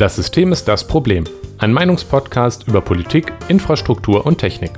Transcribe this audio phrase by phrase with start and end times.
[0.00, 1.24] Das System ist das Problem.
[1.58, 4.70] Ein Meinungspodcast über Politik, Infrastruktur und Technik.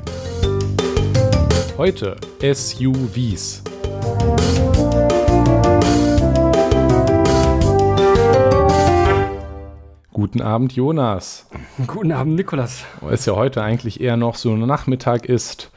[1.79, 3.62] Heute SUVs.
[10.12, 11.47] Guten Abend, Jonas.
[11.87, 12.84] Guten Abend, Nikolas.
[13.08, 15.72] Es ja heute eigentlich eher noch so Nachmittag ist.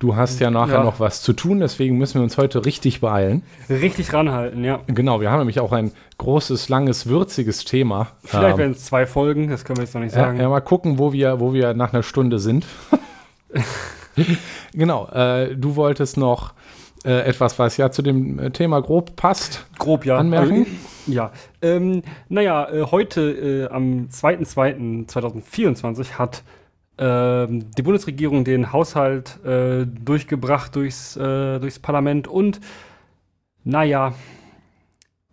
[0.00, 0.82] Du hast ja nachher Ja.
[0.84, 3.42] noch was zu tun, deswegen müssen wir uns heute richtig beeilen.
[3.68, 4.80] Richtig ranhalten, ja.
[4.86, 8.06] Genau, wir haben nämlich auch ein großes, langes, würziges Thema.
[8.24, 10.40] Vielleicht Ähm, werden es zwei Folgen, das können wir jetzt noch nicht ja, sagen.
[10.40, 12.64] ja, mal gucken, wo wir, wo wir nach einer Stunde sind.
[14.72, 16.54] genau, äh, du wolltest noch
[17.04, 19.66] äh, etwas, was ja zu dem äh, Thema grob passt.
[19.78, 20.16] Grob, ja.
[20.16, 20.60] Anmerken?
[20.60, 20.70] Also,
[21.12, 21.30] ja.
[21.60, 26.42] Ähm, naja, äh, heute äh, am 2.2.2024 hat
[27.00, 32.60] die Bundesregierung den Haushalt äh, durchgebracht durchs, äh, durchs Parlament und
[33.64, 34.14] naja,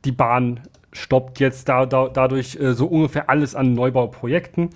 [0.06, 0.62] die Bahn
[0.94, 4.70] stoppt jetzt da, da, dadurch äh, so ungefähr alles an Neubauprojekten,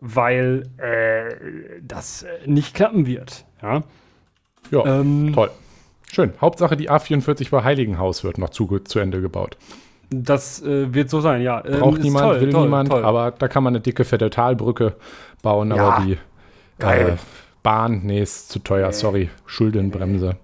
[0.00, 3.44] weil äh, das äh, nicht klappen wird.
[3.62, 3.82] Ja.
[4.70, 5.50] Ja, Ähm, toll.
[6.10, 6.32] Schön.
[6.40, 9.56] Hauptsache, die A44 bei Heiligenhaus wird noch zu, zu Ende gebaut.
[10.10, 11.64] Das äh, wird so sein, ja.
[11.64, 13.04] Ähm, Braucht ist niemand, toll, will toll, niemand, toll.
[13.04, 14.94] aber da kann man eine dicke, fette Talbrücke
[15.42, 16.18] bauen, Ja, aber die
[16.82, 17.08] geil.
[17.10, 17.16] Äh,
[17.62, 19.30] Bahn, nee, ist zu teuer, sorry.
[19.46, 20.36] Schuldenbremse.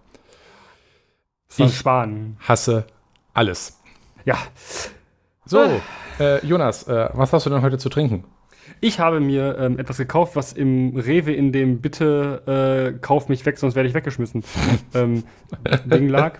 [1.56, 2.36] Ich- Spahn.
[2.46, 2.84] Hasse
[3.34, 3.78] alles.
[4.24, 4.36] Ja,
[5.44, 5.80] So,
[6.20, 8.24] äh, Jonas, äh, was hast du denn heute zu trinken?
[8.80, 13.44] ich habe mir ähm, etwas gekauft, was im Rewe in dem Bitte äh, kauf mich
[13.46, 14.44] weg, sonst werde ich weggeschmissen
[14.94, 15.24] ähm,
[15.86, 16.38] Ding lag.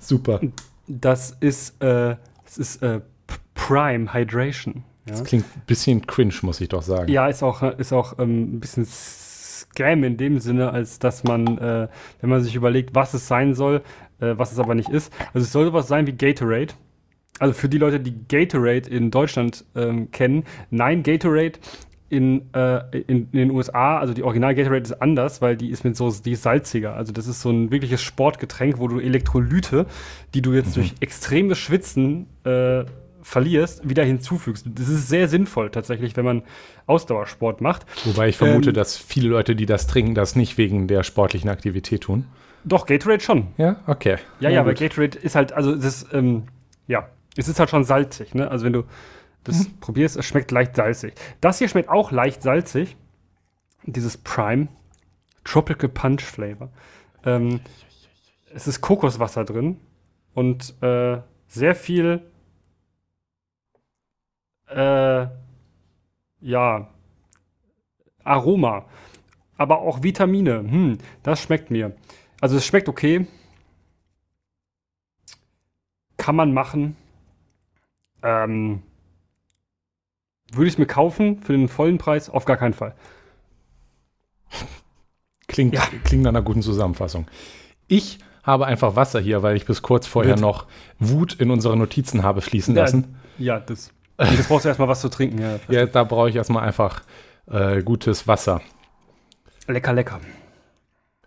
[0.00, 0.40] Super.
[0.88, 3.00] Das ist, äh, das ist äh,
[3.54, 4.82] Prime Hydration.
[5.06, 5.12] Ja?
[5.12, 7.10] Das klingt ein bisschen cringe, muss ich doch sagen.
[7.10, 8.84] Ja, ist auch, ist auch ähm, ein bisschen
[9.78, 11.88] Scam in dem Sinne, als dass man, äh,
[12.20, 13.82] wenn man sich überlegt, was es sein soll,
[14.20, 15.12] äh, was es aber nicht ist.
[15.32, 16.74] Also es soll sowas sein wie Gatorade.
[17.38, 21.60] Also für die Leute, die Gatorade in Deutschland ähm, kennen, nein, Gatorade
[22.08, 25.84] in, äh, in, in den USA, also die Original Gatorade ist anders, weil die ist
[25.84, 26.94] mit so, die ist salziger.
[26.94, 29.86] Also das ist so ein wirkliches Sportgetränk, wo du Elektrolyte,
[30.34, 32.84] die du jetzt durch extremes Schwitzen äh,
[33.28, 34.66] verlierst, wieder hinzufügst.
[34.74, 36.42] Das ist sehr sinnvoll tatsächlich, wenn man
[36.86, 37.84] Ausdauersport macht.
[38.04, 41.50] Wobei ich vermute, Ähm, dass viele Leute, die das trinken, das nicht wegen der sportlichen
[41.50, 42.26] Aktivität tun.
[42.64, 43.48] Doch, Gatorade schon.
[43.56, 44.16] Ja, okay.
[44.40, 44.80] Ja, ja, weil gut.
[44.80, 46.44] Gatorade ist halt, also es ist, ähm,
[46.86, 48.50] ja, es ist halt schon salzig, ne?
[48.50, 48.84] Also wenn du
[49.44, 49.78] das Mhm.
[49.80, 51.14] probierst, es schmeckt leicht salzig.
[51.40, 52.96] Das hier schmeckt auch leicht salzig.
[53.84, 54.68] Dieses Prime
[55.44, 56.70] Tropical Punch Flavor.
[57.24, 57.60] Ähm,
[58.54, 59.76] es ist Kokoswasser drin
[60.34, 62.22] und äh, sehr viel,
[64.70, 65.26] äh,
[66.40, 66.88] ja,
[68.24, 68.84] Aroma,
[69.56, 70.58] aber auch Vitamine.
[70.58, 71.96] Hm, das schmeckt mir.
[72.40, 73.26] Also es schmeckt okay.
[76.16, 76.96] Kann man machen.
[78.22, 78.82] Ähm,
[80.52, 82.28] würde ich es mir kaufen für den vollen Preis?
[82.30, 82.94] Auf gar keinen Fall.
[85.46, 85.82] Klingt, Ja.
[86.04, 87.26] klingt nach einer guten Zusammenfassung.
[87.86, 90.42] Ich habe einfach Wasser hier, weil ich bis kurz vorher Gut.
[90.42, 90.66] noch
[90.98, 93.16] Wut in unsere Notizen habe fließen lassen.
[93.38, 93.92] Ja, das.
[94.20, 95.40] Jetzt brauchst du erstmal was zu trinken.
[95.40, 95.58] Ja.
[95.68, 97.02] Ja, da brauche ich erstmal einfach
[97.50, 98.60] äh, gutes Wasser.
[99.66, 100.20] Lecker, lecker.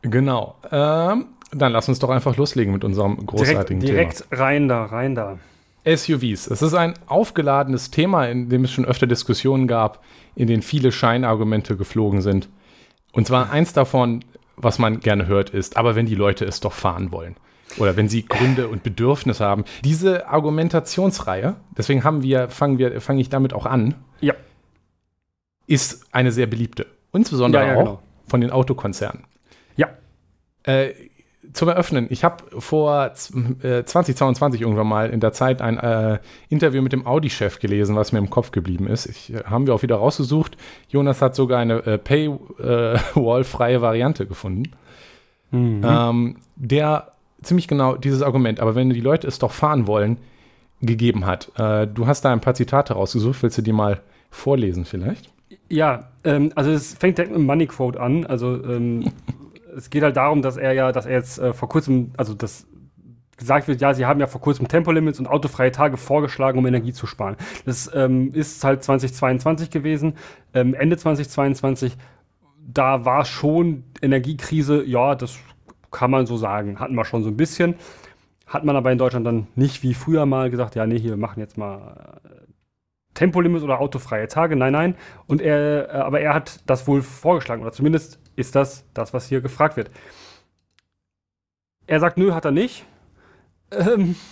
[0.01, 0.55] Genau.
[0.71, 5.15] Ähm, dann lass uns doch einfach loslegen mit unserem Direkt, großartigen direkt rein da, rein
[5.15, 5.37] da.
[5.83, 5.97] Thema.
[5.97, 6.47] SUVs.
[6.47, 10.03] Es ist ein aufgeladenes Thema, in dem es schon öfter Diskussionen gab,
[10.35, 12.49] in denen viele Scheinargumente geflogen sind.
[13.13, 14.23] Und zwar eins davon,
[14.55, 17.35] was man gerne hört, ist, aber wenn die Leute es doch fahren wollen.
[17.77, 19.63] Oder wenn sie Gründe und Bedürfnisse haben.
[19.83, 24.33] Diese Argumentationsreihe, deswegen haben wir, fangen wir, fange ich damit auch an, Ja,
[25.67, 26.85] ist eine sehr beliebte.
[27.13, 28.01] Insbesondere Ja, ja, auch genau.
[28.27, 29.23] von den Autokonzernen.
[29.75, 29.89] ja.
[30.63, 30.93] Äh,
[31.53, 36.19] zum Eröffnen, ich habe vor z- äh, 2022 irgendwann mal in der Zeit ein äh,
[36.49, 39.07] Interview mit dem Audi-Chef gelesen, was mir im Kopf geblieben ist.
[39.07, 40.55] Ich, äh, haben wir auch wieder rausgesucht.
[40.87, 44.71] Jonas hat sogar eine äh, Paywall-freie Variante gefunden,
[45.53, 45.81] Mhm.
[45.85, 47.11] ähm, der
[47.41, 50.17] ziemlich genau dieses Argument, aber wenn die Leute es doch fahren wollen,
[50.81, 51.51] gegeben hat.
[51.57, 53.41] Äh, du hast da ein paar Zitate rausgesucht.
[53.43, 55.29] Willst du die mal vorlesen vielleicht?
[55.69, 58.25] Ja, ähm, also es fängt direkt mit einem Money Quote an.
[58.25, 59.11] Also ähm,
[59.77, 62.65] es geht halt darum, dass er ja, dass er jetzt äh, vor kurzem, also das
[63.37, 66.93] gesagt wird, ja, sie haben ja vor kurzem Tempolimits und autofreie Tage vorgeschlagen, um Energie
[66.93, 67.37] zu sparen.
[67.65, 70.13] Das ähm, ist halt 2022 gewesen.
[70.53, 71.97] Ähm, Ende 2022,
[72.59, 75.39] da war schon Energiekrise, ja, das
[75.91, 76.79] kann man so sagen.
[76.79, 77.75] Hatten wir schon so ein bisschen.
[78.47, 81.17] Hat man aber in Deutschland dann nicht wie früher mal gesagt, ja, nee, hier wir
[81.17, 82.19] machen jetzt mal
[83.13, 84.55] Tempolimit oder autofreie Tage.
[84.55, 84.95] Nein, nein.
[85.27, 89.27] Und er, äh, aber er hat das wohl vorgeschlagen, oder zumindest ist das das, was
[89.27, 89.91] hier gefragt wird.
[91.87, 92.85] Er sagt, nö, hat er nicht.
[93.71, 94.15] Ähm,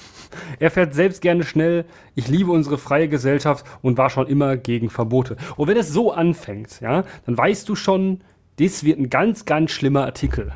[0.60, 1.86] Er fährt selbst gerne schnell.
[2.16, 5.38] Ich liebe unsere freie Gesellschaft und war schon immer gegen Verbote.
[5.56, 8.22] Und wenn es so anfängt, ja, dann weißt du schon,
[8.58, 10.52] das wird ein ganz, ganz schlimmer Artikel.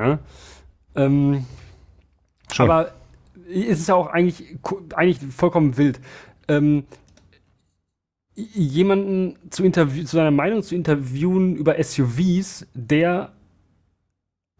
[0.00, 0.18] Ja?
[0.94, 1.44] Ähm,
[2.58, 2.92] aber
[3.48, 4.56] es ist ja auch eigentlich,
[4.94, 6.00] eigentlich vollkommen wild.
[6.48, 6.84] Ähm,
[8.34, 13.32] jemanden zu, interview zu seiner Meinung zu interviewen über SUVs, der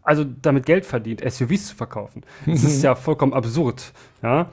[0.02, 2.22] also damit Geld verdient, SUVs zu verkaufen.
[2.46, 3.92] Das ist ja vollkommen absurd.
[4.22, 4.50] Ja.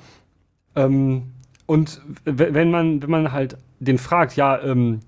[0.75, 1.31] Ähm,
[1.65, 5.01] und wenn man, wenn man halt den fragt, ja, ähm,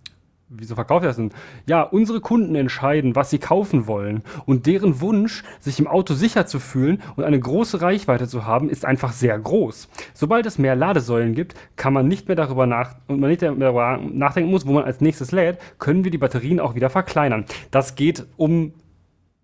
[0.49, 1.31] wieso verkauft er das denn?
[1.67, 4.23] Ja, unsere Kunden entscheiden, was sie kaufen wollen.
[4.45, 8.69] Und deren Wunsch, sich im Auto sicher zu fühlen und eine große Reichweite zu haben,
[8.69, 9.89] ist einfach sehr groß.
[10.13, 13.51] Sobald es mehr Ladesäulen gibt, kann man nicht mehr darüber nach und man nicht mehr
[13.51, 17.45] darüber nachdenken muss, wo man als nächstes lädt, können wir die Batterien auch wieder verkleinern.
[17.71, 18.73] Das geht um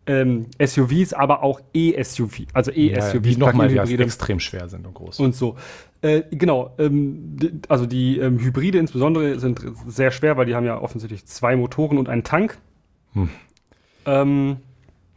[0.07, 4.93] ähm, SUVs, aber auch E-SUV, also E-SUVs, ja, die nochmal die extrem schwer sind und
[4.93, 5.19] groß.
[5.19, 5.55] Und so.
[6.01, 7.37] Äh, genau, ähm,
[7.67, 11.97] also die ähm, Hybride insbesondere sind sehr schwer, weil die haben ja offensichtlich zwei Motoren
[11.97, 12.57] und einen Tank.
[13.13, 13.29] Hm.
[14.05, 14.57] Ähm,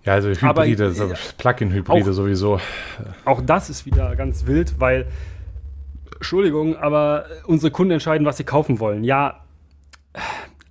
[0.05, 2.61] ja, also Hybride, aber, so Plug-in-Hybride sowieso.
[3.26, 5.08] Auch das ist wieder ganz wild, weil,
[6.14, 9.05] Entschuldigung, aber unsere Kunden entscheiden, was sie kaufen wollen.
[9.05, 9.44] Ja,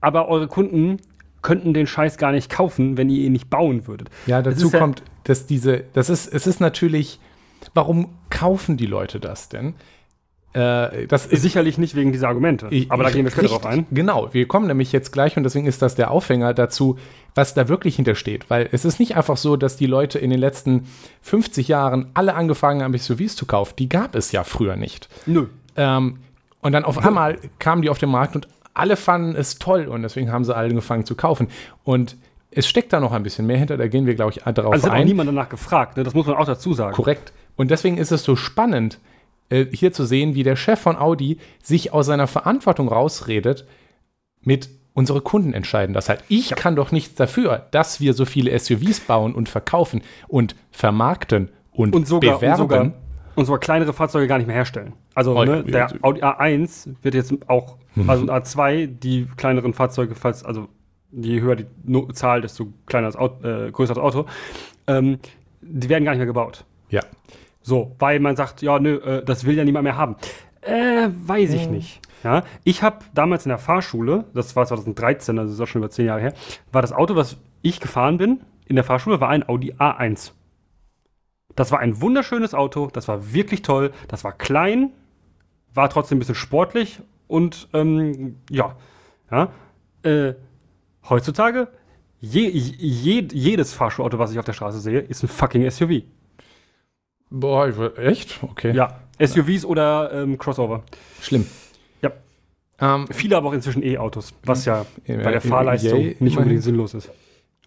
[0.01, 0.97] aber eure Kunden
[1.41, 4.09] könnten den Scheiß gar nicht kaufen, wenn ihr ihn nicht bauen würdet.
[4.25, 7.19] Ja, dazu das kommt, dass diese, das ist, es ist natürlich,
[7.73, 9.75] warum kaufen die Leute das denn?
[10.53, 13.65] Äh, das ist sicherlich nicht wegen dieser Argumente, ich, aber da gehen wir später drauf
[13.65, 13.85] ein.
[13.91, 16.97] Genau, wir kommen nämlich jetzt gleich und deswegen ist das der Aufhänger dazu,
[17.35, 18.49] was da wirklich hintersteht.
[18.49, 20.87] Weil es ist nicht einfach so, dass die Leute in den letzten
[21.21, 23.73] 50 Jahren alle angefangen haben, SUVs zu kaufen.
[23.77, 25.09] Die gab es ja früher nicht.
[25.25, 25.47] Nö.
[25.75, 26.19] Ähm,
[26.61, 28.47] und dann auf einmal kamen die auf den Markt und
[28.77, 31.47] alle fanden es toll und deswegen haben sie alle angefangen zu kaufen.
[31.83, 32.17] Und
[32.51, 34.87] es steckt da noch ein bisschen mehr hinter, da gehen wir, glaube ich, darauf also
[34.87, 34.91] ein.
[34.91, 36.03] Also hat niemand danach gefragt, ne?
[36.03, 36.95] das muss man auch dazu sagen.
[36.95, 37.33] Korrekt.
[37.55, 38.99] Und deswegen ist es so spannend,
[39.49, 43.65] äh, hier zu sehen, wie der Chef von Audi sich aus seiner Verantwortung rausredet
[44.41, 46.23] mit unsere Kunden entscheiden das halt.
[46.27, 46.55] Ich ja.
[46.55, 51.95] kann doch nichts dafür, dass wir so viele SUVs bauen und verkaufen und vermarkten und,
[51.95, 52.61] und sogar, bewerben.
[52.61, 52.91] Und sogar,
[53.35, 54.93] und sogar kleinere Fahrzeuge gar nicht mehr herstellen.
[55.13, 58.09] Also ne, der Audi A1 wird jetzt auch, mhm.
[58.09, 60.67] also A2, die kleineren Fahrzeuge, falls, also
[61.11, 64.25] je höher die no Zahl, desto kleiner das Auto, äh, größer das Auto,
[64.87, 65.19] ähm,
[65.61, 66.65] die werden gar nicht mehr gebaut.
[66.89, 67.01] Ja.
[67.61, 70.15] So, weil man sagt, ja, nö, äh, das will ja niemand mehr haben.
[70.61, 71.75] Äh, weiß ich mhm.
[71.75, 72.01] nicht.
[72.23, 75.81] Ja, ich habe damals in der Fahrschule, das war 2013, also das ist auch schon
[75.81, 76.33] über zehn Jahre her,
[76.71, 80.31] war das Auto, was ich gefahren bin in der Fahrschule, war ein Audi A1.
[81.55, 84.91] Das war ein wunderschönes Auto, das war wirklich toll, das war klein,
[85.73, 88.75] war trotzdem ein bisschen sportlich und ähm, ja,
[89.31, 89.51] ja.
[90.03, 90.35] Äh,
[91.09, 91.67] heutzutage,
[92.19, 96.03] je, je, jedes Fahrschulauto, was ich auf der Straße sehe, ist ein fucking SUV.
[97.29, 98.39] Boah, echt?
[98.41, 98.73] Okay.
[98.73, 99.69] Ja, SUVs ja.
[99.69, 100.83] oder ähm, Crossover.
[101.21, 101.45] Schlimm.
[102.01, 102.11] Ja.
[102.79, 106.63] Ähm, Viele aber auch inzwischen E-Autos, was ja, ja bei der Fahrleistung yeah, nicht unbedingt
[106.63, 107.09] sinnlos ist.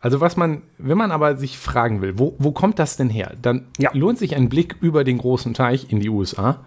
[0.00, 3.34] Also was man, wenn man aber sich fragen will, wo, wo kommt das denn her?
[3.40, 3.90] Dann ja.
[3.92, 6.64] lohnt sich ein Blick über den großen Teich in die USA.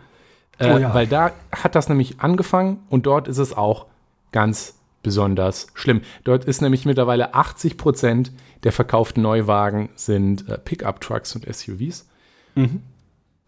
[0.58, 0.94] Äh, oh ja.
[0.94, 3.88] Weil da hat das nämlich angefangen und dort ist es auch
[4.32, 6.02] ganz besonders schlimm.
[6.24, 8.32] Dort ist nämlich mittlerweile 80 Prozent
[8.64, 12.08] der verkauften Neuwagen sind äh, Pickup-Trucks und SUVs.
[12.56, 12.82] Mhm.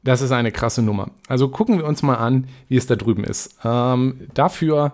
[0.03, 1.09] Das ist eine krasse Nummer.
[1.27, 3.57] Also gucken wir uns mal an, wie es da drüben ist.
[3.63, 4.93] Ähm, dafür,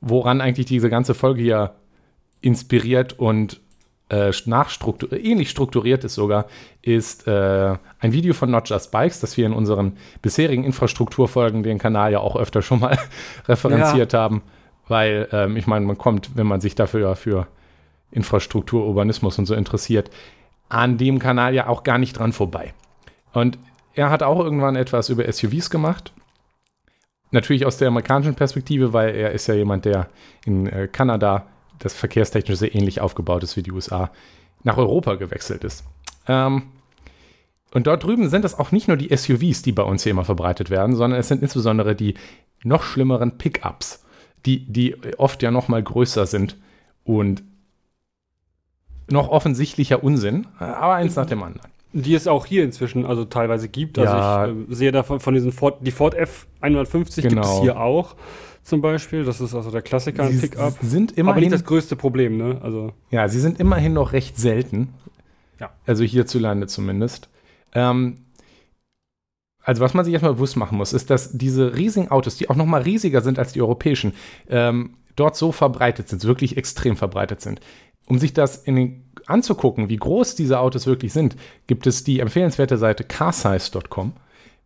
[0.00, 1.74] woran eigentlich diese ganze Folge hier
[2.40, 3.60] inspiriert und
[4.10, 6.46] äh, nachstruktur ähnlich strukturiert ist sogar,
[6.82, 11.78] ist äh, ein Video von Not Just Bikes, das wir in unseren bisherigen Infrastrukturfolgen den
[11.78, 12.98] Kanal ja auch öfter schon mal
[13.48, 14.20] referenziert ja.
[14.20, 14.42] haben,
[14.86, 17.46] weil ähm, ich meine, man kommt, wenn man sich dafür für
[18.10, 20.10] Infrastruktur, Urbanismus und so interessiert,
[20.68, 22.72] an dem Kanal ja auch gar nicht dran vorbei.
[23.32, 23.58] Und
[23.94, 26.12] er hat auch irgendwann etwas über SUVs gemacht.
[27.30, 30.08] Natürlich aus der amerikanischen Perspektive, weil er ist ja jemand, der
[30.46, 31.46] in äh, Kanada
[31.78, 34.10] das verkehrstechnisch sehr ähnlich aufgebaut ist wie die USA,
[34.64, 35.84] nach Europa gewechselt ist.
[36.26, 36.64] Ähm,
[37.72, 40.24] und dort drüben sind es auch nicht nur die SUVs, die bei uns hier immer
[40.24, 42.14] verbreitet werden, sondern es sind insbesondere die
[42.64, 44.04] noch schlimmeren Pickups,
[44.46, 46.56] die, die oft ja noch mal größer sind
[47.04, 47.42] und
[49.10, 51.70] noch offensichtlicher Unsinn, aber eins nach dem anderen.
[51.92, 53.96] Die es auch hier inzwischen also teilweise gibt.
[53.96, 54.36] Ja.
[54.36, 57.28] Also ich äh, sehe davon von diesen Ford, die Ford F150 genau.
[57.28, 58.14] gibt es hier auch
[58.68, 59.24] zum Beispiel.
[59.24, 60.74] Das ist also der Klassiker ein Pickup.
[60.82, 62.60] Sind immerhin, Aber nicht das größte Problem, ne?
[62.62, 62.92] Also.
[63.10, 64.94] Ja, sie sind immerhin noch recht selten.
[65.58, 65.70] Ja.
[65.86, 67.28] Also hierzulande zumindest.
[67.74, 68.18] Ähm,
[69.62, 72.56] also was man sich erstmal bewusst machen muss, ist, dass diese riesigen Autos, die auch
[72.56, 74.14] noch mal riesiger sind als die europäischen,
[74.48, 77.60] ähm, dort so verbreitet sind, wirklich extrem verbreitet sind.
[78.06, 82.78] Um sich das den, anzugucken, wie groß diese Autos wirklich sind, gibt es die empfehlenswerte
[82.78, 84.14] Seite carsize.com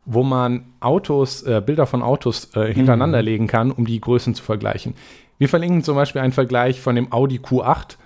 [0.04, 3.24] wo man Autos, äh, Bilder von Autos äh, hintereinander Mhm.
[3.24, 4.94] legen kann, um die Größen zu vergleichen.
[5.38, 7.96] Wir verlinken zum Beispiel einen Vergleich von dem Audi Q8,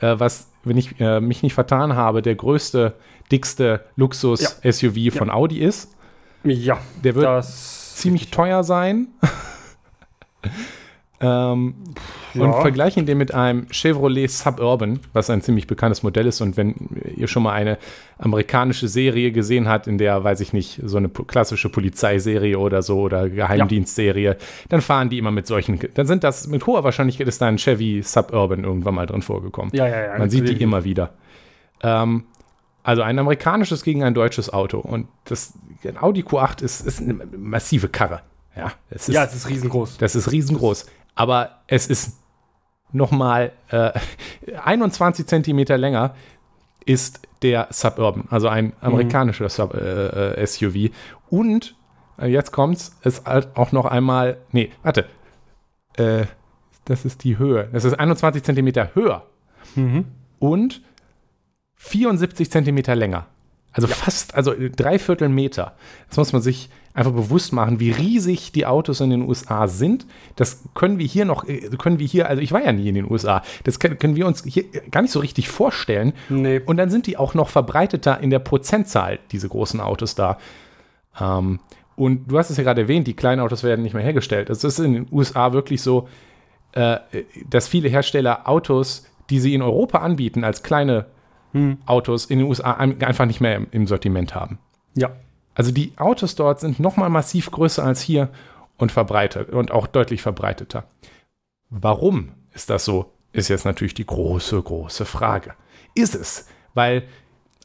[0.00, 2.94] äh, was, wenn ich äh, mich nicht vertan habe, der größte,
[3.32, 5.94] dickste Luxus-SUV von Audi ist.
[6.44, 9.08] Ja, Der wird ziemlich teuer sein.
[11.20, 11.74] ähm,
[12.34, 12.44] Ja.
[12.44, 16.40] Und vergleichen den mit einem Chevrolet Suburban, was ein ziemlich bekanntes Modell ist.
[16.40, 16.74] Und wenn
[17.16, 17.78] ihr schon mal eine
[18.18, 23.00] amerikanische Serie gesehen habt, in der, weiß ich nicht, so eine klassische Polizeiserie oder so
[23.00, 24.36] oder Geheimdienstserie,
[24.68, 25.78] dann fahren die immer mit solchen.
[25.94, 29.70] Dann sind das mit hoher Wahrscheinlichkeit ist da ein Chevy Suburban irgendwann mal drin vorgekommen.
[29.74, 30.18] Ja, ja, ja.
[30.18, 30.62] Man sieht die natürlich.
[30.62, 31.12] immer wieder.
[31.82, 32.24] Ähm,
[32.82, 34.78] also ein amerikanisches gegen ein deutsches Auto.
[34.78, 35.52] Und das
[35.84, 38.22] ein Audi Q8 ist, ist eine massive Karre.
[38.56, 39.98] Ja, es ist, Ja, es ist riesengroß.
[39.98, 40.86] das ist riesengroß.
[41.14, 42.18] Aber es ist
[42.92, 43.92] nochmal äh,
[44.64, 46.14] 21 Zentimeter länger
[46.86, 50.90] ist der Suburban, also ein amerikanischer Sub, äh, äh, SUV.
[51.28, 51.76] Und
[52.18, 55.06] äh, jetzt kommt's, ist halt auch noch einmal, nee, warte,
[55.96, 56.24] äh,
[56.86, 57.68] das ist die Höhe.
[57.72, 59.24] Das ist 21 Zentimeter höher
[59.76, 60.06] Mhm.
[60.38, 60.82] und
[61.76, 63.26] 74 Zentimeter länger.
[63.72, 65.74] Also fast, also drei Viertel Meter.
[66.08, 70.06] Das muss man sich einfach bewusst machen, wie riesig die Autos in den USA sind.
[70.34, 72.96] Das können wir hier noch, äh, können wir hier, also ich war ja nie in
[72.96, 76.12] den USA, das können, können wir uns hier gar nicht so richtig vorstellen.
[76.28, 76.60] Nee.
[76.66, 80.38] Und dann sind die auch noch verbreiteter in der Prozentzahl, diese großen Autos da.
[81.20, 81.60] Ähm,
[81.94, 84.48] und du hast es ja gerade erwähnt, die kleinen Autos werden nicht mehr hergestellt.
[84.48, 86.08] Also es ist in den USA wirklich so,
[86.72, 86.98] äh,
[87.48, 91.06] dass viele Hersteller Autos, die sie in Europa anbieten, als kleine
[91.86, 94.58] Autos in den USA ein- einfach nicht mehr im, im Sortiment haben.
[94.94, 95.10] Ja.
[95.54, 98.28] Also die Autos dort sind noch mal massiv größer als hier
[98.78, 100.84] und verbreitet und auch deutlich verbreiteter.
[101.70, 103.12] Warum ist das so?
[103.32, 105.54] Ist jetzt natürlich die große, große Frage.
[105.94, 107.04] Ist es, weil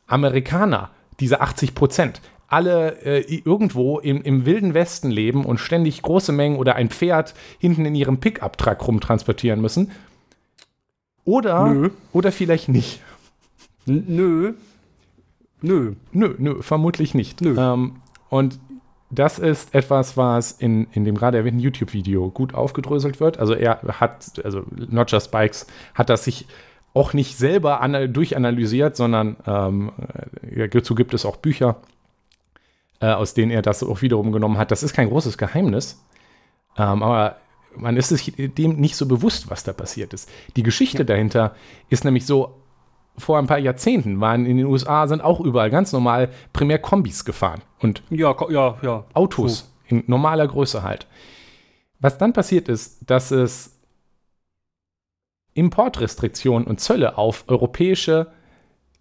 [0.07, 6.31] Amerikaner, diese 80 Prozent, alle äh, irgendwo im, im wilden Westen leben und ständig große
[6.31, 9.91] Mengen oder ein Pferd hinten in ihrem Pickup-Truck rumtransportieren müssen?
[11.23, 11.89] Oder, Nö.
[12.13, 13.01] oder vielleicht nicht.
[13.85, 14.53] Nö.
[15.61, 15.93] Nö.
[16.11, 17.41] Nö, nö, vermutlich nicht.
[17.41, 17.55] Nö.
[17.57, 17.95] Ähm,
[18.29, 18.59] und
[19.09, 23.37] das ist etwas, was in, in dem gerade erwähnten YouTube-Video gut aufgedröselt wird.
[23.37, 26.47] Also er hat, also Not Just Bikes hat das sich
[26.93, 29.91] auch nicht selber ana- durchanalysiert, sondern ähm,
[30.41, 31.77] äh, dazu gibt es auch Bücher,
[32.99, 34.71] äh, aus denen er das auch wiederum genommen hat.
[34.71, 36.01] Das ist kein großes Geheimnis,
[36.77, 37.37] ähm, aber
[37.75, 40.29] man ist sich dem nicht so bewusst, was da passiert ist.
[40.55, 41.55] Die Geschichte dahinter
[41.89, 42.55] ist nämlich so,
[43.17, 47.25] vor ein paar Jahrzehnten waren in den USA sind auch überall ganz normal primär Kombis
[47.25, 49.05] gefahren und Ja, ja, ja.
[49.13, 51.07] Autos in normaler Größe halt.
[51.99, 53.79] Was dann passiert ist, dass es
[55.53, 58.27] Importrestriktionen und Zölle auf europäische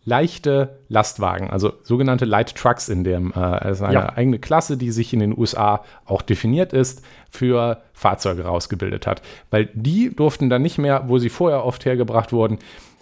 [0.04, 4.12] leichte Lastwagen, also sogenannte Light Trucks in dem, äh, also eine Ja.
[4.16, 9.23] eigene Klasse, die sich in den USA auch definiert ist, für Fahrzeuge rausgebildet hat.
[9.50, 12.58] Weil die durften dann nicht mehr, wo sie vorher oft hergebracht wurden,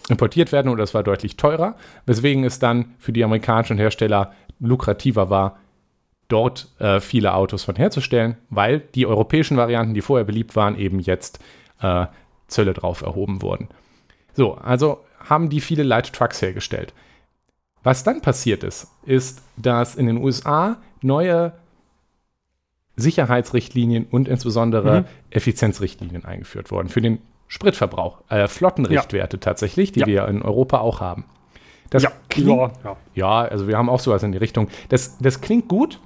[0.09, 5.29] importiert werden oder es war deutlich teurer, weswegen es dann für die amerikanischen Hersteller lukrativer
[5.29, 5.57] war,
[6.29, 10.99] dort äh, viele Autos von herzustellen, weil die europäischen Varianten, die vorher beliebt waren, eben
[10.99, 11.39] jetzt
[11.81, 12.05] äh,
[12.47, 13.67] Zölle drauf erhoben wurden.
[14.33, 16.93] So, also haben die viele Light Trucks hergestellt.
[17.83, 21.53] Was dann passiert ist, ist, dass in den USA neue
[22.95, 25.05] Sicherheitsrichtlinien und insbesondere Mhm.
[25.31, 30.07] Effizienzrichtlinien eingeführt wurden für den Spritverbrauch, äh, Flottenrichtwerte tatsächlich, die Ja.
[30.07, 31.25] wir in Europa auch haben.
[31.89, 32.11] Das ja.
[32.29, 32.97] klingt ja, ja.
[33.13, 34.67] ja, also wir haben auch sowas in die Richtung.
[34.89, 35.99] Das, das klingt gut.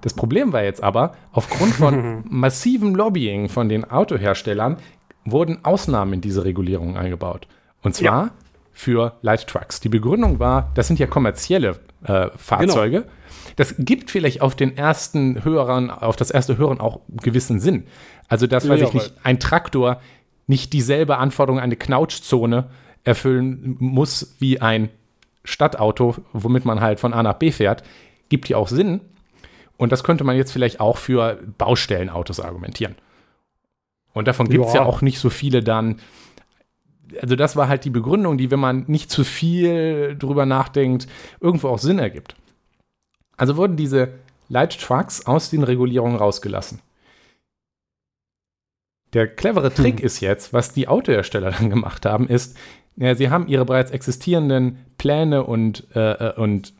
[0.00, 4.78] Das Problem war jetzt aber, aufgrund von massivem Lobbying von den Autoherstellern
[5.24, 7.46] wurden Ausnahmen in diese Regulierung eingebaut.
[7.82, 8.30] Und zwar
[8.72, 9.80] für Light Trucks.
[9.80, 13.04] Die Begründung war, das sind ja kommerzielle äh, Fahrzeuge.
[13.56, 17.86] Das gibt vielleicht auf den ersten Hörern, auf das erste Hören auch gewissen Sinn.
[18.28, 20.00] Also, dass, weiß Ja, ich nicht, ein Traktor
[20.46, 22.70] nicht dieselbe Anforderung an eine Knautschzone
[23.04, 24.88] erfüllen muss wie ein
[25.44, 27.82] Stadtauto, womit man halt von A nach B fährt,
[28.28, 29.00] gibt ja auch Sinn.
[29.76, 32.94] Und das könnte man jetzt vielleicht auch für Baustellenautos argumentieren.
[34.12, 34.82] Und davon gibt es ja.
[34.82, 34.86] Ja.
[34.86, 36.00] auch nicht so viele dann.
[37.20, 41.06] Also das war halt die Begründung, die, wenn man nicht zu viel drüber nachdenkt,
[41.40, 42.36] irgendwo auch Sinn ergibt.
[43.36, 44.14] Also wurden diese
[44.48, 46.80] Light Trucks aus den Regulierungen rausgelassen.
[49.12, 52.56] Der clevere Trick ist jetzt, was die Autohersteller dann gemacht haben, ist,
[52.96, 56.72] ja, sie haben ihre bereits existierenden Pläne und, äh, äh, und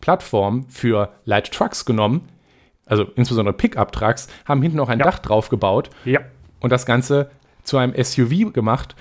[0.00, 2.28] Plattformen für Light Trucks genommen,
[2.86, 5.06] also insbesondere Pickup-Trucks, haben hinten noch ein Ja.
[5.06, 6.20] Dach drauf gebaut Ja.
[6.60, 7.30] und das Ganze
[7.62, 8.94] zu einem SUV gemacht,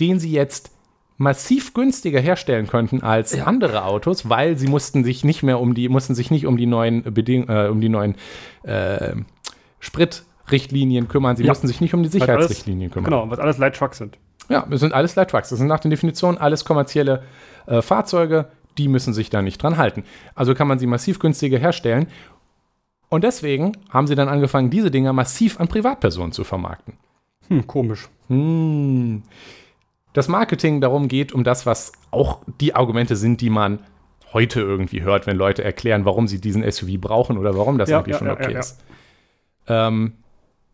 [0.00, 0.70] den sie jetzt
[1.18, 3.44] massiv günstiger herstellen könnten als ja.
[3.44, 6.66] andere Autos, weil sie mussten sich nicht mehr um die mussten sich nicht um die
[6.66, 8.16] neuen Beding äh, um die neuen
[8.64, 9.14] äh,
[9.80, 11.50] Spritrichtlinien kümmern, sie ja.
[11.50, 13.10] mussten sich nicht um die Sicherheitsrichtlinien kümmern.
[13.10, 14.18] Genau, was alles Light Trucks sind.
[14.48, 15.48] Ja, das sind alles Light Trucks.
[15.48, 17.22] Das sind nach den Definitionen alles kommerzielle
[17.66, 18.48] äh, Fahrzeuge,
[18.78, 20.04] die müssen sich da nicht dran halten.
[20.34, 22.06] Also kann man sie massiv günstiger herstellen.
[23.08, 26.94] Und deswegen haben sie dann angefangen, diese Dinger massiv an Privatpersonen zu vermarkten.
[27.48, 28.08] Hm, komisch.
[28.28, 29.22] Hm.
[30.16, 33.80] Das Marketing darum geht um das, was auch die Argumente sind, die man
[34.32, 37.98] heute irgendwie hört, wenn Leute erklären, warum sie diesen SUV brauchen oder warum das ja,
[37.98, 38.82] eigentlich ja, schon okay ja, ist.
[39.68, 40.14] Ähm,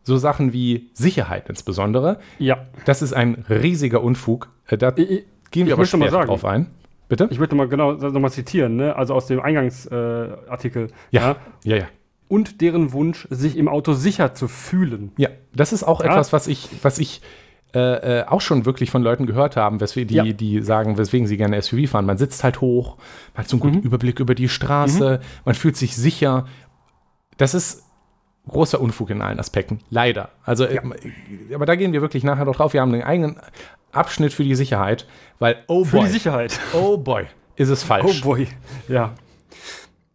[0.01, 2.19] so Sachen wie Sicherheit insbesondere.
[2.39, 2.67] Ja.
[2.85, 4.47] Das ist ein riesiger Unfug.
[4.67, 6.67] Äh, da ich, gehen wir aber später drauf ein.
[7.09, 7.27] Bitte?
[7.29, 8.95] Ich möchte mal genau nochmal zitieren, ne?
[8.95, 10.85] also aus dem Eingangsartikel.
[10.85, 11.35] Äh, ja,
[11.65, 11.87] ja, ja.
[12.29, 15.11] Und deren Wunsch, sich im Auto sicher zu fühlen.
[15.17, 17.21] Ja, das ist auch etwas, was ich, was ich
[17.75, 20.23] äh, äh, auch schon wirklich von Leuten gehört haben, weswegen die, ja.
[20.23, 22.05] die sagen, weswegen sie gerne SUV fahren.
[22.05, 22.97] Man sitzt halt hoch,
[23.33, 23.83] man hat so einen guten mhm.
[23.83, 25.25] Überblick über die Straße, mhm.
[25.45, 26.45] man fühlt sich sicher.
[27.37, 27.83] Das ist
[28.47, 29.79] großer Unfug in allen Aspekten.
[29.89, 30.29] Leider.
[30.43, 30.83] Also, ja.
[30.83, 32.73] äh, aber da gehen wir wirklich nachher noch drauf.
[32.73, 33.37] Wir haben einen eigenen
[33.91, 35.07] Abschnitt für die Sicherheit,
[35.39, 35.85] weil, oh boy.
[35.85, 36.59] Für die Sicherheit.
[36.73, 37.25] Oh boy,
[37.55, 38.21] ist es falsch.
[38.21, 38.47] Oh boy,
[38.87, 39.13] ja.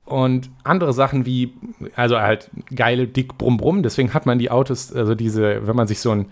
[0.05, 1.53] Und andere Sachen wie,
[1.95, 3.83] also halt geile, dick, brumm, brumm.
[3.83, 6.27] Deswegen hat man die Autos, also diese, wenn man sich so ein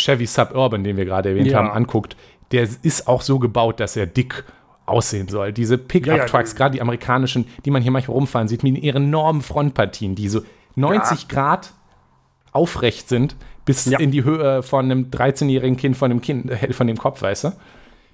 [0.00, 1.58] Chevy Suburban, den wir gerade erwähnt ja.
[1.58, 2.16] haben, anguckt,
[2.52, 4.44] der ist auch so gebaut, dass er dick
[4.86, 5.52] aussehen soll.
[5.52, 6.56] Diese Pickup-Trucks, ja, ja.
[6.56, 10.42] gerade die amerikanischen, die man hier manchmal rumfahren sieht, mit ihren enormen Frontpartien, die so
[10.76, 11.72] 90 Grad
[12.52, 16.86] aufrecht sind, bis in die Höhe von einem 13-jährigen Kind von dem Kind, äh, von
[16.86, 17.52] dem Kopf, weißt du?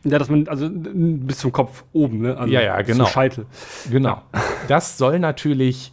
[0.05, 2.37] Ja, dass man, also bis zum Kopf oben, ne?
[2.37, 3.05] Also ja, ja, genau.
[3.05, 3.47] Zum Scheitel.
[3.91, 4.23] Genau.
[4.69, 5.93] Das soll natürlich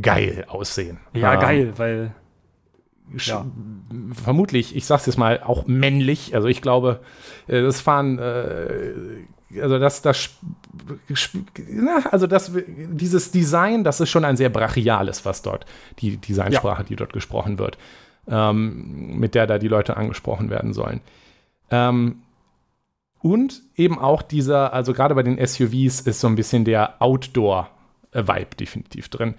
[0.00, 0.98] geil aussehen.
[1.12, 2.14] Ja, ähm, geil, weil.
[3.18, 3.46] Ja.
[4.12, 6.34] Vermutlich, ich sag's jetzt mal, auch männlich.
[6.34, 7.00] Also ich glaube,
[7.46, 8.92] äh, das Fahren, äh,
[9.60, 10.30] also das, das,
[12.10, 15.66] also das, dieses Design, das ist schon ein sehr brachiales, was dort,
[16.00, 16.88] die Designsprache, ja.
[16.88, 17.78] die dort gesprochen wird,
[18.28, 21.00] ähm, mit der da die Leute angesprochen werden sollen.
[21.70, 22.22] Ähm,
[23.20, 28.56] und eben auch dieser, also gerade bei den SUVs ist so ein bisschen der Outdoor-Vibe
[28.58, 29.34] definitiv drin.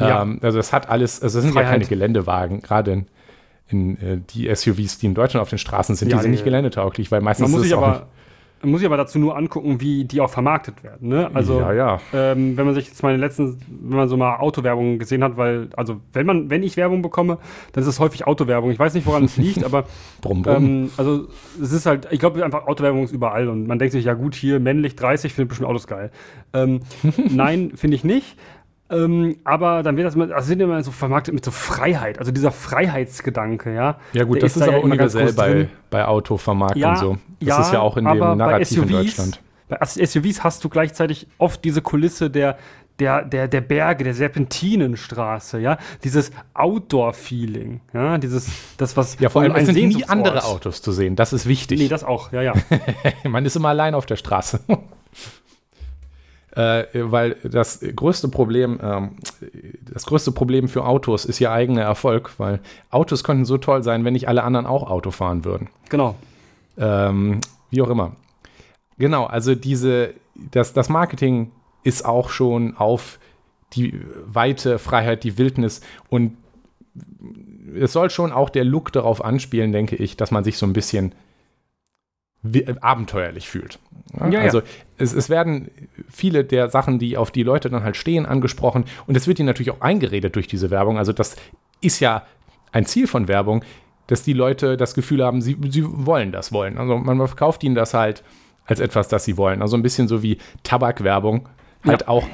[0.00, 0.22] Ja.
[0.22, 1.66] Ähm, also es hat alles, also es sind Freiheit.
[1.66, 3.06] ja keine Geländewagen, gerade in,
[3.68, 6.44] in äh, die SUVs, die in Deutschland auf den Straßen sind, ja, die sind nicht
[6.44, 8.08] geländetauglich, weil meistens man muss ist sich aber
[8.62, 11.08] muss ich aber dazu nur angucken, wie die auch vermarktet werden.
[11.08, 11.30] Ne?
[11.32, 12.00] Also, ja, ja.
[12.12, 15.24] Ähm, wenn man sich jetzt mal in den letzten, wenn man so mal Autowerbung gesehen
[15.24, 17.38] hat, weil, also, wenn man, wenn ich Werbung bekomme,
[17.72, 18.70] dann ist es häufig Autowerbung.
[18.70, 19.84] Ich weiß nicht, woran es liegt, aber,
[20.20, 20.64] brumm, brumm.
[20.64, 21.28] Ähm, also,
[21.60, 24.34] es ist halt, ich glaube, einfach Autowerbung ist überall und man denkt sich, ja gut,
[24.34, 26.10] hier männlich 30, finde bestimmt Autos geil.
[26.52, 26.80] Ähm,
[27.30, 28.36] nein, finde ich nicht.
[28.90, 32.32] Ähm, aber dann wird das immer, also sind immer so vermarktet mit so Freiheit, also
[32.32, 33.98] dieser Freiheitsgedanke, ja.
[34.12, 37.18] Ja, gut, das ist aber ja universell bei, bei Autovermarktung ja, so.
[37.38, 39.40] Das ja, ist ja auch in dem Narrativ SUVs, in Deutschland.
[39.68, 42.58] Bei SUVs hast du gleichzeitig oft diese Kulisse der,
[42.98, 49.20] der, der, der Berge, der Serpentinenstraße, ja, dieses Outdoor-Feeling, ja, dieses, das, was.
[49.20, 51.78] Ja, vor allem, es sind nie andere Autos zu sehen, das ist wichtig.
[51.78, 52.54] Nee, das auch, ja, ja.
[53.24, 54.60] Man ist immer allein auf der Straße.
[56.52, 59.10] äh, weil das größte Problem, ähm,
[59.92, 62.60] das größte Problem für Autos ist ihr eigener Erfolg, weil
[62.90, 65.68] Autos könnten so toll sein, wenn nicht alle anderen auch Auto fahren würden.
[65.88, 66.16] Genau.
[66.78, 68.12] Ähm, wie auch immer.
[68.98, 71.52] Genau, also diese, das, das Marketing
[71.84, 73.18] ist auch schon auf
[73.72, 76.36] die weite Freiheit, die Wildnis und
[77.78, 80.72] es soll schon auch der Look darauf anspielen, denke ich, dass man sich so ein
[80.72, 81.12] bisschen
[82.80, 83.78] abenteuerlich fühlt.
[84.18, 84.64] Ja, ja, also ja.
[84.96, 85.70] Es, es, werden
[86.08, 89.46] viele der Sachen, die auf die Leute dann halt stehen, angesprochen und es wird ihnen
[89.46, 90.98] natürlich auch eingeredet durch diese Werbung.
[90.98, 91.36] Also das
[91.80, 92.24] ist ja
[92.72, 93.64] ein Ziel von Werbung,
[94.06, 96.78] dass die Leute das Gefühl haben, sie, sie wollen das wollen.
[96.78, 98.24] Also man verkauft ihnen das halt
[98.64, 99.62] als etwas, das sie wollen.
[99.62, 101.48] Also ein bisschen so wie Tabakwerbung.
[101.84, 102.26] Halt auch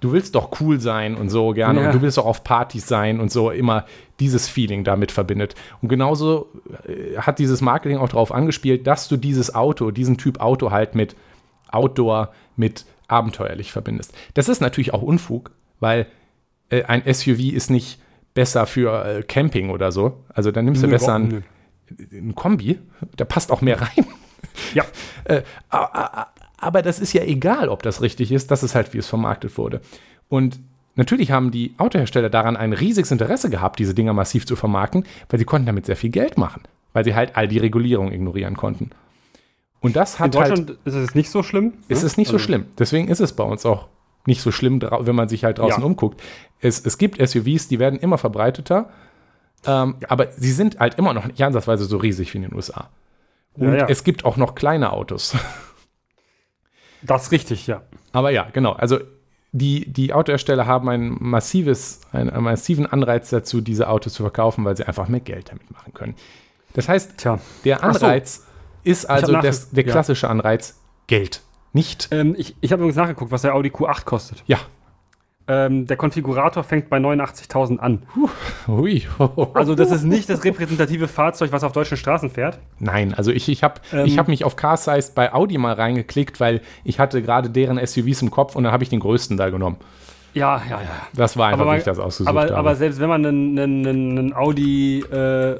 [0.00, 1.86] du willst doch cool sein und so gerne ja.
[1.86, 3.86] und du willst doch auf Partys sein und so immer
[4.20, 5.54] dieses Feeling damit verbindet.
[5.82, 6.48] Und genauso
[6.86, 10.94] äh, hat dieses Marketing auch darauf angespielt, dass du dieses Auto, diesen Typ Auto halt
[10.94, 11.16] mit
[11.70, 14.14] Outdoor, mit abenteuerlich verbindest.
[14.34, 16.06] Das ist natürlich auch Unfug, weil
[16.70, 18.00] äh, ein SUV ist nicht
[18.34, 20.24] besser für äh, Camping oder so.
[20.28, 21.44] Also dann nimmst du nö, besser ein,
[22.12, 22.78] ein Kombi,
[23.16, 24.06] da passt auch mehr rein.
[24.74, 24.84] Ja.
[25.24, 25.42] äh,
[26.58, 28.50] aber das ist ja egal, ob das richtig ist.
[28.50, 29.80] Das ist halt, wie es vermarktet wurde.
[30.28, 30.58] Und
[30.94, 35.38] natürlich haben die Autohersteller daran ein riesiges Interesse gehabt, diese Dinger massiv zu vermarkten, weil
[35.38, 38.90] sie konnten damit sehr viel Geld machen, weil sie halt all die Regulierung ignorieren konnten.
[39.80, 41.74] Und das hat In Deutschland halt, ist es nicht so schlimm.
[41.88, 42.38] Ist es nicht also.
[42.38, 42.66] so schlimm.
[42.78, 43.88] Deswegen ist es bei uns auch
[44.26, 45.86] nicht so schlimm, wenn man sich halt draußen ja.
[45.86, 46.20] umguckt.
[46.60, 48.88] Es, es gibt SUVs, die werden immer verbreiteter,
[49.66, 50.10] ähm, ja.
[50.10, 52.88] aber sie sind halt immer noch nicht ansatzweise so riesig wie in den USA.
[53.54, 53.86] Und Ja, ja.
[53.88, 55.36] es gibt auch noch kleine Autos.
[57.06, 57.82] Das ist richtig, ja.
[58.12, 58.72] Aber ja, genau.
[58.72, 58.98] Also
[59.52, 64.64] die, die Autohersteller haben ein massives, einen, einen massiven Anreiz dazu, diese Autos zu verkaufen,
[64.64, 66.14] weil sie einfach mehr Geld damit machen können.
[66.74, 67.38] Das heißt, Tja.
[67.64, 68.06] der Ach so.
[68.06, 68.44] Anreiz
[68.84, 69.92] ist also das, der ja.
[69.92, 71.42] klassische Anreiz Geld.
[71.72, 74.42] Nicht, Ähm, ich ich habe übrigens nachgeguckt, was der Audi Q8 kostet.
[74.46, 74.58] ja,
[75.48, 78.02] Ähm, der Konfigurator fängt bei 89.000 an.
[78.66, 79.04] hui.
[79.54, 82.58] Also das ist nicht das repräsentative Fahrzeug, was auf deutschen Straßen fährt.
[82.80, 84.06] Nein, also ich, ich habe Ähm.
[84.06, 87.78] ich hab mich auf Car Size bei Audi mal reingeklickt, weil ich hatte gerade deren
[87.84, 89.76] SUVs im Kopf und dann habe ich den größten da genommen.
[90.34, 90.88] Ja, ja, ja.
[91.14, 92.56] Das war einfach, Aber wie ich das ausgesucht Aber, habe.
[92.56, 93.86] aber selbst wenn man einen, einen,
[94.18, 95.58] einen Audi äh,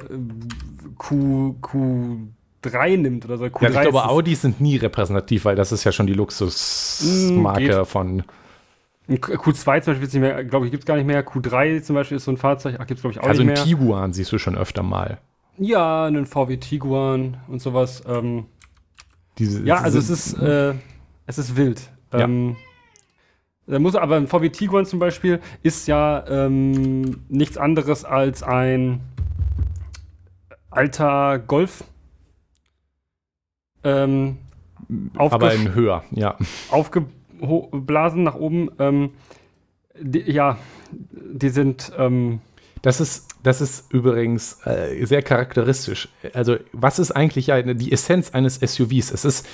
[0.99, 5.73] Q, Q3 nimmt oder so, Q3 ja, ich glaube, Audis sind nie repräsentativ, weil das
[5.73, 8.25] ist ja schon die Mm, Luxusmarke von.
[9.09, 11.25] Ein Q- Q2 zum Beispiel ist nicht mehr, glaube ich, gibt es gar nicht mehr.
[11.27, 13.53] Q3 zum Beispiel ist so ein Fahrzeug, ach, gibt es glaube ich auch Also nicht
[13.53, 13.65] ein mehr.
[13.65, 15.19] Tiguan siehst du schon öfter mal.
[15.59, 18.03] Ja, einen VW Tiguan und sowas.
[18.07, 18.47] Ähm,
[19.39, 20.75] Diese, ja, also es ist, äh,
[21.27, 21.91] es ist wild.
[22.13, 22.21] Ja.
[22.21, 22.57] Ähm,
[23.69, 29.01] da muss aber ein VW Tiguan zum Beispiel ist ja ähm, nichts anderes als ein
[30.71, 31.85] alter Golf.
[33.83, 34.39] Ähm,
[35.17, 36.37] aber in höher, ja.
[37.41, 38.71] Aufgeblasen nach oben.
[38.79, 39.11] Ähm,
[40.01, 40.59] die, ja,
[41.11, 41.93] die sind.
[41.99, 42.41] Ähm,
[42.83, 46.09] Das ist, das ist übrigens äh, sehr charakteristisch.
[46.35, 49.11] Also, was ist eigentlich eine, die Essenz eines SUVs?
[49.11, 49.47] Es ist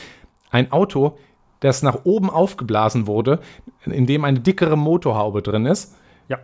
[0.50, 1.16] ein Auto,
[1.60, 3.38] das nach oben aufgeblasen wurde,
[3.86, 5.94] in dem eine dickere Motorhaube drin ist.
[6.28, 6.40] ja,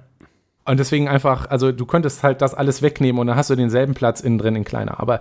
[0.64, 3.94] Und deswegen einfach, also du könntest halt das alles wegnehmen und dann hast du denselben
[3.94, 4.98] Platz innen drin in kleiner.
[5.00, 5.20] Aber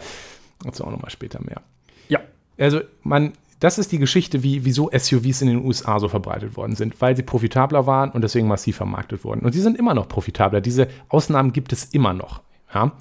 [0.64, 1.62] dazu auch nochmal später mehr.
[2.08, 2.20] ja,
[2.58, 6.76] Also, man, das ist die Geschichte, wie, wieso SUVs in den USA so verbreitet worden
[6.76, 9.42] sind, weil sie profitabler waren und deswegen massiv vermarktet wurden.
[9.42, 10.62] Und sie sind immer noch profitabler.
[10.62, 12.42] Diese Ausnahmen gibt es immer noch.
[12.74, 12.92] Ja?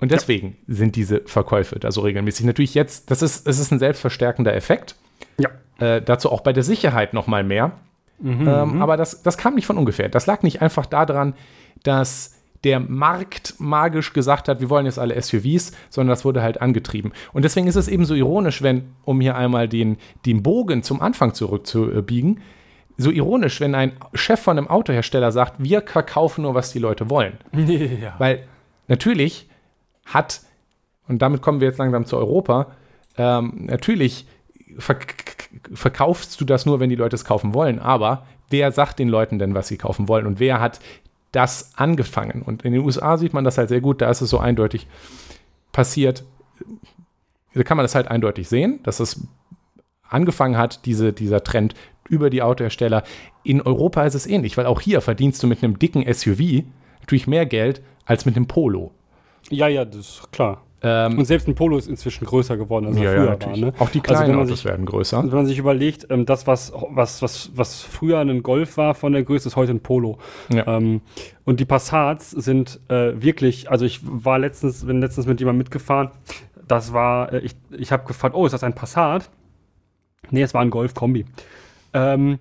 [0.00, 2.44] Und deswegen sind diese Verkäufe da so regelmäßig.
[2.44, 4.96] Natürlich jetzt, das ist, es ist ein selbstverstärkender Effekt.
[5.38, 5.50] ja.
[5.78, 7.72] Äh, dazu auch bei der Sicherheit noch mal mehr.
[8.22, 10.08] ähm, aber das, das kam nicht von ungefähr.
[10.08, 11.34] Das lag nicht einfach daran,
[11.82, 16.60] dass der Markt magisch gesagt hat, wir wollen jetzt alle SUVs, sondern das wurde halt
[16.60, 17.12] angetrieben.
[17.32, 19.96] Und deswegen ist es eben so ironisch, wenn, um hier einmal den,
[20.26, 22.40] den Bogen zum Anfang zurückzubiegen,
[22.96, 27.10] so ironisch, wenn ein Chef von einem Autohersteller sagt, wir verkaufen nur, was die Leute
[27.10, 27.38] wollen.
[27.52, 28.14] ja.
[28.18, 28.44] Weil
[28.88, 29.48] natürlich
[30.06, 30.42] hat,
[31.08, 32.72] und damit kommen wir jetzt langsam zu Europa,
[33.16, 34.26] ähm, natürlich
[34.78, 35.14] verk
[35.74, 37.78] verkaufst du das nur, wenn die Leute es kaufen wollen.
[37.78, 40.26] Aber wer sagt den Leuten denn, was sie kaufen wollen?
[40.26, 40.80] Und wer hat
[41.32, 42.42] das angefangen?
[42.42, 44.86] Und in den USA sieht man das halt sehr gut, da ist es so eindeutig
[45.72, 46.24] passiert.
[47.54, 49.26] Da kann man das halt eindeutig sehen, dass es
[50.08, 51.74] angefangen hat, diese, dieser Trend
[52.08, 53.02] über die Autohersteller.
[53.42, 56.64] In Europa ist es ähnlich, weil auch hier verdienst du mit einem dicken SUV
[57.00, 58.92] natürlich mehr Geld als mit einem Polo.
[59.50, 60.62] ja, ja, das ist klar.
[60.84, 63.56] Ähm, Und selbst ein Polo ist inzwischen größer geworden, als er früher war.
[63.56, 63.72] Ne?
[63.78, 65.18] Auch die Also kleinen man Autos sich- werden größer.
[65.18, 68.94] Also wenn man sich überlegt, ähm, das, was, was, was, was früher ein Golf war
[68.94, 70.18] von der Größe, ist heute ein Polo.
[70.52, 70.66] Ja.
[70.78, 71.00] Ähm,
[71.44, 76.10] und die Passats sind äh, wirklich, also ich war letztens, bin letztens mit jemandem mitgefahren,
[76.66, 79.30] das war, äh, ich, ich habe gefragt, oh, ist das ein Passat?
[80.30, 81.26] Nee, es war ein Golf-Kombi.
[81.94, 82.38] Ähm,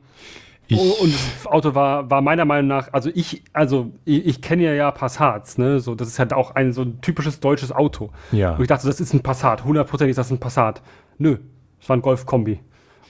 [0.68, 4.42] Ich- oh, und das Auto war, war meiner Meinung nach, also ich, also ich, ich
[4.42, 5.80] kenne ja, ja Passats, ne?
[5.82, 8.12] So, das ist halt auch ein so ein typisches deutsches Auto.
[8.32, 8.56] Ja.
[8.56, 10.82] Und ich dachte, das ist ein Passat, hundertprozentig ist das ein Passat.
[11.18, 11.38] Nö,
[11.82, 12.60] es war ein Golf-Kombi.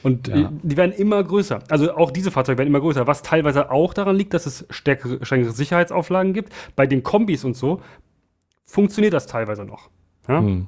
[0.04, 0.52] Und Ja.
[0.64, 1.60] die werden immer größer.
[1.70, 5.24] Also auch diese Fahrzeuge werden immer größer, was teilweise auch daran liegt, dass es stärkere,
[5.24, 6.52] strengere Sicherheitsauflagen gibt.
[6.76, 7.82] Bei den Kombis und so
[8.66, 9.92] funktioniert das teilweise noch.
[10.28, 10.40] Ja?
[10.40, 10.68] Hm.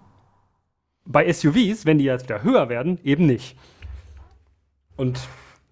[1.06, 3.58] Bei SUVs, wenn die jetzt wieder höher werden, eben nicht.
[4.96, 5.20] Und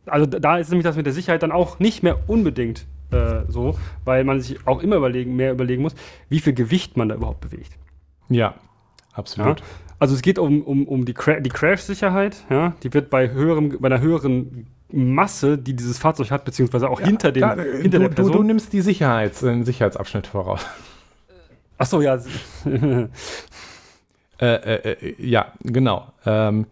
[0.06, 3.78] also da- ist nämlich das mit der Sicherheit dann auch nicht mehr unbedingt äh, so,
[4.06, 5.96] weil man sich auch immer überlegen, mehr überlegen muss,
[6.30, 7.74] wie viel Gewicht man da überhaupt bewegt.
[8.30, 8.56] Ja, Ja?
[9.14, 9.62] absolut.
[10.00, 12.74] Also es geht um, um, um die, Cra die Crash-Sicherheit, ja?
[12.84, 17.32] die wird bei, höherem, bei einer höheren Masse, die dieses Fahrzeug hat, beziehungsweise auch hinter,
[17.32, 18.32] dem, Da, äh, hinter du, der du, Person.
[18.34, 20.66] du nimmst die Sicherheits, den Sicherheitsabschnitt voraus.
[21.78, 22.18] Achso, ja.
[24.40, 26.12] Äh, äh, äh, ja, genau.
[26.26, 26.66] Ähm,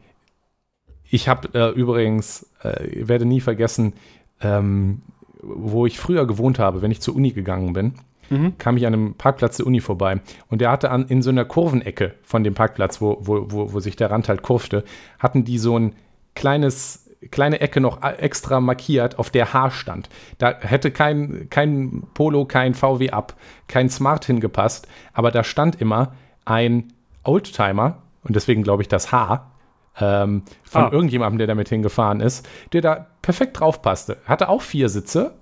[1.10, 3.94] ich habe äh, übrigens, äh, werde nie vergessen,
[4.42, 5.02] ähm,
[5.42, 7.94] wo ich früher gewohnt habe, wenn ich zur Uni gegangen bin,
[8.32, 8.60] Mhm.
[8.60, 10.20] kam ich an einem Parkplatz der Uni vorbei.
[10.50, 13.80] Und der hatte an, in so einer Kurvenecke von dem Parkplatz, wo, wo, wo, wo
[13.80, 14.84] sich der Rand halt kurfte,
[15.18, 15.96] hatten die so ein
[16.36, 20.10] kleines, kleine Ecke noch a- extra markiert, auf der H stand.
[20.38, 23.36] Da hätte kein, kein Polo, kein VW Up,
[23.68, 26.14] kein Smart hingepasst, aber da stand immer
[26.46, 26.94] ein
[27.24, 29.50] Oldtimer, und deswegen glaube ich das H,
[30.00, 30.90] ähm, von Ah.
[30.92, 34.18] irgendjemandem, der damit hingefahren ist, der da perfekt drauf passte.
[34.26, 35.34] Hatte auch vier Sitze,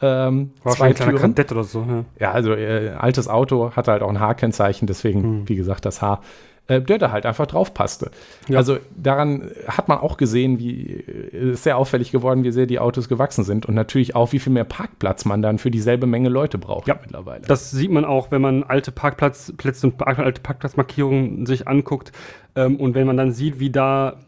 [0.00, 1.34] ähm, zwei Türen.
[1.50, 1.80] Oder so.
[1.88, 2.04] Ja.
[2.20, 5.48] Ja, also äh, altes Auto hatte halt auch ein H-Kennzeichen, deswegen, Hm.
[5.48, 6.20] wie gesagt, das H.
[6.68, 8.10] äh, der da halt einfach drauf passte.
[8.48, 8.58] Ja.
[8.58, 12.78] Also daran hat man auch gesehen, wie äh, ist sehr auffällig geworden, wie sehr die
[12.78, 16.28] Autos gewachsen sind und natürlich auch, wie viel mehr Parkplatz man dann für dieselbe Menge
[16.28, 16.98] Leute braucht ja.
[17.00, 17.42] mittlerweile.
[17.46, 22.12] Das sieht man auch, wenn man alte Parkplatzplätze und alte Parkplatzmarkierungen sich anguckt
[22.54, 24.20] ähm, und wenn man dann sieht, wie da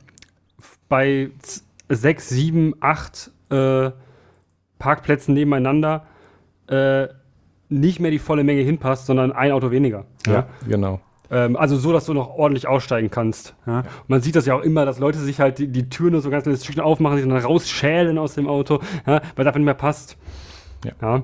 [0.89, 1.31] bei
[1.89, 3.91] sechs, sieben, acht äh,
[4.79, 6.07] Parkplätzen nebeneinander
[6.69, 7.09] äh,
[7.69, 10.07] nicht mehr die volle Menge hinpasst, sondern ein Auto weniger.
[10.27, 10.47] Ja, ja.
[10.67, 11.01] genau.
[11.31, 13.55] Ähm, also so, dass du noch ordentlich aussteigen kannst.
[13.67, 13.83] Ja?
[14.07, 16.31] Man sieht das ja auch immer, dass Leute sich halt die, die Tür nur so
[16.31, 19.21] ganz kleines Stückchen aufmachen, sich dann rausschälen aus dem Auto, ja?
[19.37, 20.17] weil es einfach nicht mehr passt.
[20.85, 20.93] Ja.
[21.01, 21.23] ja.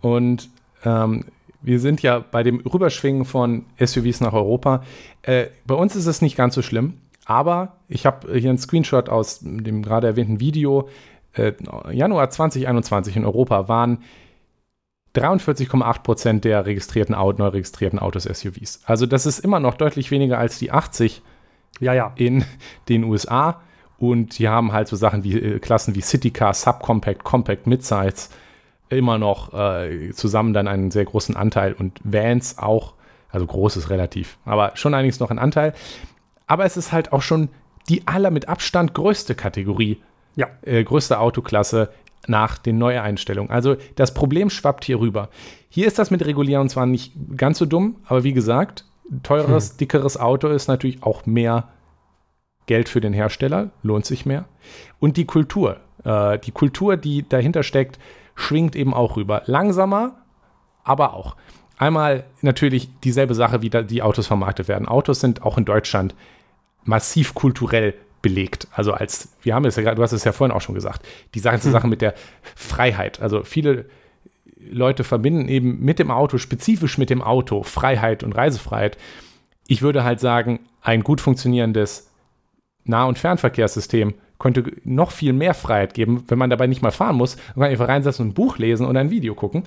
[0.00, 0.50] Und
[0.84, 1.24] ähm,
[1.62, 4.82] wir sind ja bei dem Rüberschwingen von SUVs nach Europa.
[5.22, 9.08] Äh, bei uns ist es nicht ganz so schlimm, aber ich habe hier einen Screenshot
[9.08, 10.88] aus dem gerade erwähnten Video.
[11.32, 11.52] Äh,
[11.90, 13.98] Januar 2021 in Europa waren
[15.14, 18.80] 43,8 Prozent der registrierten Auto, neu registrierten Autos SUVs.
[18.84, 21.22] Also das ist immer noch deutlich weniger als die 80
[21.80, 22.12] ja, ja.
[22.16, 22.44] in
[22.88, 23.60] den USA.
[23.98, 28.28] Und die haben halt so Sachen wie äh, Klassen wie Citycar, Subcompact, Compact, Midsize
[28.88, 32.94] immer noch äh, zusammen dann einen sehr großen Anteil und Vans auch,
[33.30, 35.74] also großes relativ, aber schon einiges noch ein Anteil.
[36.46, 37.48] Aber es ist halt auch schon
[37.88, 40.00] die aller mit Abstand größte Kategorie,
[40.36, 40.48] ja.
[40.62, 41.90] äh, größte Autoklasse
[42.26, 43.50] nach den Neueinstellungen.
[43.50, 45.28] Also das Problem schwappt hier rüber.
[45.68, 48.84] Hier ist das mit Regulieren zwar nicht ganz so dumm, aber wie gesagt,
[49.22, 49.76] teureres, hm.
[49.78, 51.68] dickeres Auto ist natürlich auch mehr
[52.66, 54.46] Geld für den Hersteller, lohnt sich mehr.
[55.00, 57.98] Und die Kultur, äh, die Kultur, die dahinter steckt,
[58.34, 59.42] schwingt eben auch rüber.
[59.46, 60.16] Langsamer,
[60.82, 61.36] aber auch.
[61.76, 64.88] Einmal natürlich dieselbe Sache, wie da die Autos vermarktet werden.
[64.88, 66.14] Autos sind auch in Deutschland
[66.84, 68.68] massiv kulturell belegt.
[68.72, 71.06] Also als, wir haben es ja gerade, du hast es ja vorhin auch schon gesagt,
[71.34, 71.72] die ganze hm.
[71.72, 72.14] Sache mit der
[72.56, 73.20] Freiheit.
[73.20, 73.84] Also viele
[74.56, 78.96] Leute verbinden eben mit dem Auto, spezifisch mit dem Auto, Freiheit und Reisefreiheit.
[79.66, 82.10] Ich würde halt sagen, ein gut funktionierendes
[82.84, 87.16] Nah- und Fernverkehrssystem könnte noch viel mehr Freiheit geben, wenn man dabei nicht mal fahren
[87.16, 87.36] muss.
[87.54, 89.64] Man kann einfach reinsetzen und ein Buch lesen oder ein Video gucken.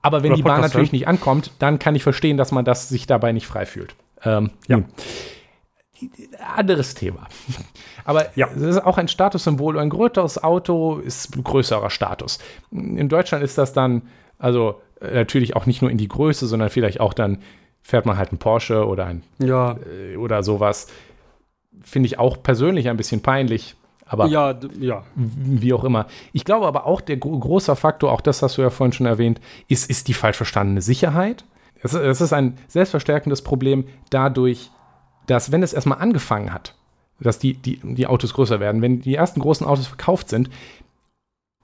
[0.00, 0.96] Aber wenn Oder die Bahn natürlich hören.
[0.96, 3.94] nicht ankommt, dann kann ich verstehen, dass man das sich dabei nicht frei fühlt.
[4.24, 4.78] Ähm, ja.
[4.78, 4.86] Nun
[6.56, 7.28] anderes Thema.
[8.04, 8.48] Aber ja.
[8.54, 9.78] es ist auch ein Statussymbol.
[9.78, 12.38] Ein größeres Auto ist ein größerer Status.
[12.70, 14.02] In Deutschland ist das dann,
[14.38, 17.38] also äh, natürlich auch nicht nur in die Größe, sondern vielleicht auch dann
[17.82, 19.76] fährt man halt ein Porsche oder ein ja.
[20.12, 20.88] äh, oder sowas.
[21.82, 23.76] Finde ich auch persönlich ein bisschen peinlich.
[24.06, 25.04] Aber ja, ja.
[25.14, 26.06] wie auch immer.
[26.32, 29.06] Ich glaube aber auch, der gro großer Faktor, auch das hast du ja vorhin schon
[29.06, 31.44] erwähnt, ist, ist die falsch verstandene Sicherheit.
[31.80, 34.70] Es, es ist ein selbstverstärkendes Problem dadurch,
[35.30, 36.74] dass wenn es erstmal angefangen hat,
[37.20, 40.50] dass die, die, die Autos größer werden, wenn die ersten großen Autos verkauft sind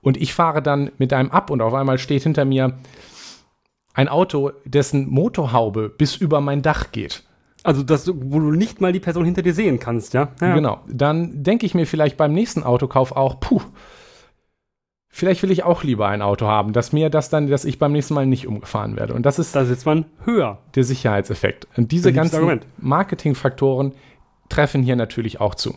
[0.02, 2.78] und ich fahre dann mit einem ab und auf einmal steht hinter mir
[3.92, 7.24] ein Auto, dessen Motorhaube bis über mein Dach geht.
[7.62, 10.28] Also, das, wo du nicht mal die Person hinter dir sehen kannst, ja?
[10.40, 10.54] ja.
[10.54, 10.82] Genau.
[10.86, 13.62] Dann denke ich mir vielleicht beim nächsten Autokauf auch, puh,
[15.16, 17.92] vielleicht will ich auch lieber ein Auto haben, dass mir das dann, dass ich beim
[17.92, 19.14] nächsten Mal nicht umgefahren werde.
[19.14, 19.56] Und das ist.
[19.56, 20.58] Da sitzt man höher.
[20.74, 21.66] Der Sicherheitseffekt.
[21.76, 23.92] Und diese ganzen Marketingfaktoren
[24.50, 25.74] treffen hier natürlich auch zu.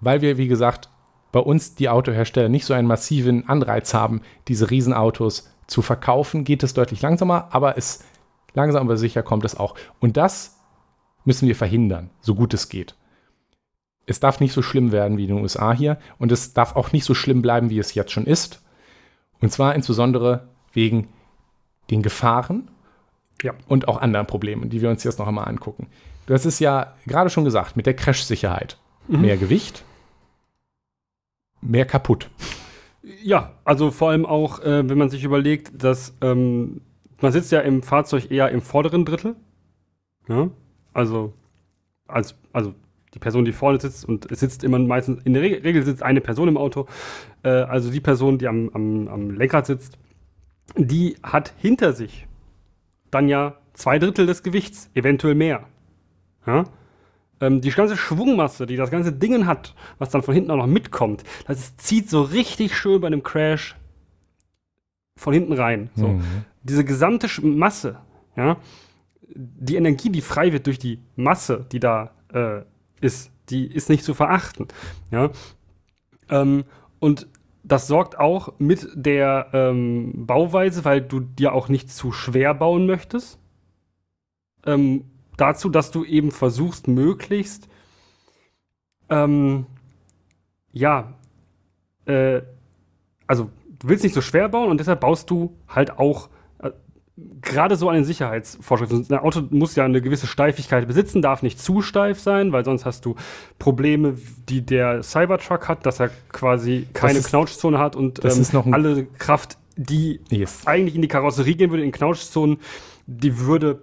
[0.00, 0.88] Weil wir, wie gesagt,
[1.32, 6.62] bei uns die Autohersteller nicht so einen massiven Anreiz haben, diese Riesenautos zu verkaufen, geht
[6.62, 8.04] es deutlich langsamer, aber es
[8.54, 9.74] langsam aber sicher kommt es auch.
[9.98, 10.60] Und das
[11.24, 12.94] müssen wir verhindern, so gut es geht
[14.06, 16.92] es darf nicht so schlimm werden wie in den USA hier und es darf auch
[16.92, 18.62] nicht so schlimm bleiben, wie es jetzt schon ist.
[19.40, 21.08] Und zwar insbesondere wegen
[21.90, 22.70] den Gefahren
[23.42, 23.54] ja.
[23.68, 25.88] und auch anderen Problemen, die wir uns jetzt noch einmal angucken.
[26.26, 28.78] Du hast es ja gerade schon gesagt, mit der Crash-Sicherheit.
[29.08, 29.20] Mhm.
[29.20, 29.84] Mehr Gewicht,
[31.60, 32.30] mehr kaputt.
[33.22, 36.82] Ja, also vor allem auch, äh, wenn man sich überlegt, dass ähm,
[37.20, 39.36] man sitzt ja im Fahrzeug eher im vorderen Drittel.
[40.28, 40.50] Ja?
[40.92, 41.32] Also,
[42.06, 42.74] als, also
[43.14, 46.20] die Person, die vorne sitzt, und es sitzt immer meistens, in der Regel sitzt eine
[46.20, 46.86] Person im Auto,
[47.42, 49.98] äh, also die Person, die am, am, am Lenkrad sitzt,
[50.76, 52.26] die hat hinter sich
[53.10, 55.64] dann ja zwei Drittel des Gewichts, eventuell mehr.
[56.46, 56.64] Ja?
[57.40, 60.66] Ähm, die ganze Schwungmasse, die das ganze Ding hat, was dann von hinten auch noch
[60.66, 63.76] mitkommt, das zieht so richtig schön bei einem Crash
[65.16, 65.90] von hinten rein.
[65.94, 66.08] So.
[66.08, 66.22] Mhm.
[66.62, 67.98] Diese gesamte Masse,
[68.36, 68.56] ja,
[69.34, 72.62] die Energie, die frei wird durch die Masse, die da äh,
[73.02, 73.30] ist.
[73.50, 74.68] Die ist nicht zu verachten.
[75.10, 75.30] Ja?
[76.30, 76.64] Ähm,
[77.00, 77.26] und
[77.64, 82.86] das sorgt auch mit der ähm, Bauweise, weil du dir auch nicht zu schwer bauen
[82.86, 83.38] möchtest,
[84.66, 85.04] ähm,
[85.36, 87.68] dazu, dass du eben versuchst, möglichst,
[89.10, 89.66] ähm,
[90.72, 91.14] ja,
[92.06, 92.42] äh,
[93.26, 96.30] also du willst nicht so schwer bauen und deshalb baust du halt auch,
[97.42, 99.06] gerade so an den Sicherheitsvorschriften.
[99.10, 102.86] Ein Auto muss ja eine gewisse Steifigkeit besitzen, darf nicht zu steif sein, weil sonst
[102.86, 103.16] hast du
[103.58, 104.16] Probleme,
[104.48, 109.58] die der Cybertruck hat, dass er quasi keine ist- Knautschzone hat und ähm, alle Kraft,
[109.76, 110.66] die Yes.
[110.66, 112.58] eigentlich in die Karosserie gehen würde, in Knautschzonen,
[113.06, 113.80] die würde,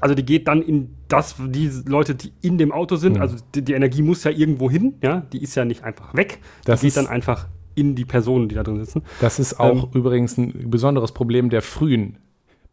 [0.00, 3.00] also die geht dann in das, die Leute, die in dem Auto Mhm.
[3.00, 6.14] sind, also die, die Energie muss ja irgendwo hin, ja, die ist ja nicht einfach
[6.14, 9.02] weg, Das die geht ist- dann einfach in die Personen, die da drin sitzen.
[9.20, 12.18] Das ist auch übrigens ein besonderes Problem der frühen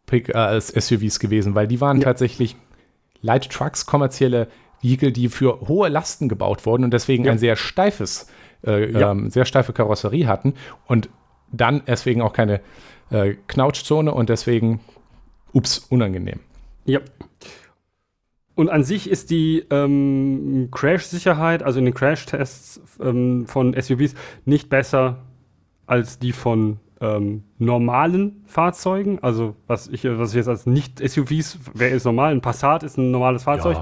[0.06, 2.04] Pick, äh, SUVs gewesen, weil die waren Ja.
[2.04, 2.56] tatsächlich
[3.20, 4.48] Light Trucks, kommerzielle
[4.80, 7.32] Vehikel, die für hohe Lasten gebaut wurden und deswegen Ja.
[7.32, 8.26] ein sehr steifes,
[8.66, 9.12] äh, Ja.
[9.12, 10.54] ähm, sehr steife Karosserie hatten
[10.86, 11.08] und
[11.52, 12.60] dann deswegen auch keine
[13.10, 14.80] äh, Knautschzone und deswegen,
[15.52, 16.40] ups, unangenehm.
[16.86, 17.00] Ja.
[18.54, 24.68] Und an sich ist die ähm, Crash-Sicherheit, also in den Crash-Tests ähm, von SUVs, nicht
[24.68, 25.18] besser
[25.86, 29.18] als die von ähm, normalen Fahrzeugen.
[29.22, 32.32] Also was ich, was ich jetzt als Nicht-SUVs, wer ist normal?
[32.32, 33.78] Ein Passat ist ein normales Fahrzeug.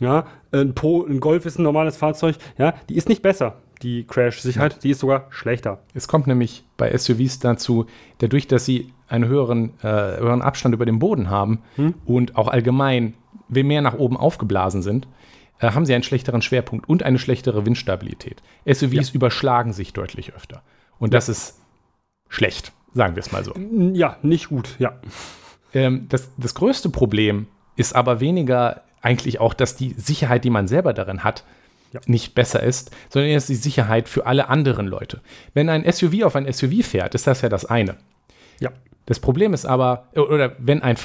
[0.00, 2.36] Ja, ein, po, ein Golf ist ein normales Fahrzeug.
[2.56, 4.82] Ja, die ist nicht besser, die Crash-Sicherheit.
[4.84, 5.80] Die ist sogar schlechter.
[5.92, 7.86] Es kommt nämlich bei SUVs dazu,
[8.18, 11.60] dadurch, dass sie einen höheren, äh, höheren Abstand über dem Boden haben
[12.04, 13.14] und auch allgemein
[13.48, 15.06] we- mehr nach oben aufgeblasen sind,
[15.60, 18.42] äh, haben sie einen schlechteren Schwerpunkt und eine schlechtere Windstabilität.
[18.66, 20.62] SUVs überschlagen sich deutlich öfter.
[20.98, 21.60] Und das ist
[22.28, 23.54] schlecht, sagen wir es mal so.
[23.94, 24.98] Ja, nicht gut, ja.
[25.74, 30.66] Ähm, das, das größte Problem ist aber weniger eigentlich auch, dass die Sicherheit, die man
[30.66, 31.44] selber darin hat,
[31.92, 32.00] Ja.
[32.06, 35.20] nicht besser ist, sondern es ist die Sicherheit für alle anderen Leute.
[35.54, 37.96] Wenn ein SUV auf ein SUV fährt, ist das ja das eine.
[38.60, 38.70] Ja.
[39.06, 40.96] Das Problem ist aber, oder wenn ein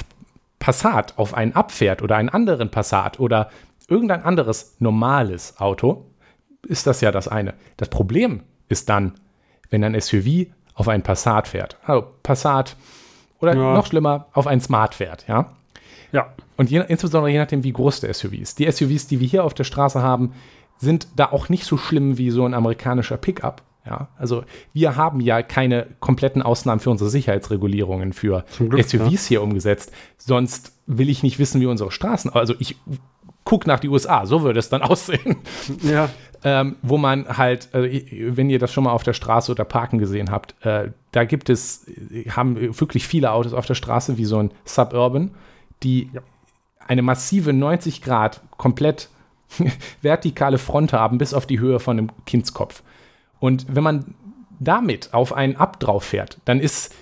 [0.64, 3.50] Passat auf einen abfährt oder einen anderen Passat oder
[3.86, 6.06] irgendein anderes normales Auto,
[6.66, 7.52] ist das ja das eine.
[7.76, 9.12] Das Problem ist dann,
[9.68, 11.76] wenn ein SUV auf einen Passat fährt.
[11.84, 12.76] Also Passat
[13.40, 13.74] oder Ja.
[13.74, 15.52] noch schlimmer, auf einen Smart fährt, ja.
[16.12, 16.32] Ja.
[16.56, 18.58] Und je, insbesondere je nachdem, wie groß der SUV ist.
[18.58, 20.32] Die SUVs, die wir hier auf der Straße haben,
[20.78, 23.60] sind da auch nicht so schlimm wie so ein amerikanischer Pickup.
[23.86, 29.42] Ja, also wir haben ja keine kompletten Ausnahmen für unsere Sicherheitsregulierungen für Glück, SUVs hier
[29.42, 29.92] umgesetzt.
[30.16, 32.76] Sonst will ich nicht wissen, wie unsere Straßen, also ich
[33.44, 35.36] gucke nach die USA, so würde es dann aussehen
[35.82, 36.08] Ja.
[36.44, 39.98] ähm, wo man halt, äh, wenn ihr das schon mal auf der Straße oder Parken
[39.98, 44.24] gesehen habt, äh, da gibt es, äh, haben wirklich viele Autos auf der Straße, wie
[44.24, 45.32] so ein Suburban,
[45.82, 46.22] die Ja.
[46.86, 49.10] eine massive 90 Grad komplett
[50.00, 52.82] vertikale Front haben, bis auf die Höhe von einem Kindskopf.
[53.44, 54.14] Und wenn man
[54.58, 56.94] damit auf einen Ab drauf fährt, dann ist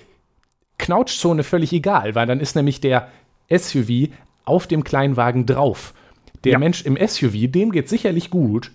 [0.77, 3.07] Knautschzone völlig egal, weil dann ist nämlich der
[3.49, 4.09] SUV
[4.43, 5.93] auf dem Kleinwagen drauf.
[6.43, 6.59] Der Ja.
[6.59, 8.71] Mensch im SUV, dem geht sicherlich gut,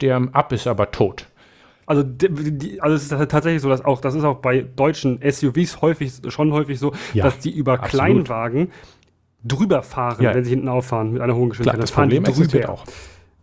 [0.00, 1.28] der im Ab ist aber tot.
[1.86, 5.80] Also, die, also es ist tatsächlich so, dass auch, das ist auch bei deutschen SUVs
[5.80, 7.90] häufig, schon häufig so, Ja, dass die über absolut.
[8.26, 8.72] Kleinwagen
[9.44, 10.34] drüber fahren, Ja.
[10.34, 11.82] wenn sie hinten auffahren mit einer hohen Klar, Geschwindigkeit.
[11.84, 12.70] das Dann fahren die Problem drüber.
[12.70, 12.84] auch.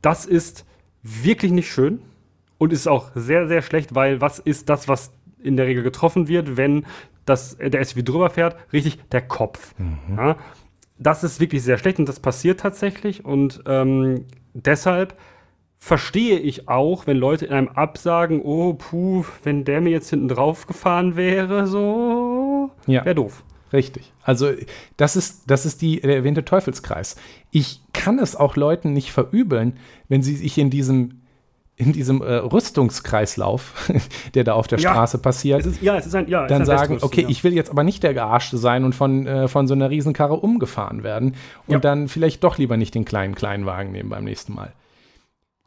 [0.01, 0.65] Das ist
[1.01, 2.01] wirklich nicht schön
[2.59, 6.27] und ist auch sehr, sehr schlecht, weil was ist das, was in der Regel getroffen
[6.27, 6.85] wird, wenn
[7.25, 8.55] das, der SUV drüber fährt?
[8.71, 9.73] Richtig, der Kopf.
[9.79, 10.17] Mhm.
[10.17, 10.37] Ja,
[10.99, 15.15] das ist wirklich sehr schlecht und das passiert tatsächlich und ähm, deshalb
[15.77, 20.27] verstehe ich auch, wenn Leute in einem Absagen, oh, puh, wenn der mir jetzt hinten
[20.27, 23.05] drauf gefahren wäre, so, Ja.
[23.05, 23.43] wäre doof.
[23.71, 24.11] Richtig.
[24.23, 24.49] Also
[24.97, 27.15] das ist, das ist die, der erwähnte Teufelskreis.
[27.51, 29.77] Ich kann es auch Leuten nicht verübeln,
[30.09, 31.18] wenn sie sich in diesem,
[31.79, 33.89] in diesem äh, Rüstungskreislauf,
[34.33, 34.91] der da auf der Ja.
[34.91, 38.13] Straße passiert, ist, ja, ein, ja, dann sagen, okay, ich will jetzt aber nicht der
[38.13, 41.35] Gearschte sein und von, äh, von so einer Riesenkarre umgefahren werden
[41.67, 44.73] und dann vielleicht doch lieber nicht den kleinen Kleinwagen nehmen beim nächsten Mal.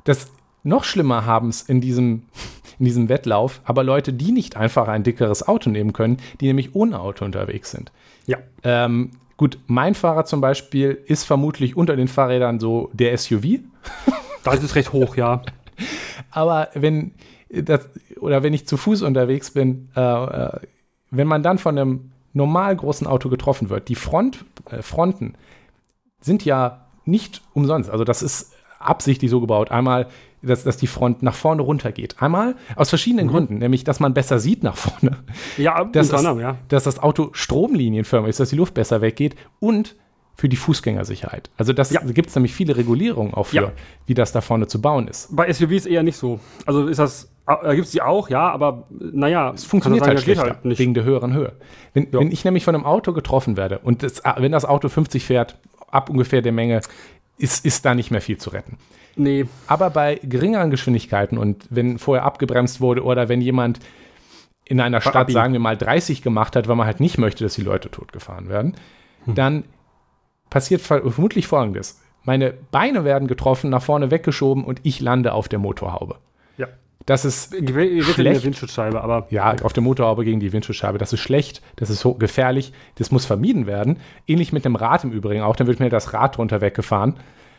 [0.05, 0.31] Das
[0.62, 2.25] noch schlimmer haben es in diesem,
[2.79, 6.75] in diesem Wettlauf, aber Leute, die nicht einfach ein dickeres Auto nehmen können, die nämlich
[6.75, 7.90] ohne Auto unterwegs sind.
[8.27, 8.37] Ja.
[8.64, 13.61] Ähm, gut, mein Fahrrad zum Beispiel ist vermutlich unter den Fahrrädern so der SUV.
[14.44, 15.40] Das ist recht hoch, ja.
[16.30, 17.12] Aber wenn
[17.50, 17.88] das,
[18.20, 20.61] oder wenn ich zu Fuß unterwegs bin, äh, äh,
[21.11, 25.35] wenn man dann von einem normal großen Auto getroffen wird, die Front, äh, Fronten
[26.20, 27.90] sind ja nicht umsonst.
[27.90, 29.70] Also das ist absichtlich so gebaut.
[29.70, 30.08] Einmal,
[30.42, 32.20] dass, dass die Front nach vorne runter geht.
[32.23, 35.18] Einmal aus verschiedenen Gründen, nämlich, dass man besser sieht nach vorne.
[35.56, 36.56] Ja, Das unter ist, anderem, ja.
[36.68, 39.94] dass das Auto stromlinienförmig ist, dass die Luft besser weggeht und
[40.42, 41.50] für die Fußgängersicherheit.
[41.56, 42.00] Also das Ja.
[42.00, 43.72] gibt es nämlich viele Regulierungen auch für, Ja.
[44.06, 45.28] wie das da vorne zu bauen ist.
[45.36, 46.40] Bei SUVs eher nicht so.
[46.66, 50.24] Also ist das, da gibt es die auch, ja, aber naja, Es funktioniert halt das
[50.24, 50.80] geht schlechter, nicht.
[50.80, 51.52] wegen der höheren Höhe.
[51.94, 52.18] Wenn, Ja.
[52.18, 55.54] wenn ich nämlich von einem Auto getroffen werde und das, wenn das Auto 50 fährt,
[55.92, 56.80] ab ungefähr der Menge,
[57.38, 58.78] ist, ist da nicht mehr viel zu retten.
[59.14, 63.78] Nee, Aber bei geringeren Geschwindigkeiten und wenn vorher abgebremst wurde oder wenn jemand
[64.64, 67.54] in einer Stadt, sagen wir mal, 30 gemacht hat, weil man halt nicht möchte, dass
[67.54, 68.74] die Leute totgefahren werden,
[69.26, 69.62] dann
[70.53, 72.00] passiert ver- vermutlich folgendes.
[72.25, 76.17] Meine Beine werden getroffen, nach vorne weggeschoben und ich lande auf der Motorhaube.
[76.57, 76.69] Ja.
[77.07, 78.44] Das ist in der Schlecht.
[78.44, 80.98] Windschutzscheibe, aber ja, auf der Motorhaube gegen die Windschutzscheibe.
[80.98, 83.98] Das ist schlecht, das ist so gefährlich, das muss vermieden werden.
[84.29, 87.15] Ähnlich mit dem Rad im Übrigen auch, dann wird mir das Rad drunter weggefahren.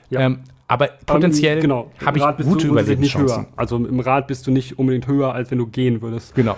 [0.09, 0.21] Ja.
[0.21, 1.91] Ähm, aber potenziell Ähm, genau.
[2.05, 3.37] habe ich gute Überlebenschancen.
[3.37, 3.47] höher.
[3.57, 6.35] Also im Rad bist du nicht unbedingt höher, als wenn du gehen würdest.
[6.35, 6.55] Genau,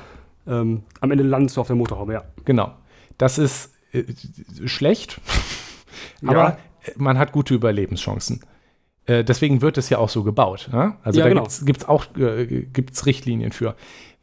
[0.48, 2.24] Ähm, am Ende landest du auf der Motorhaube, ja.
[2.46, 2.72] genau.
[3.18, 4.04] Das ist äh,
[4.66, 5.20] schlecht,
[6.26, 6.32] Ja.
[6.32, 8.42] aber äh, man hat gute Überlebenschancen.
[9.06, 10.70] Äh, deswegen wird es ja auch so gebaut.
[10.74, 10.98] Ja?
[11.04, 11.48] Also Ja, da genau.
[11.64, 13.76] gibt es auch äh, gibt's Richtlinien für.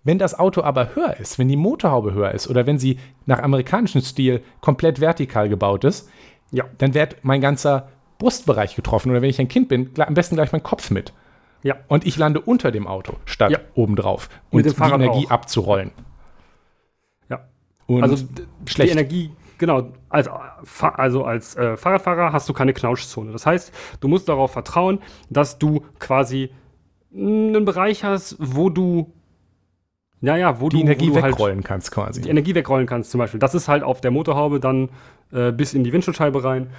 [0.05, 3.39] Wenn das Auto aber höher ist, wenn die Motorhaube höher ist oder wenn sie nach
[3.41, 6.09] amerikanischem Stil komplett vertikal gebaut ist,
[6.51, 6.65] Ja.
[6.79, 7.89] dann wird mein ganzer
[8.19, 9.11] Brustbereich getroffen.
[9.13, 11.13] Oder wenn ich ein Kind bin, am besten gleich mein Kopf mit.
[11.63, 11.77] Ja.
[11.87, 13.59] Und ich lande unter dem Auto statt Ja.
[13.75, 14.29] obendrauf.
[14.51, 15.31] Und dem die Energie auch.
[15.31, 15.93] abzurollen.
[17.29, 17.45] Ja.
[17.87, 18.25] Und Also
[18.67, 18.89] schlecht.
[18.91, 19.31] die Energie,
[19.63, 20.29] genau, als,
[20.81, 23.31] also als äh, Fahrradfahrer hast du keine Knautschzone.
[23.31, 24.99] Das heißt, du musst darauf vertrauen,
[25.31, 26.51] dass du quasi
[27.15, 29.13] einen Bereich hast, wo du,
[30.21, 32.23] ja, ja, wo die du, Energie wo du halt wegrollen kannst quasi.
[32.23, 33.39] die Energie wegrollen kannst zum Beispiel.
[33.39, 34.89] Das ist halt auf der Motorhaube dann
[35.31, 36.71] äh, bis in die Windschutzscheibe rein.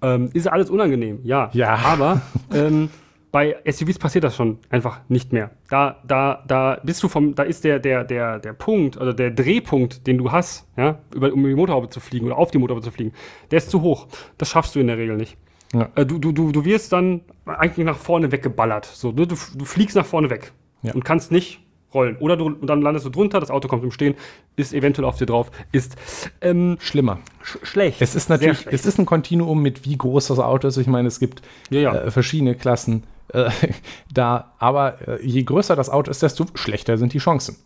[0.00, 1.50] Ähm, ist alles unangenehm, ja.
[1.52, 1.74] Ja.
[1.74, 2.22] Aber
[2.54, 2.90] ähm,
[3.32, 5.50] bei SUVs passiert das schon einfach nicht mehr.
[5.68, 9.30] Da, da, da bist du vom, da ist der, der, der, der Punkt oder der
[9.30, 12.84] Drehpunkt, den du hast, ja, über, um die Motorhaube zu fliegen oder auf die Motorhaube
[12.84, 13.12] zu fliegen,
[13.50, 14.08] der ist zu hoch.
[14.38, 15.36] Das schaffst du in der Regel nicht.
[15.72, 15.88] Ja.
[15.94, 18.86] Äh, du, du, du, du wirst dann eigentlich nach vorne weggeballert.
[18.86, 20.52] So, du, du, fliegst nach vorne weg
[20.82, 20.92] Ja.
[20.94, 21.60] und kannst nicht
[21.94, 22.16] rollen.
[22.18, 24.14] Oder du, und dann landest du drunter, das Auto kommt im Stehen,
[24.56, 25.96] ist eventuell auf dir drauf, ist
[26.40, 27.18] ähm, Schlimmer.
[27.42, 28.00] sch schlecht.
[28.00, 30.76] Es ist natürlich, es ist ein Kontinuum mit wie groß das Auto ist.
[30.76, 31.94] Ich meine, es gibt ja.
[31.94, 33.50] Äh, verschiedene Klassen äh,
[34.12, 37.56] da, aber äh, je größer das Auto ist, desto schlechter sind die Chancen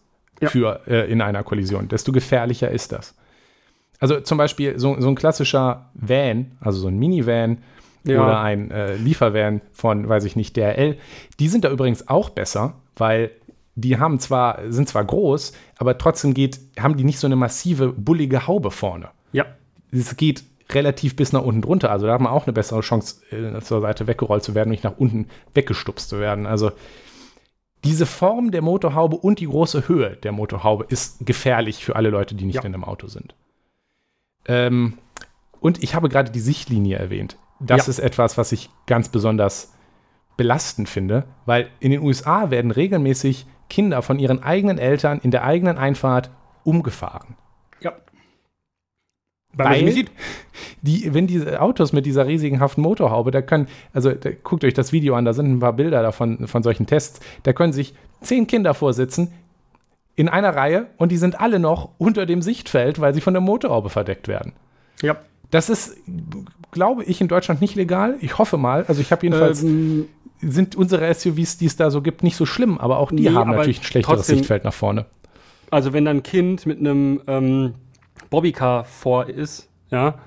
[0.41, 0.49] Ja.
[0.49, 3.15] für äh, in einer Kollision, desto gefährlicher ist das.
[4.01, 7.59] Also zum Beispiel so, so ein klassischer Van, also so ein Minivan
[8.05, 8.23] Ja.
[8.23, 10.99] oder ein äh, Liefervan von, weiß ich nicht, DRL,
[11.41, 13.31] die sind da übrigens auch besser, weil
[13.77, 17.89] die haben zwar, sind zwar groß, aber trotzdem geht, haben die nicht so eine massive,
[17.93, 19.47] bullige Haube vorne ja.
[19.91, 21.91] es geht relativ bis nach unten drunter.
[21.91, 24.85] Also da hat man auch eine bessere Chance, äh, zur Seite weggerollt zu werden, nicht
[24.85, 26.47] nach unten weggestupst zu werden.
[26.47, 26.73] Also
[27.85, 32.35] diese Form der Motorhaube und die große Höhe der Motorhaube ist gefährlich für alle Leute,
[32.35, 32.63] die nicht Ja.
[32.63, 33.35] in einem Auto sind.
[34.47, 34.99] Ähm,
[35.61, 37.37] und ich habe gerade die Sichtlinie erwähnt.
[37.61, 37.91] Das Ja.
[37.91, 39.73] ist etwas, was ich ganz besonders
[40.37, 45.45] belastend finde, weil in den USA werden regelmäßig Kinder von ihren eigenen Eltern in der
[45.45, 46.31] eigenen Einfahrt
[46.65, 47.37] umgefahren.
[49.59, 49.65] Ja.
[49.67, 49.95] Weil
[50.83, 54.75] die, wenn diese Autos mit dieser riesigen haften Motorhaube, da können, also da, guckt euch
[54.75, 57.95] das Video an, da sind ein paar Bilder davon, von solchen Tests, da können sich
[58.21, 59.33] zehn Kinder vorsitzen
[60.17, 63.41] in einer Reihe und die sind alle noch unter dem Sichtfeld, weil sie von der
[63.41, 64.53] Motorhaube verdeckt werden.
[65.03, 65.17] Ja.
[65.51, 65.97] Das ist,
[66.73, 68.17] glaube ich, in Deutschland nicht legal.
[68.21, 68.85] Ich hoffe mal.
[68.89, 70.07] Also ich habe jedenfalls, Ähm,
[70.41, 73.35] sind unsere SUVs, die es da so gibt, nicht so schlimm, aber auch die Nee,
[73.35, 75.07] haben natürlich ein schlechteres trotzdem- Sichtfeld nach vorne.
[75.71, 77.75] also wenn dein Kind mit einem ähm,
[78.35, 80.19] Bobbycar vor ist, ja,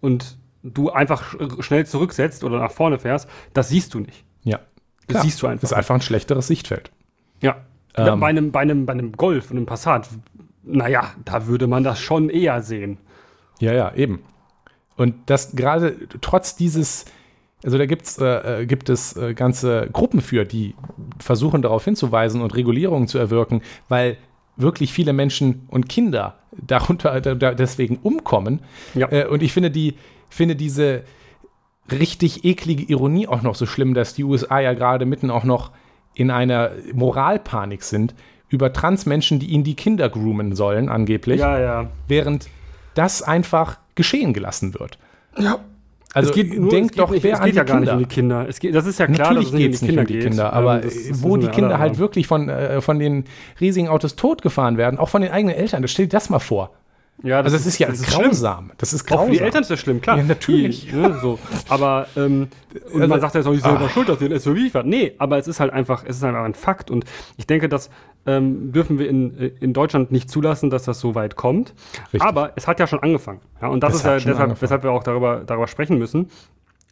[0.00, 4.24] und du einfach sch schnell zurücksetzt oder nach vorne fährst, das siehst du nicht.
[4.42, 4.58] Ja.
[5.06, 5.22] Das Klar.
[5.22, 5.60] siehst du einfach.
[5.60, 6.90] Das ist einfach ein schlechteres Sichtfeld.
[7.40, 7.58] Ja.
[7.94, 8.18] Ähm.
[8.18, 10.08] bei, einem, bei, einem, bei einem Golf und einem Passat,
[10.64, 12.98] naja, da würde man das schon eher sehen.
[13.60, 14.24] Ja, ja, eben.
[14.96, 17.04] Und das gerade trotz dieses,
[17.62, 20.74] also da gibt's, äh, äh, gibt es äh, ganze Gruppen für, die
[21.20, 24.16] versuchen darauf hinzuweisen und Regulierungen zu erwirken, weil
[24.56, 28.60] wirklich viele Menschen und Kinder darunter da, da deswegen umkommen.
[28.94, 29.10] Ja.
[29.10, 29.94] Äh, und ich finde die,
[30.28, 31.04] finde diese
[31.90, 35.72] richtig eklige Ironie auch noch so schlimm, dass die USA ja gerade mitten auch noch
[36.14, 38.14] in einer Moralpanik sind
[38.48, 41.90] über Transmenschen, die ihnen die Kinder groomen sollen, angeblich Ja, ja.
[42.06, 42.48] während
[42.94, 44.98] das einfach geschehen gelassen wird.
[45.38, 45.60] Ja.
[46.14, 47.64] Also es geht nur, denkt es geht doch, nicht, wer es an geht die ja
[47.64, 48.46] gar nicht um die Kinder.
[48.48, 49.90] Es geht, das ist ja klar, Natürlich dass es nicht um geht es die nicht
[49.90, 50.22] Kinder um die geht.
[50.24, 53.24] Kinder, Ähm, aber das- das wo die Kinder halt wirklich von, äh, von den
[53.60, 55.82] riesigen Autos totgefahren werden, auch von den eigenen Eltern.
[55.82, 56.70] Das stell dir das mal vor.
[57.22, 58.24] Ja, Also das ist ja schlimm.
[58.24, 58.72] grausam.
[58.78, 59.26] Das ist Auch grausam.
[59.26, 60.16] für die Eltern ist das schlimm, klar.
[60.18, 60.86] Ja, natürlich.
[60.88, 61.38] Die, ne, so.
[61.68, 62.48] Aber, ähm,
[62.92, 63.70] und Also- man sagt ja jetzt auch nicht Ah.
[63.70, 64.86] selber schuld, dass ihr ein SUV fährt.
[64.86, 66.90] Nee, aber es ist halt einfach, es ist einfach ein Fakt.
[66.90, 67.04] Und
[67.36, 67.90] ich denke, das
[68.24, 71.74] ähm, dürfen wir in, äh, in Deutschland nicht zulassen, dass das so weit kommt.
[72.12, 72.22] Richtig.
[72.22, 73.40] Aber es hat ja schon angefangen.
[73.60, 74.56] Ja, und das Es ist ja deshalb, angefangen.
[74.62, 76.28] weshalb wir auch darüber, darüber sprechen müssen,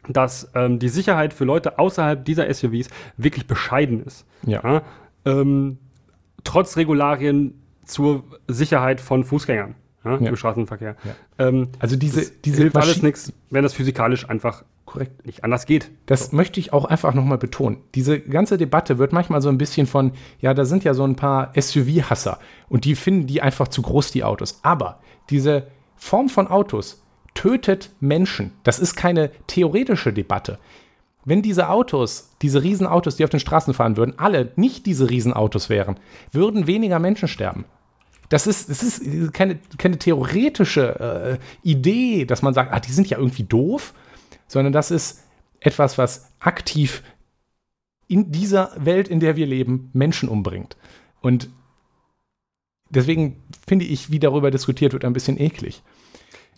[0.09, 4.25] dass ähm, die Sicherheit für Leute außerhalb dieser SUVs wirklich bescheiden ist.
[4.45, 4.61] Ja.
[4.63, 4.81] Ja,
[5.25, 5.77] ähm,
[6.43, 9.75] trotz Regularien zur Sicherheit von Fußgängern.
[10.03, 10.29] Ja, Ja.
[10.29, 10.95] im Straßenverkehr.
[11.37, 15.25] Ähm, Also diese, diese hilft alles Maschi- nichts, wenn das physikalisch einfach Korrekt.
[15.25, 15.89] nicht anders geht.
[16.05, 17.77] Das möchte ich auch einfach nochmal betonen.
[17.95, 21.15] Diese ganze Debatte wird manchmal so ein bisschen von, ja, da sind ja so ein
[21.15, 24.59] paar SUV-Hasser und die finden die einfach zu groß, die Autos.
[24.63, 24.99] Aber
[25.29, 27.01] diese Form von Autos
[27.33, 28.51] tötet Menschen.
[28.63, 30.59] Das ist keine theoretische Debatte.
[31.23, 35.69] Wenn diese Autos, diese Riesenautos, die auf den Straßen fahren würden, alle nicht diese Riesenautos
[35.69, 35.97] wären,
[36.31, 37.65] würden weniger Menschen sterben.
[38.31, 43.09] Das ist, das ist keine, keine theoretische äh, Idee, dass man sagt, ah, die sind
[43.09, 43.93] ja irgendwie doof,
[44.47, 45.25] sondern das ist
[45.59, 47.03] etwas, was aktiv
[48.07, 50.77] in dieser Welt, in der wir leben, Menschen umbringt.
[51.19, 51.49] Und
[52.89, 55.83] deswegen finde ich, wie darüber diskutiert wird, ein bisschen eklig.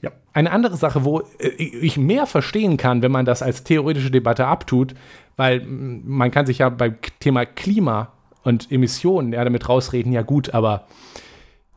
[0.04, 0.12] Ja.
[0.32, 4.46] Eine andere Sache, wo äh, ich mehr verstehen kann, wenn man das als theoretische Debatte
[4.46, 4.94] abtut,
[5.38, 8.12] weil man kann sich ja beim Thema Klima
[8.44, 10.86] und Emissionen ja damit rausreden, ja gut, aber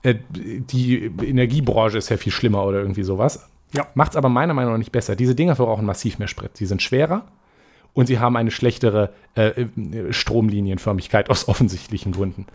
[0.07, 3.51] äh, die Energiebranche ist ja viel schlimmer oder irgendwie sowas.
[3.75, 3.89] Ja.
[3.95, 5.17] Macht es aber meiner Meinung nach nicht besser.
[5.17, 6.57] Diese Dinger verbrauchen massiv mehr Sprit.
[6.57, 7.27] Sie sind schwerer
[7.93, 12.47] und sie haben eine schlechtere äh, äh, Stromlinienförmigkeit aus offensichtlichen Gründen.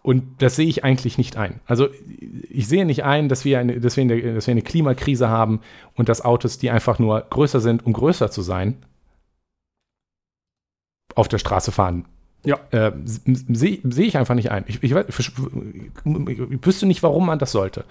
[0.00, 1.60] Und das sehe ich eigentlich nicht ein.
[1.66, 1.88] Also
[2.48, 5.60] ich sehe nicht ein, dass wir eine, dass wir eine, dass wir eine Klimakrise haben
[5.96, 8.86] und dass Autos, die einfach nur größer sind, um größer zu sein,
[11.14, 12.06] auf der Straße fahren.
[12.44, 12.58] Ja.
[12.70, 14.64] Äh, sehe sehe ich einfach nicht ein.
[14.68, 17.84] Ich, ich, weiß- ich wüsste nicht, warum man das sollte.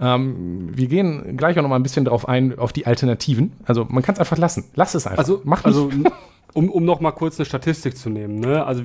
[0.00, 3.52] Ähm, wir gehen gleich auch noch mal ein bisschen darauf ein, auf die Alternativen.
[3.64, 4.64] Also man kann es einfach lassen.
[4.74, 5.18] Lass es einfach.
[5.18, 5.90] Also, Mach also
[6.54, 8.40] um, um noch mal kurz eine Statistik zu nehmen.
[8.40, 8.64] Ne?
[8.64, 8.82] Also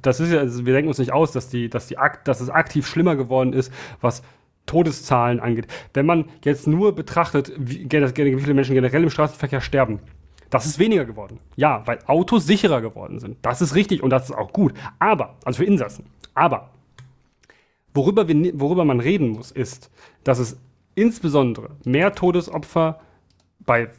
[0.00, 2.50] das ist ja, also wir denken uns nicht aus, dass, die, dass, die, dass es
[2.50, 4.22] aktiv schlimmer geworden ist, was
[4.66, 5.66] Todeszahlen angeht.
[5.92, 10.00] Wenn man jetzt nur betrachtet, wie, wie viele Menschen generell im Straßenverkehr sterben,
[10.54, 11.40] das ist weniger geworden.
[11.56, 13.38] Ja, weil Autos sicherer geworden sind.
[13.42, 14.72] Das ist richtig und das ist auch gut.
[15.00, 16.06] Aber, also für Insassen.
[16.32, 16.70] Aber,
[17.92, 19.90] worüber, wir, worüber man reden muss, ist,
[20.22, 20.56] dass es
[20.94, 23.00] insbesondere mehr Todesopfer
[23.66, 23.90] bei,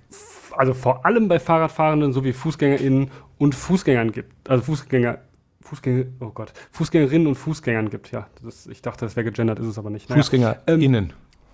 [0.56, 4.50] also vor allem bei Fahrradfahrenden sowie FußgängerInnen und Fußgängern gibt.
[4.50, 5.18] Also Fußgänger,
[5.60, 8.28] Fußgänger, oh Gott, Fußgängerinnen und Fußgängern gibt, ja.
[8.42, 10.10] Das, ich dachte, das wäre gegendert, ist es aber nicht.
[10.10, 10.22] Naja.
[10.22, 11.12] FußgängerInnen.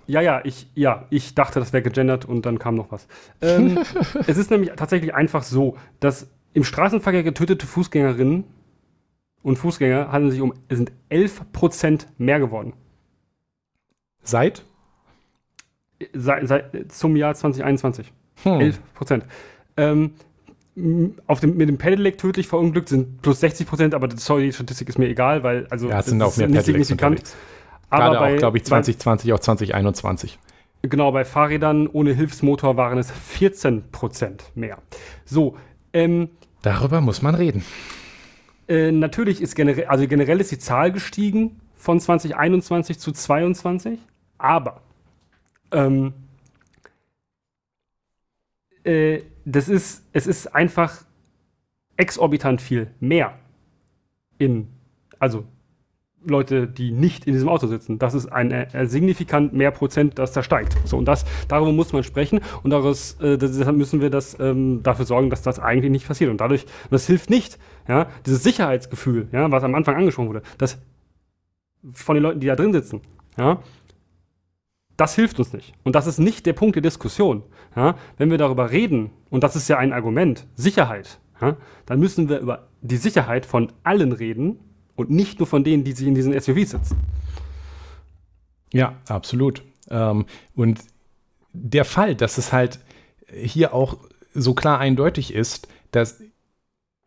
[0.07, 3.07] Ja, ja, ich, ja, ich dachte, das wäre gegendert und dann kam noch was.
[3.41, 3.77] Ähm,
[4.27, 8.43] es ist nämlich tatsächlich einfach so, dass im Straßenverkehr getötete Fußgängerinnen
[9.43, 12.73] und Fußgänger handeln sich um, sind 11% mehr geworden.
[14.23, 14.63] Seit?
[16.13, 18.11] Seit, seit, zum Jahr 2021.
[18.43, 18.59] Hm.
[18.59, 19.25] 11 Prozent.
[19.77, 20.11] Ähm,
[20.75, 24.43] m, auf dem, mit dem Pedelec tödlich verunglückt sind plus 60 Prozent, aber das- sorry,
[24.45, 27.19] die Statistik ist mir egal, weil also Ja, es sind auch mehr nicht Pedelecs signifikant.
[27.19, 27.35] unterwegs.
[27.91, 30.39] Aber Gerade bei, auch, glaube ich, 2020, auch 2021.
[30.81, 34.79] Bei, genau, bei Fahrrädern ohne Hilfsmotor waren es 14 Prozent mehr.
[35.25, 35.57] So,
[35.93, 36.29] ähm,
[36.63, 37.63] Darüber muss man reden.
[38.67, 43.99] äh, natürlich ist generell, also generell ist die Zahl gestiegen von 2021 zu 22,
[44.37, 44.81] aber
[45.71, 46.13] ähm,
[48.83, 51.03] äh, das ist, es ist einfach
[51.97, 53.37] exorbitant viel mehr
[54.37, 54.69] in,
[55.19, 55.45] also
[56.23, 57.97] Leute, die nicht in diesem Auto sitzen.
[57.97, 60.77] Das ist ein äh, signifikant mehr Prozent, das da steigt.
[60.85, 64.83] So, und das, darüber muss man sprechen und daraus, äh, deshalb müssen wir das, ähm,
[64.83, 66.29] dafür sorgen, dass das eigentlich nicht passiert.
[66.29, 67.57] Und dadurch, das hilft nicht,
[67.87, 70.79] ja, dieses Sicherheitsgefühl, ja, was am Anfang angesprochen wurde, das
[71.91, 73.01] von den Leuten, die da drin sitzen,
[73.37, 73.59] ja,
[74.97, 75.73] das hilft uns nicht.
[75.83, 77.41] Und das ist nicht der Punkt der Diskussion.
[77.75, 77.95] Ja?
[78.17, 81.57] Wenn wir darüber reden, und das ist ja ein Argument, Sicherheit, ja,
[81.87, 84.59] dann müssen wir über die Sicherheit von allen reden
[84.95, 86.97] und nicht nur von denen, die sich in diesen SUVs sitzen.
[88.73, 89.63] Ja, absolut.
[89.89, 90.25] Ähm,
[90.55, 90.79] und
[91.53, 92.79] der Fall, dass es halt
[93.27, 93.97] hier auch
[94.33, 96.21] so klar eindeutig ist, dass,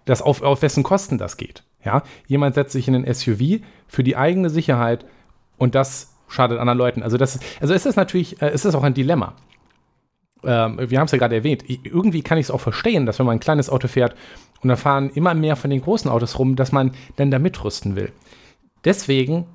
[0.04, 1.64] dass auf, auf wessen Kosten das geht.
[1.84, 2.02] Ja?
[2.26, 5.06] Jemand setzt sich in ein SUV für die eigene Sicherheit
[5.56, 7.02] und das schadet anderen Leuten.
[7.02, 9.34] Also, das ist, also ist natürlich, äh, es ist auch ein Dilemma.
[10.42, 11.64] Ähm, wir haben es ja gerade erwähnt.
[11.68, 14.14] Irgendwie kann ich es auch verstehen, dass wenn man ein kleines Auto fährt
[14.64, 17.96] und da fahren immer mehr von den großen Autos rum, dass man dann da mitrüsten
[17.96, 18.12] will.
[18.84, 19.46] Deswegen,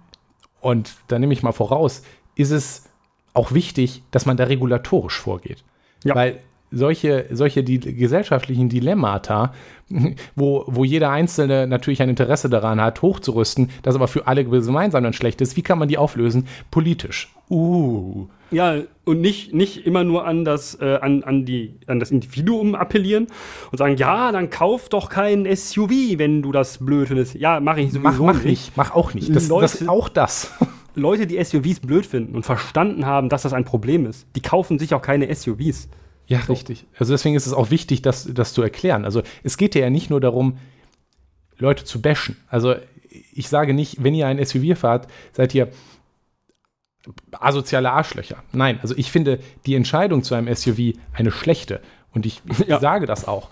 [0.62, 2.04] und da nehme ich mal voraus,
[2.36, 2.86] ist es
[3.34, 5.64] auch wichtig, dass man da regulatorisch vorgeht.
[6.04, 6.16] Ja.
[6.16, 6.42] Weil
[6.72, 9.54] solche, solche die gesellschaftlichen Dilemmata,
[10.36, 15.04] wo, wo jeder Einzelne natürlich ein Interesse daran hat, hochzurüsten, das aber für alle gemeinsam
[15.04, 16.48] dann schlecht ist, wie kann man die auflösen?
[16.72, 17.34] Politisch.
[17.50, 18.28] Uh.
[18.52, 22.74] Ja, und nicht, nicht immer nur an das, äh, an, an, die, an das Individuum
[22.76, 23.28] appellieren
[23.72, 27.36] und sagen, ja, dann kauf doch kein SUV, wenn du das blöd findest.
[27.36, 29.36] Ja, mache ich Mach, sowieso mach nicht, mach auch nicht.
[29.36, 30.52] Das, Leute- das auch das.
[30.96, 34.80] Leute, die SUVs blöd finden und verstanden haben, dass das ein Problem ist, die kaufen
[34.80, 35.88] sich auch keine SUVs.
[36.30, 36.86] Ja, richtig.
[36.98, 39.04] Also deswegen ist es auch wichtig, das, das zu erklären.
[39.04, 40.58] Also es geht ja nicht nur darum,
[41.58, 42.38] Leute zu bashen.
[42.48, 42.76] Also
[43.34, 45.70] ich sage nicht, wenn ihr ein SUV fahrt, seid ihr
[47.32, 48.44] asoziale Arschlöcher.
[48.52, 51.82] Nein, also ich finde die Entscheidung zu einem SUV eine schlechte.
[52.14, 52.80] Und ich, ich Ja.
[52.80, 53.50] sage das auch.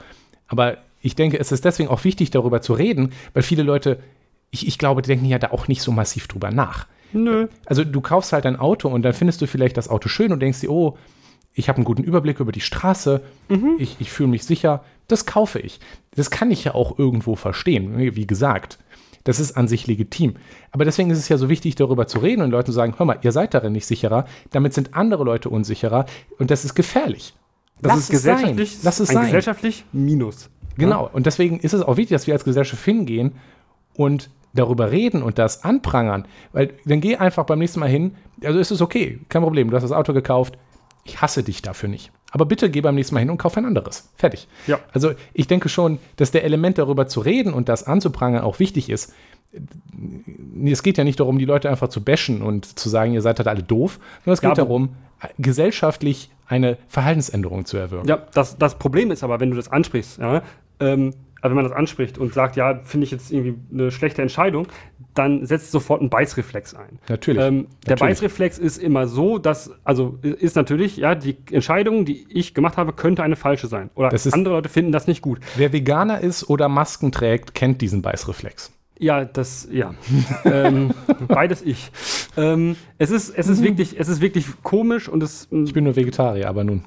[0.47, 3.99] Aber ich denke, es ist deswegen auch wichtig, darüber zu reden, weil viele Leute,
[4.51, 6.87] ich, ich glaube, die denken ja da auch nicht so massiv drüber nach.
[7.13, 7.47] Nö.
[7.65, 10.41] Also du kaufst halt ein Auto und dann findest du vielleicht das Auto schön und
[10.41, 10.97] denkst dir, oh,
[11.57, 13.21] ich habe einen guten Überblick über die Straße,
[13.79, 15.79] ich, ich fühle mich sicher, das kaufe ich.
[16.15, 18.77] Das kann ich ja auch irgendwo verstehen, wie gesagt.
[19.23, 20.35] Das ist an sich legitim.
[20.71, 23.07] Aber deswegen ist es ja so wichtig, darüber zu reden und Leuten zu sagen, hör
[23.07, 26.05] mal, ihr seid darin nicht sicherer, damit sind andere Leute unsicherer
[26.37, 27.33] und das ist gefährlich.
[27.81, 28.81] Das Lass ist es gesellschaftlich, sein.
[28.83, 29.25] Lass es ein sein.
[29.25, 30.49] gesellschaftlich Minus.
[30.77, 31.09] Genau.
[31.11, 33.33] Und deswegen ist es auch wichtig, dass wir als Gesellschaft hingehen
[33.95, 36.25] und darüber reden und das anprangern.
[36.53, 38.15] Weil dann geh einfach beim nächsten Mal hin.
[38.43, 39.71] Also ist es okay, kein Problem.
[39.71, 40.57] Du hast das Auto gekauft.
[41.07, 42.11] Ich hasse dich dafür nicht.
[42.31, 44.09] Aber bitte geh beim nächsten Mal hin und kauf ein anderes.
[44.15, 44.47] Fertig.
[44.67, 44.79] Ja.
[44.91, 48.89] Also ich denke schon, dass der Element darüber zu reden und das anzuprangern auch wichtig
[48.89, 49.13] ist.
[50.65, 53.39] Es geht ja nicht darum, die Leute einfach zu bashen und zu sagen, ihr seid
[53.39, 54.89] halt alle doof, sondern es Ja, geht darum,
[55.39, 58.07] gesellschaftlich eine Verhaltensänderung zu erwirken.
[58.07, 60.43] Ja, das, das Problem ist aber, wenn du das ansprichst, ja,
[60.79, 64.67] ähm, wenn man das anspricht und sagt, ja, finde ich jetzt irgendwie eine schlechte Entscheidung,
[65.13, 66.99] dann setzt sofort ein Beißreflex ein.
[67.09, 67.41] Natürlich.
[67.41, 67.99] Ähm, der Natürlich.
[67.99, 72.93] Beißreflex ist immer so, dass, also ist natürlich, ja, die Entscheidung, die ich gemacht habe,
[72.93, 73.89] könnte eine falsche sein.
[73.95, 75.39] Oder ist- andere Leute finden das nicht gut.
[75.55, 78.71] Wer Veganer ist oder Masken trägt, kennt diesen Beißreflex.
[78.99, 79.93] Ja, das, ja.
[80.45, 80.91] ähm,
[81.27, 81.91] beides ich.
[82.35, 85.95] Ähm, es ist, es ist wirklich, es ist wirklich komisch und es, Ich bin nur
[85.95, 86.83] Vegetarier, aber nun.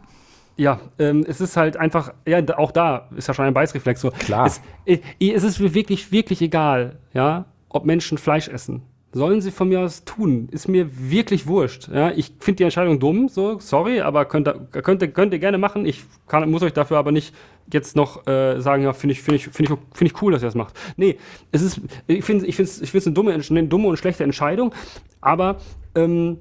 [0.61, 4.11] Ja, ähm, es ist halt einfach, ja, auch da ist ja schon ein Beißreflex so.
[4.11, 4.47] Klar.
[4.47, 8.83] Es, äh, es ist mir wirklich, wirklich egal, ja, ob Menschen Fleisch essen.
[9.13, 10.51] Sollen sie von mir aus tun.
[10.51, 11.89] Ist mir wirklich wurscht.
[11.89, 15.57] Ja, ich finde die Entscheidung dumm, so, sorry, aber könnt ihr, könnt könnt ihr gerne
[15.57, 15.87] machen.
[15.87, 17.35] Ich kann, muss euch dafür aber nicht
[17.73, 20.43] jetzt noch äh, sagen, ja, finde ich, finde ich, finde ich, finde ich cool, dass
[20.43, 20.79] ihr das macht.
[20.99, 21.17] Nee,
[21.53, 24.75] es ist, ich finde ich finde ich es eine dumme, eine dumme und schlechte Entscheidung,
[25.23, 25.57] aber
[25.95, 26.37] ähm,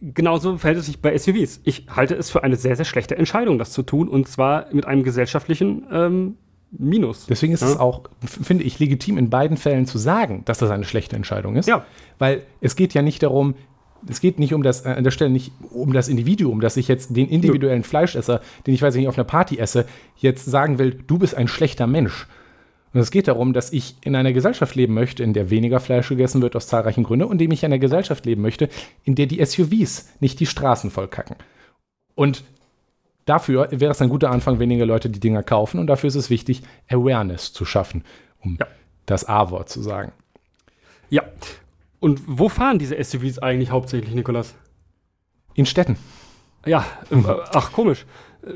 [0.00, 1.60] Genauso verhält es sich bei SUVs.
[1.64, 4.86] Ich halte es für eine sehr, sehr schlechte Entscheidung, das zu tun, und zwar mit
[4.86, 6.36] einem gesellschaftlichen ähm,
[6.70, 7.26] Minus.
[7.26, 7.68] Deswegen ist Ja.
[7.68, 11.56] es auch, finde ich, legitim in beiden Fällen zu sagen, dass das eine schlechte Entscheidung
[11.56, 11.66] ist.
[11.66, 11.84] Ja.
[12.18, 13.54] Weil es geht ja nicht darum,
[14.06, 16.86] es geht nicht um das, äh, an der Stelle nicht um das Individuum, dass ich
[16.86, 19.86] jetzt den individuellen Fleischesser, den ich weiß nicht auf einer Party esse,
[20.16, 22.28] jetzt sagen will, du bist ein schlechter Mensch.
[22.92, 26.08] Und es geht darum, dass ich in einer Gesellschaft leben möchte, in der weniger Fleisch
[26.08, 28.68] gegessen wird aus zahlreichen Gründen und indem ich in einer Gesellschaft leben möchte,
[29.04, 31.36] in der die SUVs nicht die Straßen vollkacken.
[32.14, 32.44] Und
[33.26, 36.30] dafür wäre es ein guter Anfang, weniger Leute die Dinger kaufen und dafür ist es
[36.30, 38.04] wichtig, Awareness zu schaffen,
[38.40, 38.66] um Ja.
[39.06, 40.12] das A-Wort zu sagen.
[41.10, 41.22] Ja.
[42.00, 44.54] Und wo fahren diese SUVs eigentlich hauptsächlich, Nikolas?
[45.54, 45.96] In Städten.
[46.64, 47.16] Ja, äh,
[47.52, 48.06] ach, komisch.
[48.46, 48.48] Äh,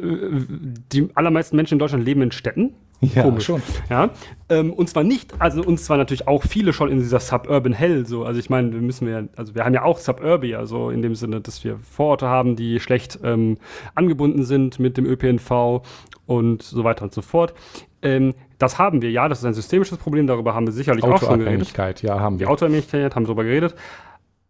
[0.93, 2.75] Die allermeisten Menschen in Deutschland leben in Städten.
[3.03, 3.45] Ja, Komisch.
[3.47, 3.63] schon.
[3.91, 4.11] Ja,
[4.49, 8.07] ähm, und zwar nicht, also uns zwar natürlich auch viele schon in dieser Suburban Hell,
[8.07, 11.03] so, also ich meine, wir müssen wir, also wir haben ja auch Suburbia, so in
[11.03, 13.59] dem Sinne, dass wir Vororte haben, die schlecht ähm,
[13.97, 15.83] angebunden sind mit dem ÖPNV
[16.27, 17.55] und so weiter und so fort.
[18.03, 21.21] Ähm, das haben wir, ja, das ist ein systemisches Problem, darüber haben wir sicherlich auch
[21.21, 22.03] schon geredet.
[22.03, 22.51] Ja, haben Die wir.
[22.51, 23.75] Autoabhängigkeit haben wir darüber geredet.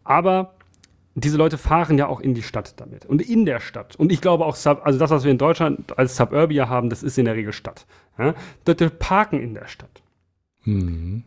[0.04, 0.54] Aber
[1.14, 3.04] diese Leute fahren ja auch in die Stadt damit.
[3.04, 3.96] Und in der Stadt.
[3.96, 7.18] Und ich glaube auch, also das, was wir in Deutschland als Suburbia haben, das ist
[7.18, 7.86] in der Regel Stadt.
[8.18, 8.34] Ja?
[8.66, 10.02] Leute parken in der Stadt.
[10.64, 11.24] Mhm.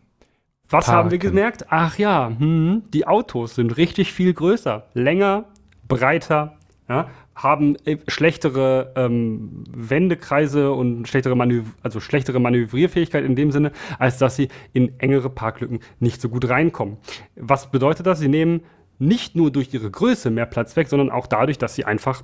[0.68, 1.34] Was haben wir Parken.
[1.34, 1.66] gemerkt?
[1.68, 5.44] Ach ja, hm, die Autos sind richtig viel größer, länger,
[5.86, 6.56] breiter,
[6.88, 13.72] ja, haben äh, schlechtere ähm, Wendekreise und schlechtere, Manöv also schlechtere Manövrierfähigkeit in dem Sinne,
[13.98, 16.96] als dass sie in engere Parklücken nicht so gut reinkommen.
[17.36, 18.20] Was bedeutet das?
[18.20, 18.62] Sie nehmen
[18.98, 22.22] nicht nur durch ihre Größe mehr Platz weg, sondern auch dadurch, dass sie einfach,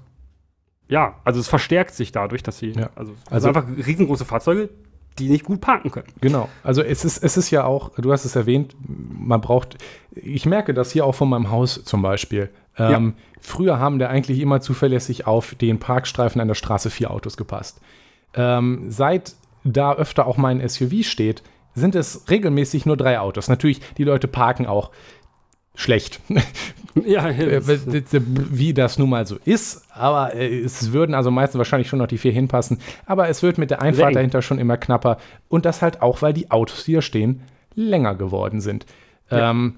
[0.88, 2.90] ja, also es verstärkt sich dadurch, dass sie, Ja.
[2.94, 4.68] also, also einfach riesengroße Fahrzeuge,
[5.18, 6.08] die nicht gut parken können.
[6.22, 6.48] Genau.
[6.62, 9.76] Also es ist, es ist ja auch, du hast es erwähnt, man braucht,
[10.14, 12.48] ich merke das hier auch von meinem Haus zum Beispiel.
[12.78, 17.36] Ähm, Früher haben da eigentlich immer zuverlässig auf den Parkstreifen an der Straße vier Autos
[17.36, 17.80] gepasst.
[18.34, 21.42] Ähm, seit da öfter auch mein SUV steht,
[21.74, 23.48] sind es regelmäßig nur drei Autos.
[23.48, 24.90] Natürlich, die Leute parken auch
[25.74, 26.20] schlecht.
[26.28, 27.60] Ja, Äh,
[28.26, 32.06] wie das nun mal so ist, aber äh, es würden also meistens wahrscheinlich schon noch
[32.06, 34.14] die vier hinpassen, aber es wird mit der Einfahrt Eng.
[34.14, 35.16] dahinter schon immer knapper
[35.48, 37.42] und das halt auch, weil die Autos, die hier stehen,
[37.74, 38.84] länger geworden sind.
[39.30, 39.50] Ja.
[39.50, 39.76] Ähm,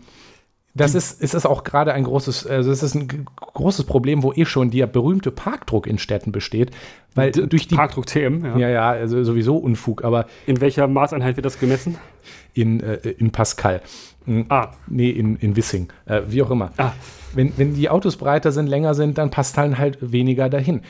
[0.74, 4.32] das ist, es ist auch gerade ein großes, also es ist ein großes Problem, wo
[4.32, 6.70] eh schon der berühmte Parkdruck in Städten besteht,
[7.14, 8.56] weil D- durch die Parkdruck TM, ja.
[8.58, 11.96] ja, ja, also sowieso Unfug, aber In welcher Maßeinheit wird das gemessen?
[12.54, 13.82] in, äh, in Pascal.
[14.26, 16.72] Hm, Ah, Nee, in, in Wissing, äh, wie auch immer.
[16.78, 16.92] ah,
[17.34, 20.80] Wenn, wenn die Autos breiter sind, länger sind, dann passt dann halt weniger dahin.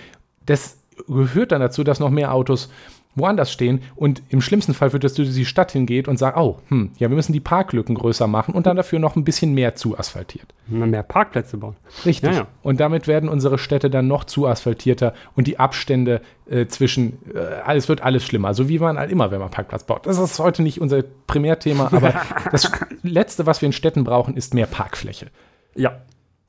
[0.47, 0.78] Das
[1.09, 2.70] gehört dann dazu, dass noch mehr Autos
[3.15, 6.59] woanders stehen und im schlimmsten Fall wird das durch die Stadt hingeht und sagt, oh,
[6.69, 9.75] hm, ja, wir müssen die Parklücken größer machen und dann dafür noch ein bisschen mehr
[9.75, 10.47] zu asphaltiert.
[10.67, 11.77] Mehr Parkplätze bauen.
[12.05, 12.31] Richtig.
[12.31, 12.47] Ja, ja.
[12.62, 17.77] Und damit werden unsere Städte dann noch zu asphaltierter und die Abstände äh, zwischen, äh,
[17.77, 18.55] es wird alles schlimmer.
[18.55, 20.07] So wie man halt immer, wenn man Parkplatz baut.
[20.07, 22.15] Das ist heute nicht unser Primärthema, aber
[22.53, 22.71] das
[23.03, 25.27] Letzte, was wir in Städten brauchen, ist mehr Parkfläche.
[25.75, 26.01] Ja.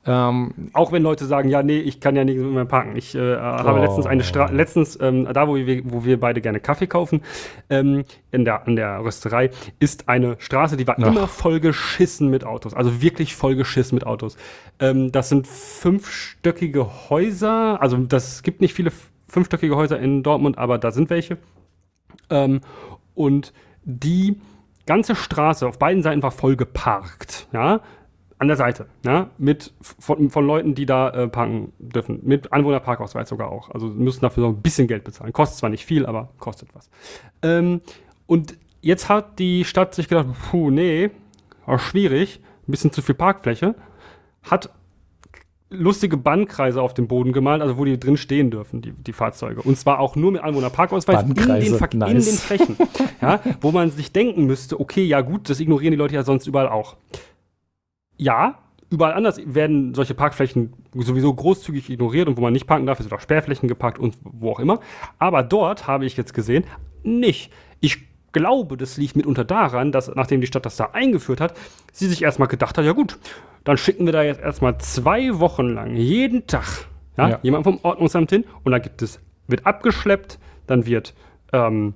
[0.07, 2.95] Ähm, auch wenn Leute sagen, ja, nee, ich kann ja nicht mehr parken.
[2.95, 3.81] Ich äh, habe oh.
[3.81, 7.21] letztens eine Straße, letztens, ähm, da wo wir, wo wir beide gerne Kaffee kaufen,
[7.71, 9.49] ähm, in der, an der Rösterei,
[9.79, 11.07] ist eine Straße, die war Ach.
[11.07, 12.75] immer vollgeschissen mit Autos.
[12.75, 14.37] Also wirklich vollgeschissen mit Autos.
[14.79, 18.91] Ähm, das sind fünfstöckige Häuser, also das gibt nicht viele
[19.27, 21.37] fünfstöckige Häuser in Dortmund, aber da sind welche.
[22.29, 22.61] Ähm,
[23.15, 23.53] und
[23.83, 24.39] die
[24.85, 27.47] ganze Straße auf beiden Seiten war voll geparkt.
[27.53, 27.81] Ja,
[28.37, 33.29] an der Seite, ja, mit von, von Leuten, die da äh, parken dürfen, mit Anwohnerparkausweis
[33.29, 33.69] sogar auch.
[33.69, 35.31] Also müssen dafür so ein bisschen Geld bezahlen.
[35.31, 36.89] Kostet zwar nicht viel, aber kostet was.
[37.41, 37.81] Ähm,
[38.27, 41.11] und jetzt hat die Stadt sich gedacht, puh, nee,
[41.65, 43.75] auch schwierig, ein bisschen zu viel Parkfläche,
[44.43, 44.69] hat
[45.69, 49.61] lustige Bannkreise auf dem Boden gemalt, also wo die drin stehen dürfen, die, die Fahrzeuge.
[49.61, 51.67] Und zwar auch nur mit Anwohnerparkausweis in den, nice.
[51.67, 52.77] in den Flächen.
[53.21, 56.47] ja, wo man sich denken müsste, okay, ja gut, das ignorieren die Leute ja sonst
[56.47, 56.97] überall auch
[58.17, 58.59] ja,
[58.89, 63.11] überall anders werden solche Parkflächen sowieso großzügig ignoriert und wo man nicht parken darf, sind
[63.13, 64.79] auch Sperrflächen geparkt und wo auch immer.
[65.19, 66.65] Aber dort habe ich jetzt gesehen,
[67.03, 67.51] nicht.
[67.79, 71.57] Ich glaube, das liegt mitunter daran, dass nachdem die Stadt das da eingeführt hat,
[71.91, 73.17] sie sich erstmal gedacht hat, ja gut,
[73.63, 76.87] dann schicken wir da jetzt erstmal zwei Wochen lang jeden Tag
[77.17, 77.39] ja, ja.
[77.41, 80.37] jemand vom Ordnungsamt hin und dann gibt es, wird abgeschleppt,
[80.67, 81.13] dann wird
[81.53, 81.95] ähm,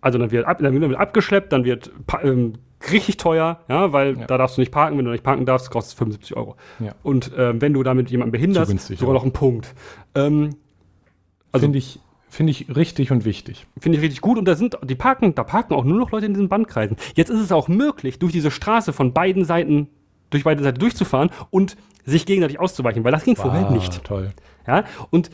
[0.00, 1.90] also dann wird, ab, dann wird abgeschleppt, dann wird
[2.22, 2.54] ähm,
[2.92, 4.26] richtig teuer, ja, weil ja.
[4.26, 4.96] da darfst du nicht parken.
[4.98, 6.56] Wenn du nicht parken darfst, kostet es 75 Euro.
[6.78, 6.94] Ja.
[7.02, 9.74] Und ähm, wenn du damit jemanden behinderst, sogar noch einen Punkt.
[10.14, 10.56] Ähm,
[11.52, 13.66] also finde ich, finde ich richtig und wichtig.
[13.78, 14.38] Finde ich richtig gut.
[14.38, 16.96] Und da sind die parken, da parken auch nur noch Leute in diesen Bandkreisen.
[17.14, 19.88] Jetzt ist es auch möglich, durch diese Straße von beiden Seiten,
[20.30, 24.04] durch beide Seiten durchzufahren und sich gegenseitig auszuweichen, weil das ging wow, vorher nicht.
[24.04, 24.30] Toll.
[24.66, 25.30] Ja, und äh,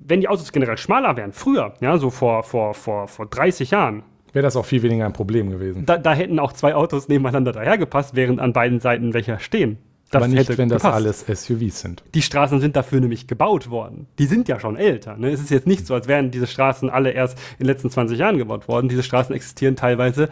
[0.00, 4.02] wenn die Autos generell schmaler wären, früher, ja, so vor, vor, vor, vor 30 Jahren,
[4.32, 5.86] wäre das auch viel weniger ein Problem gewesen.
[5.86, 9.78] Da, da, hätten auch zwei Autos nebeneinander dahergepasst, während an beiden Seiten welche stehen.
[10.10, 12.02] Das Aber nicht, wenn das alles SUVs sind.
[12.14, 14.08] Die Straßen sind dafür nämlich gebaut worden.
[14.18, 15.16] Die sind ja schon älter.
[15.16, 15.30] Ne?
[15.30, 18.18] Es ist jetzt nicht so, als wären diese Straßen alle erst in den letzten 20
[18.18, 18.88] Jahren gebaut worden.
[18.88, 20.28] Diese Straßen existieren teilweise äh,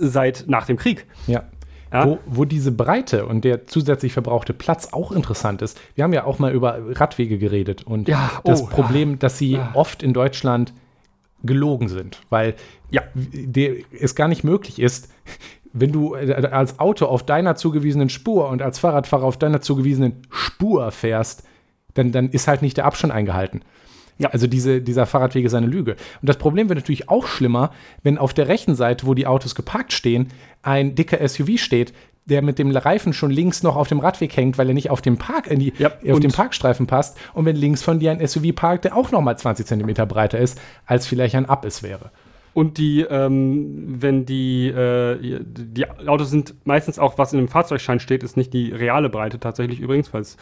[0.00, 1.06] seit nach dem Krieg.
[1.28, 1.44] Ja.
[1.92, 2.06] Ja?
[2.06, 5.78] Wo, wo, diese Breite und der zusätzlich verbrauchte Platz auch interessant ist.
[5.94, 9.52] Wir haben ja auch mal über Radwege geredet und ja, oh, das Problem, dass sie
[9.52, 9.70] ja.
[9.74, 10.72] oft in Deutschland
[11.42, 12.54] gelogen sind, weil
[12.90, 13.02] ja,
[13.98, 15.10] es gar nicht möglich ist,
[15.72, 20.22] wenn du äh, als Auto auf deiner zugewiesenen Spur und als Fahrradfahrer auf deiner zugewiesenen
[20.30, 21.44] Spur fährst,
[21.94, 23.62] dann, dann ist halt nicht der Abstand eingehalten.
[24.18, 24.30] Ja.
[24.30, 25.92] Also diese, dieser Fahrradweg ist eine Lüge.
[25.92, 27.72] Und das Problem wird natürlich auch schlimmer,
[28.02, 30.28] wenn auf der rechten Seite, wo die Autos geparkt stehen,
[30.62, 31.92] ein dicker SUV steht,
[32.24, 35.02] der mit dem Reifen schon links noch auf dem Radweg hängt, weil er nicht auf
[35.02, 37.16] dem Park in die, ja, auf den Parkstreifen passt.
[37.34, 40.38] Und wenn links von dir ein SUV parkt, der auch noch mal 20 Zentimeter breiter
[40.38, 42.10] ist, als vielleicht ein es wäre.
[42.54, 48.00] Und die, ähm, wenn die, äh, die Autos sind meistens auch, was in dem Fahrzeugschein
[48.00, 50.36] steht, ist nicht die reale Breite tatsächlich übrigens, falls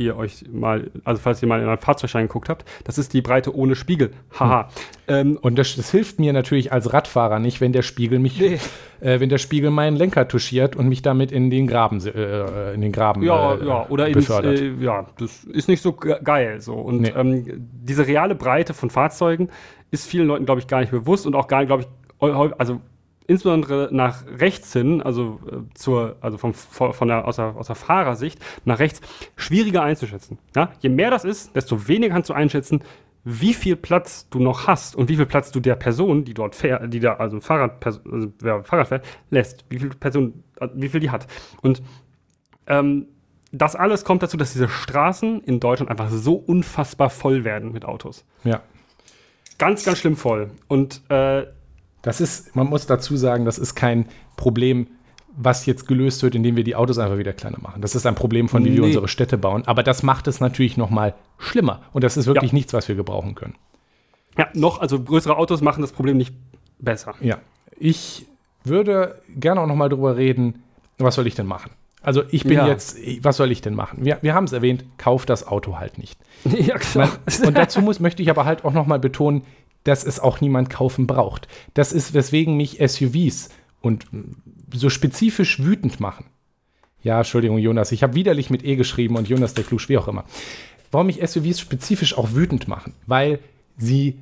[0.00, 3.20] ihr euch mal, also falls ihr mal in einen Fahrzeugschein geguckt habt, das ist die
[3.20, 4.12] Breite ohne Spiegel.
[4.38, 4.62] Haha.
[4.62, 4.68] Hm.
[5.08, 8.58] Ähm, und das, das, hilft mir natürlich als Radfahrer nicht, wenn der Spiegel mich, nee.
[9.00, 12.80] äh, wenn der Spiegel meinen Lenker touchiert und mich damit in den Graben, äh, in
[12.80, 14.58] den Graben ja, äh, ja, oder befördert.
[14.58, 16.74] Ins, äh, ja, das ist nicht so geil so.
[16.74, 17.12] Und nee.
[17.14, 19.50] ähm, diese reale Breite von Fahrzeugen
[19.90, 22.80] ist vielen Leuten, glaube ich, gar nicht bewusst und auch gar nicht, glaube ich, also
[23.26, 27.76] insbesondere nach rechts hin, also äh, zur, also vom, von der, aus, der, aus der
[27.76, 29.00] Fahrersicht nach rechts,
[29.36, 30.38] schwieriger einzuschätzen.
[30.56, 30.72] Ja?
[30.80, 32.82] Je mehr das ist, desto weniger kannst du einschätzen,
[33.22, 36.56] wie viel Platz du noch hast und wie viel Platz du der Person, die dort
[36.56, 38.00] fährt, die da also Fahrrad, also,
[38.40, 40.42] wer Fahrrad fährt, lässt, wie viel Person,
[40.74, 41.26] wie viel die hat.
[41.62, 41.82] Und
[42.66, 43.06] ähm,
[43.52, 47.84] das alles kommt dazu, dass diese Straßen in Deutschland einfach so unfassbar voll werden mit
[47.84, 48.24] Autos.
[48.44, 48.62] Ja.
[49.60, 50.50] Ganz, ganz schlimm voll.
[50.68, 51.44] Und äh,
[52.00, 54.06] das ist, man muss dazu sagen, das ist kein
[54.36, 54.86] Problem,
[55.36, 57.82] was jetzt gelöst wird, indem wir die Autos einfach wieder kleiner machen.
[57.82, 58.76] Das ist ein Problem von, wie nee.
[58.76, 59.62] wir unsere Städte bauen.
[59.66, 61.82] Aber das macht es natürlich noch mal schlimmer.
[61.92, 62.56] Und das ist wirklich ja.
[62.56, 63.54] nichts, was wir gebrauchen können.
[64.38, 66.34] Ja, noch, also größere Autos machen das Problem nicht
[66.78, 67.14] besser.
[67.20, 67.38] Ja,
[67.78, 68.26] ich
[68.64, 70.62] würde gerne auch noch mal darüber reden,
[70.96, 71.70] was soll ich denn machen?
[72.02, 72.66] Also ich bin ja.
[72.66, 74.04] jetzt, was soll ich denn machen?
[74.04, 76.18] Wir, wir haben es erwähnt, kauf das Auto halt nicht.
[76.50, 77.10] Ja, klar.
[77.44, 79.42] Und dazu muss, möchte ich aber halt auch noch mal betonen,
[79.84, 81.48] dass es auch niemand kaufen braucht.
[81.74, 84.06] Das ist, weswegen mich SUVs und
[84.72, 86.26] so spezifisch wütend machen.
[87.02, 90.08] Ja, Entschuldigung, Jonas, ich habe widerlich mit E geschrieben und Jonas der Klusch, wie auch
[90.08, 90.24] immer.
[90.90, 92.94] Warum mich SUVs spezifisch auch wütend machen?
[93.06, 93.38] Weil
[93.78, 94.18] sie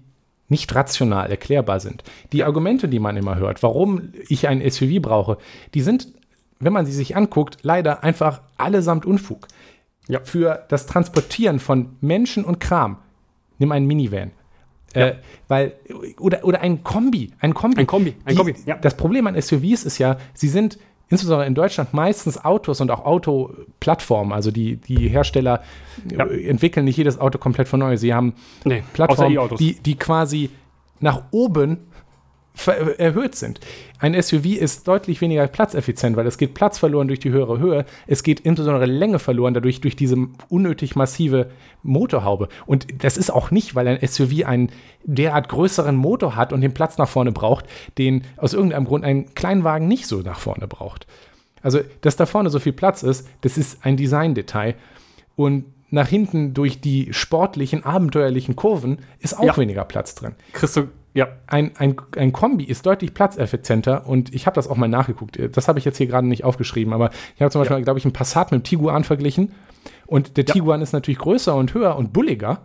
[0.48, 2.04] nicht rational erklärbar sind.
[2.32, 5.38] Die Argumente, die man immer hört, warum ich ein SUV brauche,
[5.74, 6.08] die sind,
[6.60, 9.48] wenn man sie sich anguckt, leider einfach allesamt Unfug.
[10.08, 10.20] Ja.
[10.24, 12.96] Für das Transportieren von Menschen und Kram,
[13.58, 14.30] nimm einen Minivan.
[14.94, 15.08] Ja.
[15.08, 15.16] Äh,
[15.48, 15.74] weil,
[16.18, 17.80] oder, oder ein Kombi, ein Kombi.
[17.80, 18.76] Ein Kombi, ein Kombi, ja.
[18.76, 20.78] Das Problem an SUVs ist ja, sie sind
[21.10, 24.32] insbesondere in Deutschland meistens Autos und auch Autoplattformen.
[24.32, 25.62] Also die, die Hersteller
[26.10, 26.26] ja.
[26.26, 27.96] entwickeln nicht jedes Auto komplett von neu.
[27.96, 28.34] Sie haben
[28.64, 30.50] nee, Plattformen, e die, die quasi
[31.00, 31.78] nach oben
[32.66, 33.60] erhöht sind.
[33.98, 37.84] Ein SUV ist deutlich weniger platzeffizient, weil es geht Platz verloren durch die höhere Höhe,
[38.06, 40.16] es geht insbesondere Länge verloren dadurch durch diese
[40.48, 41.50] unnötig massive
[41.82, 42.48] Motorhaube.
[42.66, 44.70] Und das ist auch nicht, weil ein SUV einen
[45.04, 47.66] derart größeren Motor hat und den Platz nach vorne braucht,
[47.98, 51.06] den aus irgendeinem Grund ein Kleinwagen nicht so nach vorne braucht.
[51.62, 54.74] Also, dass da vorne so viel Platz ist, das ist ein Design-Detail.
[55.34, 59.56] Und nach hinten durch die sportlichen, abenteuerlichen Kurven ist auch ja.
[59.56, 60.34] weniger Platz drin.
[60.52, 61.28] Kriegst du ja.
[61.46, 65.38] Ein, ein, ein Kombi ist deutlich platzeffizienter und ich habe das auch mal nachgeguckt.
[65.52, 67.82] Das habe ich jetzt hier gerade nicht aufgeschrieben, aber ich habe zum Beispiel, ja.
[67.82, 69.52] glaube ich, einen Passat mit dem Tiguan verglichen
[70.06, 70.52] und der ja.
[70.52, 72.60] Tiguan ist natürlich größer und höher und bulliger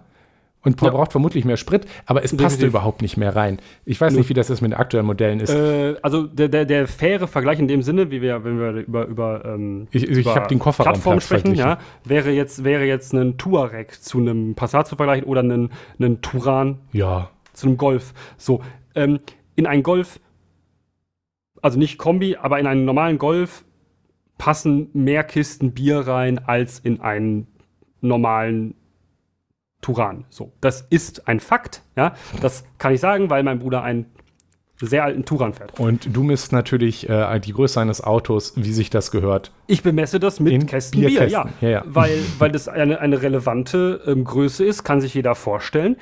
[0.63, 0.89] und ja.
[0.89, 3.59] braucht vermutlich mehr Sprit, aber es passt überhaupt nicht mehr rein.
[3.85, 5.49] Ich weiß nicht, wie das jetzt mit den aktuellen Modellen ist.
[5.49, 9.05] Äh, also der, der, der faire Vergleich in dem Sinne, wie wir, wenn wir über,
[9.05, 14.01] über, ähm, ich, ich habe den Kofferraum sprechen, ja, wäre jetzt, wäre jetzt ein Touareg
[14.01, 16.79] zu einem Passat zu vergleichen oder einen, einen Turan.
[16.91, 18.13] Ja zu einem Golf.
[18.37, 18.61] So,
[18.95, 19.19] ähm,
[19.55, 20.19] in einen Golf,
[21.61, 23.63] also nicht Kombi, aber in einen normalen Golf
[24.37, 27.47] passen mehr Kisten Bier rein als in einen
[28.01, 28.75] normalen
[29.81, 30.25] Turan.
[30.29, 32.13] So, das ist ein Fakt, ja.
[32.41, 34.05] Das kann ich sagen, weil mein Bruder einen
[34.79, 35.79] sehr alten Turan fährt.
[35.79, 39.51] Und du misst natürlich äh, die Größe eines Autos, wie sich das gehört.
[39.67, 41.47] Ich bemesse das mit in Kästen Bier, ja.
[41.61, 41.83] ja, ja.
[41.85, 45.97] Weil, weil das eine, eine relevante ähm, Größe ist, kann sich jeder vorstellen.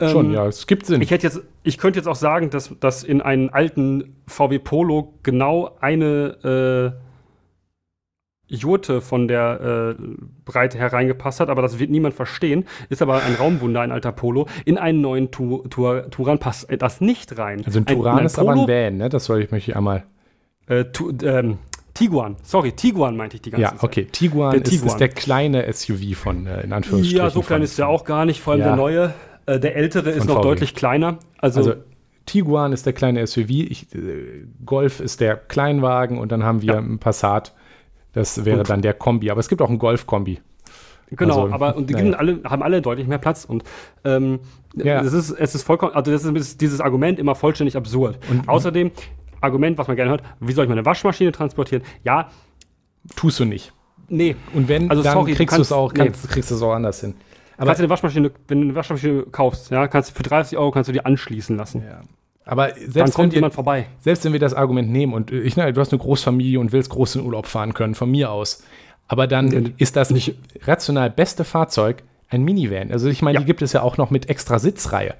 [0.00, 1.00] Schon, ähm, ja, es gibt Sinn.
[1.00, 5.14] Ich, hätte jetzt, ich könnte jetzt auch sagen, dass, dass in einen alten VW Polo
[5.22, 10.02] genau eine äh, Jurte von der äh,
[10.44, 12.66] Breite hereingepasst hat, aber das wird niemand verstehen.
[12.90, 14.46] Ist aber ein Raumwunder, ein alter Polo.
[14.64, 17.62] In einen neuen tu tu Turan passt das nicht rein.
[17.64, 19.08] Also ein Turan ein, ein ist Polo, aber ein Van, ne?
[19.08, 20.04] Das soll ich mich einmal.
[20.66, 21.58] Äh, tu, ähm,
[21.94, 23.78] Tiguan, sorry, Tiguan meinte ich die ganze ja, Zeit.
[23.78, 24.86] Ja, okay, Tiguan, der Tiguan.
[24.86, 27.24] Ist, ist, der kleine SUV von, äh, in Anführungsstrichen.
[27.24, 28.66] Ja, so klein ist der auch gar nicht, vor allem ja.
[28.68, 29.14] der neue.
[29.46, 30.42] Äh, der ältere ist noch VW.
[30.42, 31.18] deutlich kleiner.
[31.38, 31.74] Also, also,
[32.26, 36.74] Tiguan ist der kleine SUV, ich, äh, Golf ist der Kleinwagen und dann haben wir
[36.74, 36.78] ja.
[36.78, 37.54] ein Passat.
[38.12, 39.30] Das wäre und, dann der Kombi.
[39.30, 40.40] Aber es gibt auch einen Golf-Kombi.
[41.10, 42.16] Genau, also, aber und die naja.
[42.16, 43.62] alle, haben alle deutlich mehr Platz und
[44.04, 44.40] ähm,
[44.74, 45.02] ja.
[45.02, 48.18] es, ist, es ist vollkommen, also das ist dieses Argument immer vollständig absurd.
[48.28, 48.90] Und, Außerdem,
[49.40, 51.84] Argument, was man gerne hört, wie soll ich meine Waschmaschine transportieren?
[52.02, 52.30] Ja.
[53.14, 53.72] Tust du nicht.
[54.08, 54.34] Nee.
[54.52, 56.30] Und wenn, also, dann sorry, kriegst du es auch, kannst, nee.
[56.32, 57.14] kriegst du es auch anders hin.
[57.56, 60.70] Aber kannst du eine Waschmaschine, wenn du eine Waschmaschine kaufst, ja, kannst für 30 Euro
[60.70, 61.82] kannst du die anschließen lassen.
[61.88, 62.02] Ja.
[62.44, 63.86] Aber selbst dann kommt jemand vorbei.
[64.00, 66.90] Selbst wenn wir das Argument nehmen und ich, ne, du hast eine Großfamilie und willst
[66.90, 68.62] groß in Urlaub fahren können, von mir aus.
[69.08, 72.92] Aber dann ja, ist das nicht rational beste Fahrzeug ein Minivan.
[72.92, 73.40] Also ich meine, ja.
[73.40, 75.14] die gibt es ja auch noch mit extra Sitzreihe.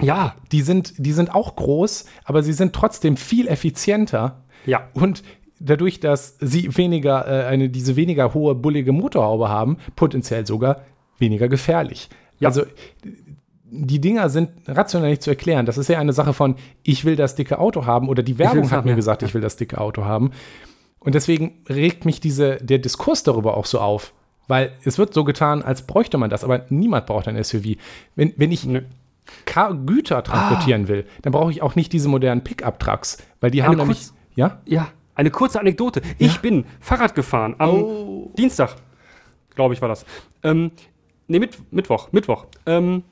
[0.00, 0.36] Ja.
[0.52, 4.42] Die sind, die sind auch groß, aber sie sind trotzdem viel effizienter.
[4.64, 4.88] Ja.
[4.94, 5.22] Und
[5.60, 10.82] dadurch, dass sie weniger, äh, eine, diese weniger hohe, bullige Motorhaube haben, potenziell sogar
[11.18, 12.08] weniger gefährlich.
[12.38, 12.48] Ja.
[12.48, 12.62] Also
[13.70, 15.66] die Dinger sind rational nicht zu erklären.
[15.66, 18.70] Das ist ja eine Sache von, ich will das dicke Auto haben oder die Werbung
[18.70, 20.30] hat mir gesagt, ich will das dicke Auto haben.
[21.00, 24.12] Und deswegen regt mich diese, der Diskurs darüber auch so auf.
[24.48, 27.76] Weil es wird so getan, als bräuchte man das, aber niemand braucht ein SUV.
[28.16, 28.82] Wenn, wenn ich Nö.
[29.84, 30.88] Güter transportieren ah.
[30.88, 34.08] will, dann brauche ich auch nicht diese modernen Pickup-Trucks, weil die eine haben nämlich.
[34.36, 34.62] Ja?
[34.64, 36.00] Ja, eine kurze Anekdote.
[36.00, 36.06] Ja?
[36.18, 38.32] Ich bin Fahrrad gefahren am oh.
[38.38, 38.76] Dienstag,
[39.54, 40.06] glaube ich, war das.
[40.42, 40.70] Ähm,
[41.28, 42.46] nee, Mitt Mittwoch, Mittwoch.
[42.66, 43.04] Ähm,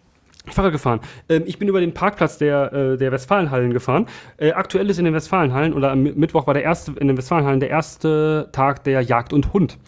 [0.52, 1.00] Fahrrad gefahren.
[1.28, 4.06] Ähm, ich bin über den Parkplatz der, äh, der Westfalenhallen gefahren.
[4.36, 7.60] Äh, aktuell ist in den Westfalenhallen, oder am Mittwoch war der erste, in den Westfalenhallen
[7.60, 9.78] der erste Tag der Jagd und Hund.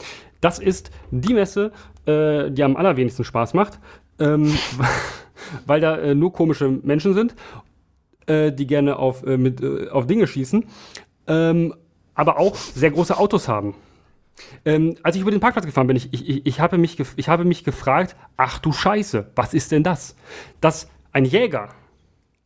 [0.41, 1.73] Das ist die Messe,
[2.07, 3.79] äh, die am allerwenigsten Spaß macht,
[4.19, 4.53] ähm,
[5.67, 7.35] weil da äh, nur komische Menschen sind,
[8.27, 10.65] äh, die gerne auf, äh, mit, auf Dinge schießen,
[11.29, 11.75] ähm,
[12.15, 13.75] aber auch sehr große Autos haben.
[14.65, 17.45] Ähm, als ich über den Parkplatz gefahren bin, ich, ich, ich, habe mich ich habe
[17.45, 20.17] mich gefragt, ach du Scheiße, was ist denn das?
[20.61, 21.71] Dass ein Jäger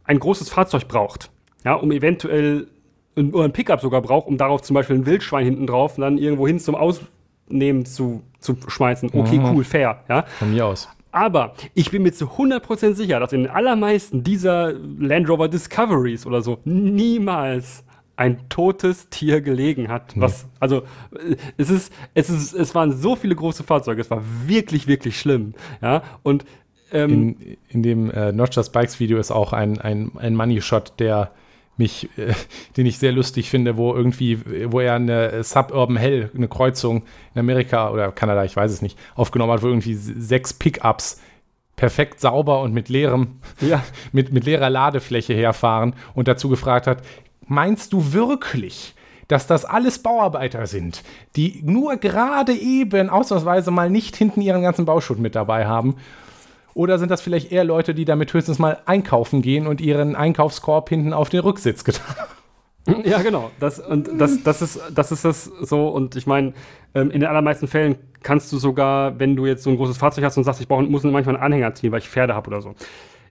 [0.04, 1.30] ein großes Fahrzeug braucht,
[1.64, 2.68] ja, um eventuell
[3.16, 6.46] oder ein Pickup sogar braucht, um darauf zum Beispiel ein Wildschwein hinten drauf dann irgendwo
[6.46, 9.10] hin zum Ausnehmen zu, zu schmeißen.
[9.12, 9.44] Okay, mhm.
[9.54, 10.24] cool, fair, ja.
[10.38, 10.88] Von mir aus.
[11.10, 16.24] Aber ich bin mir zu 100% sicher, dass in den allermeisten dieser Land Rover Discoveries
[16.24, 17.84] oder so niemals
[18.22, 20.12] ein totes Tier gelegen hat.
[20.14, 20.84] Was, also
[21.56, 25.54] es ist, es ist, es waren so viele große Fahrzeuge, es war wirklich, wirklich schlimm.
[25.80, 26.44] Ja, und
[26.92, 27.10] ähm,
[27.40, 31.32] in, in dem äh, Not Just Bikes Video ist auch ein, ein, ein Money-Shot, der
[31.76, 32.32] mich, äh,
[32.76, 34.38] den ich sehr lustig finde, wo irgendwie,
[34.70, 37.02] wo er eine Suburban Hell, eine Kreuzung
[37.34, 41.20] in Amerika oder Kanada, ich weiß es nicht, aufgenommen hat, wo irgendwie sechs Pickups
[41.74, 43.82] perfekt sauber und mit leerem, ja.
[44.12, 47.02] mit, mit leerer Ladefläche herfahren und dazu gefragt hat,
[47.46, 48.94] meinst du wirklich,
[49.28, 51.02] dass das alles Bauarbeiter sind,
[51.36, 55.96] die nur gerade eben ausnahmsweise mal nicht hinten ihren ganzen Bauschutt mit dabei haben
[56.74, 60.88] oder sind das vielleicht eher Leute, die damit höchstens mal einkaufen gehen und ihren Einkaufskorb
[60.88, 62.28] hinten auf den Rücksitz getan haben?
[63.04, 63.52] Ja, genau.
[63.60, 65.86] Das, und das, das, ist, das ist das so.
[65.86, 66.52] Und ich meine,
[66.96, 70.24] ähm, in den allermeisten Fällen kannst du sogar, wenn du jetzt so ein großes Fahrzeug
[70.24, 72.60] hast und sagst, ich brauch, muss manchmal einen Anhänger ziehen, weil ich Pferde habe oder
[72.60, 72.74] so.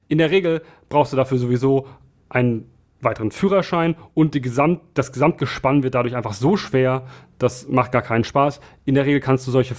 [0.08, 1.86] In der Regel brauchst du dafür sowieso
[2.30, 2.71] einen
[3.02, 7.06] weiteren Führerschein und Gesamt, das Gesamtgespann wird dadurch einfach so schwer,
[7.40, 8.60] das macht gar keinen Spaß.
[8.86, 9.76] In der Regel kannst du solche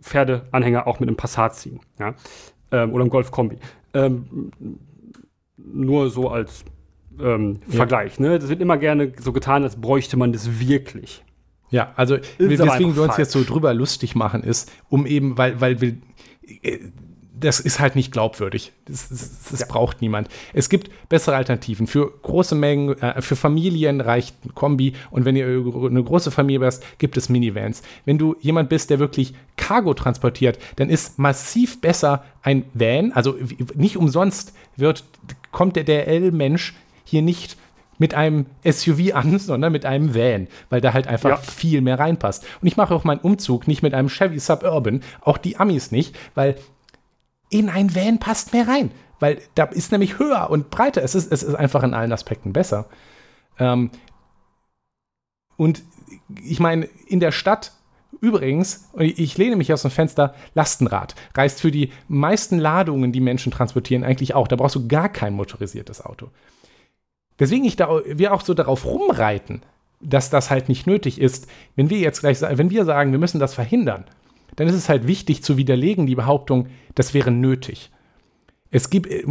[0.00, 1.80] Pferdeanhänger auch mit einem Passat ziehen.
[1.98, 2.14] Ja?
[2.72, 3.58] ähm, oder im Golf-Kombi.
[3.94, 4.50] Ähm,
[5.56, 6.64] nur so als
[7.18, 7.76] ähm, ja.
[7.76, 8.18] Vergleich.
[8.18, 8.38] Ne?
[8.38, 11.24] Das wird immer gerne so getan, als bräuchte man das wirklich.
[11.70, 15.80] Ja, also deswegen wir uns jetzt so drüber lustig machen, ist, um eben, weil, weil
[15.80, 15.96] wir
[16.62, 16.78] äh,
[17.40, 18.72] das ist halt nicht glaubwürdig.
[18.86, 19.66] Das, das, das ja.
[19.66, 20.28] braucht niemand.
[20.52, 21.86] Es gibt bessere Alternativen.
[21.86, 24.94] Für große Mengen, äh, für Familien reicht ein Kombi.
[25.10, 27.82] Und wenn ihr eine große Familie bist, gibt es Minivans.
[28.04, 33.12] Wenn du jemand bist, der wirklich Cargo transportiert, dann ist massiv besser ein Van.
[33.12, 33.36] Also
[33.74, 35.04] nicht umsonst wird,
[35.50, 36.74] kommt der DL-Mensch
[37.04, 37.56] hier nicht
[37.98, 41.36] mit einem SUV an, sondern mit einem Van, weil da halt einfach ja.
[41.36, 42.44] viel mehr reinpasst.
[42.60, 46.16] Und ich mache auch meinen Umzug nicht mit einem Chevy Suburban, auch die Amis nicht,
[46.34, 46.56] weil
[47.50, 51.02] in ein Van passt mehr rein, weil da ist nämlich höher und breiter.
[51.02, 52.88] Es ist, es ist einfach in allen Aspekten besser.
[53.58, 53.90] Ähm,
[55.56, 55.82] und
[56.42, 57.72] ich meine, in der Stadt
[58.20, 63.52] übrigens, ich lehne mich aus dem Fenster, Lastenrad reißt für die meisten Ladungen, die Menschen
[63.52, 64.48] transportieren, eigentlich auch.
[64.48, 66.28] Da brauchst du gar kein motorisiertes Auto.
[67.38, 69.62] Deswegen ich da, wir auch so darauf rumreiten,
[70.00, 71.46] dass das halt nicht nötig ist.
[71.76, 74.04] Wenn wir jetzt gleich, wenn wir sagen, wir müssen das verhindern,
[74.56, 77.90] dann ist es halt wichtig zu widerlegen, die Behauptung, das wäre nötig.
[78.70, 79.24] Es gibt äh,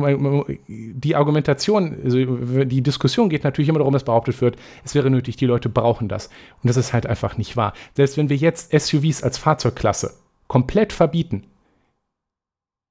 [0.68, 2.18] die Argumentation, also
[2.66, 6.10] die Diskussion geht natürlich immer darum, dass behauptet wird, es wäre nötig, die Leute brauchen
[6.10, 6.28] das.
[6.62, 7.74] Und das ist halt einfach nicht wahr.
[7.94, 10.16] Selbst wenn wir jetzt SUVs als Fahrzeugklasse
[10.48, 11.46] komplett verbieten,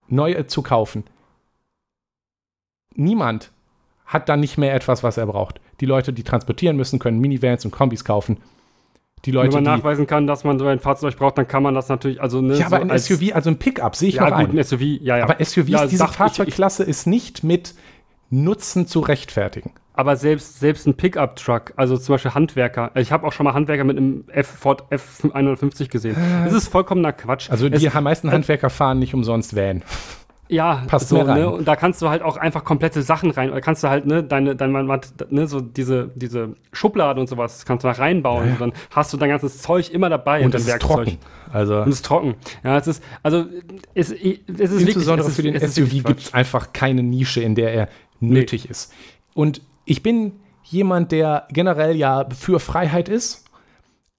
[0.09, 1.05] neu zu kaufen,
[2.95, 3.53] niemand
[4.07, 5.61] hat dann nicht mehr etwas, was er braucht.
[5.81, 8.39] Die Leute, die transportieren müssen, können Minivans und Kombis kaufen
[9.25, 11.75] die Leute, Wenn man nachweisen kann, dass man so ein Fahrzeug braucht, dann kann man
[11.75, 14.29] das natürlich, also ne, Ja, aber so ein SUV, also ein Pickup, sehe ich ja,
[14.29, 14.59] noch gut, ein.
[14.59, 15.25] ein SUV, ja, ja.
[15.25, 17.75] Aber SUVs, ja, diese Fahrzeugklasse ist nicht mit
[18.31, 19.73] Nutzen zu rechtfertigen.
[19.95, 23.83] Aber selbst, selbst ein Pickup-Truck, also zum Beispiel Handwerker, ich habe auch schon mal Handwerker
[23.83, 26.17] mit einem F Ford F150 gesehen.
[26.45, 27.51] Das ist vollkommener Quatsch.
[27.51, 29.83] Also die es, meisten Handwerker fahren nicht umsonst Van.
[30.49, 31.51] Ja, passt so, ne?
[31.51, 33.51] Und da kannst du halt auch einfach komplette Sachen rein.
[33.51, 37.85] Oder kannst du halt, ne, deine, deine, ne, so diese, diese Schubladen und sowas, kannst
[37.85, 38.47] du da reinbauen.
[38.47, 38.53] Ja.
[38.53, 41.19] Und dann hast du dein ganzes Zeug immer dabei und das ist trocken.
[41.53, 42.35] Also und es ist trocken.
[42.65, 43.45] Ja, es ist, also,
[43.95, 47.55] es, es ist Insbesondere wirklich, für den es SUV gibt es einfach keine Nische, in
[47.55, 47.89] der er
[48.21, 48.71] nötig nee.
[48.71, 48.93] ist.
[49.35, 50.33] Und ich bin
[50.65, 53.45] jemand, der generell ja für Freiheit ist.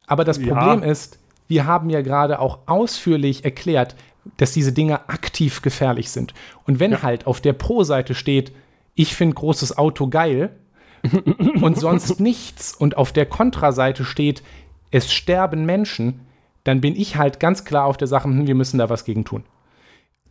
[0.08, 0.92] Aber das Problem ja.
[0.92, 3.96] ist, wir haben ja gerade auch ausführlich erklärt,
[4.38, 6.34] dass diese Dinge aktiv gefährlich sind.
[6.66, 7.04] Und wenn ja.
[7.04, 8.52] halt auf der Pro-Seite steht,
[8.96, 10.56] ich finde großes Auto geil
[11.62, 14.44] und sonst nichts und auf der Kontraseite steht,
[14.92, 16.22] es sterben Menschen,
[16.64, 19.26] dann bin ich halt ganz klar auf der Sache, hm, wir müssen da was gegen
[19.26, 19.44] tun.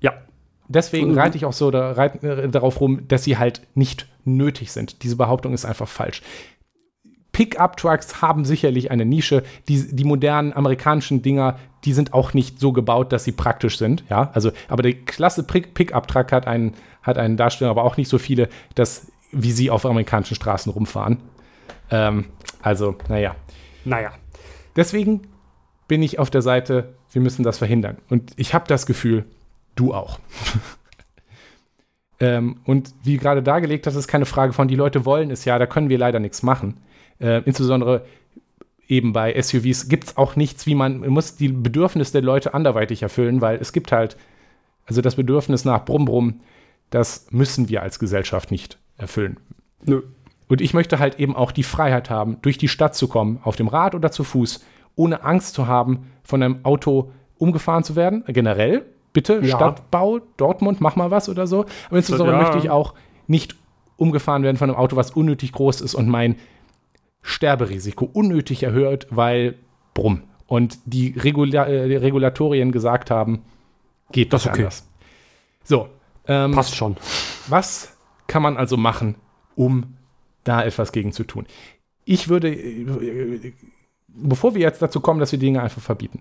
[0.01, 0.13] Ja.
[0.71, 4.71] Deswegen reite ich auch so da, reite, äh, darauf rum, dass sie halt nicht nötig
[4.71, 5.03] sind.
[5.03, 6.21] Diese Behauptung ist einfach falsch.
[7.33, 9.43] Pickup-Trucks haben sicherlich eine Nische.
[9.69, 14.05] Die, die modernen amerikanischen Dinger, die sind auch nicht so gebaut, dass sie praktisch sind.
[14.09, 18.19] Ja, also, aber der klasse Pickup-Truck hat einen, hat einen Darstellung, aber auch nicht so
[18.19, 21.19] viele, dass, wie sie auf amerikanischen Straßen rumfahren.
[21.91, 22.27] Ähm,
[22.63, 23.37] also, naja.
[23.85, 24.13] Naja.
[24.75, 25.23] Deswegen
[25.87, 27.99] bin ich auf der Seite, wir müssen das verhindern.
[28.09, 29.25] Und ich habe das Gefühl,
[29.75, 30.19] du auch.
[32.21, 35.59] ähm, und wie gerade dargelegt, das ist keine Frage von, die Leute wollen es ja,
[35.59, 36.81] da können wir leider nichts machen.
[37.21, 38.05] Äh, insbesondere
[38.89, 42.55] eben bei SUVs gibt es auch nichts, wie man, man muss die Bedürfnisse der Leute
[42.55, 44.17] anderweitig erfüllen, weil es gibt halt,
[44.87, 46.41] also das Bedürfnis nach Brumm Brumm,
[46.91, 49.39] das müssen wir als Gesellschaft nicht erfüllen.
[49.85, 50.03] Nö.
[50.49, 53.57] Und ich möchte halt eben auch die Freiheit haben, durch die Stadt zu kommen, auf
[53.57, 54.65] dem Rad oder zu Fuß,
[54.97, 58.25] ohne Angst zu haben, von einem Auto umgefahren zu werden.
[58.27, 59.57] Generell, bitte, ja.
[59.57, 61.67] Stadtbau, Dortmund, mach mal was oder so.
[61.89, 62.43] Aber insbesondere ja.
[62.43, 62.95] möchte ich auch
[63.27, 63.57] nicht
[63.97, 66.37] umgefahren werden von einem Auto, was unnötig groß ist und mein
[67.29, 69.57] Sterberisiko unnötig erhöht, weil
[69.93, 70.23] brumm.
[70.47, 73.43] Und die, Regula äh, Regulatorien gesagt haben,
[74.13, 74.61] geht das okay.
[74.61, 74.89] anders.
[75.63, 75.89] So,
[76.27, 76.97] Ähm, Passt schon.
[77.49, 79.17] Was kann man also machen,
[79.57, 79.97] um
[80.45, 81.47] da etwas gegen zu tun?
[82.05, 82.57] Ich würde,
[84.09, 86.21] bevor wir jetzt dazu kommen, dass wir Dinge einfach verbieten,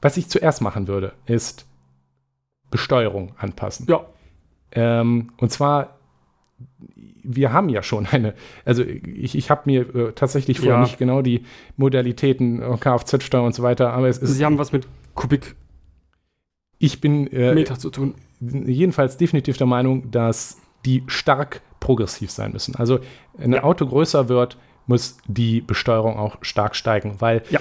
[0.00, 1.66] was ich zuerst machen würde, ist
[2.70, 3.86] Besteuerung anpassen.
[3.88, 4.06] Ja.
[4.72, 5.98] Ähm, und zwar,
[7.22, 10.80] wir haben ja schon eine, also ich, ich habe mir äh, tatsächlich vorher Ja.
[10.82, 11.44] nicht genau die
[11.76, 15.54] Modalitäten, äh, Kfz-Steuer und so weiter, aber es ist, Sie haben was mit Kubikmeter
[16.80, 18.14] ich bin äh, zu tun.
[18.40, 22.76] jedenfalls definitiv der Meinung, dass die stark progressiv sein müssen.
[22.76, 23.00] Also,
[23.36, 23.64] wenn ein Ja.
[23.64, 24.56] Auto größer wird,
[24.86, 27.60] muss die Besteuerung auch stark steigen, weil Ja.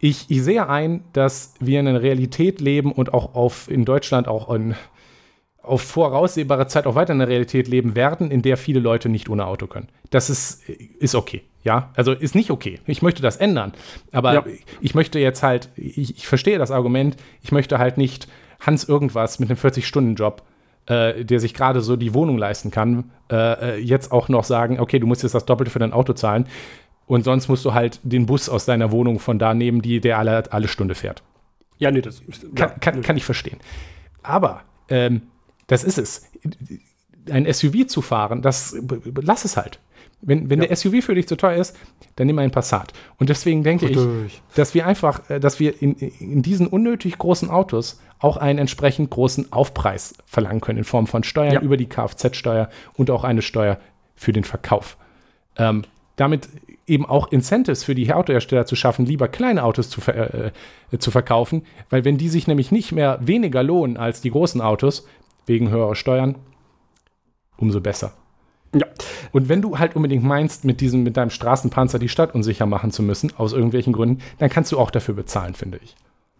[0.00, 4.26] ich, ich sehe ein, dass wir in einer Realität leben und auch auf, in Deutschland
[4.26, 4.74] auch in,
[5.62, 9.28] auf voraussehbare Zeit auch weiter in einer Realität leben werden, in der viele Leute nicht
[9.28, 9.88] ohne Auto können.
[10.10, 11.42] Das ist, ist okay.
[11.64, 12.80] Ja, also ist nicht okay.
[12.86, 13.72] Ich möchte das ändern.
[14.10, 14.44] Aber Ja.
[14.80, 18.26] ich möchte jetzt halt, ich, ich verstehe das Argument, ich möchte halt nicht
[18.58, 20.42] Hans irgendwas mit einem 40-Stunden-Job,
[20.86, 24.80] äh, der sich gerade so die Wohnung leisten kann, äh, äh, jetzt auch noch sagen,
[24.80, 26.46] okay, du musst jetzt das Doppelte für dein Auto zahlen
[27.06, 30.18] und sonst musst du halt den Bus aus deiner Wohnung von da nehmen, die der
[30.18, 31.22] alle, alle Stunde fährt.
[31.78, 32.22] Ja, nee, das
[32.56, 33.58] Kann, kann, kann ich verstehen.
[34.24, 35.22] Aber ähm,
[35.66, 36.28] das ist es.
[37.30, 38.76] Ein SUV zu fahren, das
[39.22, 39.78] lass es halt.
[40.24, 40.66] Wenn, wenn Ja.
[40.68, 41.76] der SUV für dich zu teuer ist,
[42.16, 42.92] dann nimm einen Passat.
[43.18, 44.42] Und deswegen denke ich, Richtig.
[44.54, 49.10] dass wir einfach, äh, dass wir in, in diesen unnötig großen Autos auch einen entsprechend
[49.10, 51.60] großen Aufpreis verlangen können in Form von Steuern Ja.
[51.60, 53.78] über die Kfz-Steuer und auch eine Steuer
[54.14, 54.96] für den Verkauf.
[55.56, 55.82] Ähm,
[56.16, 56.48] damit
[56.86, 60.52] eben auch Incentives für die Autohersteller zu schaffen, lieber kleine Autos zu, ver
[60.92, 64.60] äh, zu verkaufen, weil wenn die sich nämlich nicht mehr weniger lohnen als die großen
[64.60, 65.06] Autos,
[65.46, 66.36] wegen höherer Steuern,
[67.56, 68.12] umso besser.
[68.74, 68.86] Ja.
[69.32, 72.90] Und wenn du halt unbedingt meinst, mit diesem, mit deinem Straßenpanzer die Stadt unsicher machen
[72.90, 75.94] zu müssen, aus irgendwelchen Gründen, dann kannst du auch dafür bezahlen, finde ich.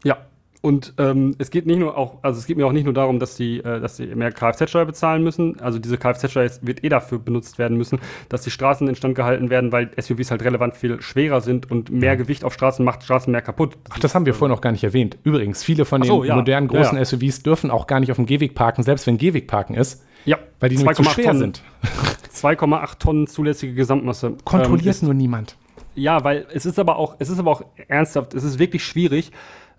[0.05, 0.27] Ja.
[0.63, 3.19] Und ähm, es geht nicht nur auch, also es geht mir auch nicht nur darum,
[3.19, 5.59] dass die, äh, dass die mehr Kfz-Steuer bezahlen müssen.
[5.61, 7.99] Also diese Kfz-Steuer wird eh dafür benutzt werden müssen,
[8.29, 12.17] dass die Straßen instand gehalten werden, weil SUVs halt relevant viel schwerer sind und mehr
[12.17, 13.77] Gewicht auf Straßen macht Straßen mehr kaputt.
[13.91, 15.19] Ach, das haben wir vorhin noch gar nicht erwähnt.
[15.25, 16.37] Übrigens, viele von so, den ja.
[16.37, 17.05] modernen Ja, großen ja.
[17.05, 20.39] SUVs dürfen auch gar nicht auf dem Gehweg parken, selbst wenn Gehweg parken ist, Ja,
[20.61, 21.39] weil die nämlich zu 2,8 schwer Tonnen.
[21.41, 21.63] sind.
[22.37, 24.37] 2,8 Tonnen zulässige Gesamtmasse.
[24.45, 25.57] Kontrolliert Ähm, nur niemand.
[25.95, 29.33] Ja, weil es ist aber auch, es ist aber auch ernsthaft, es ist wirklich schwierig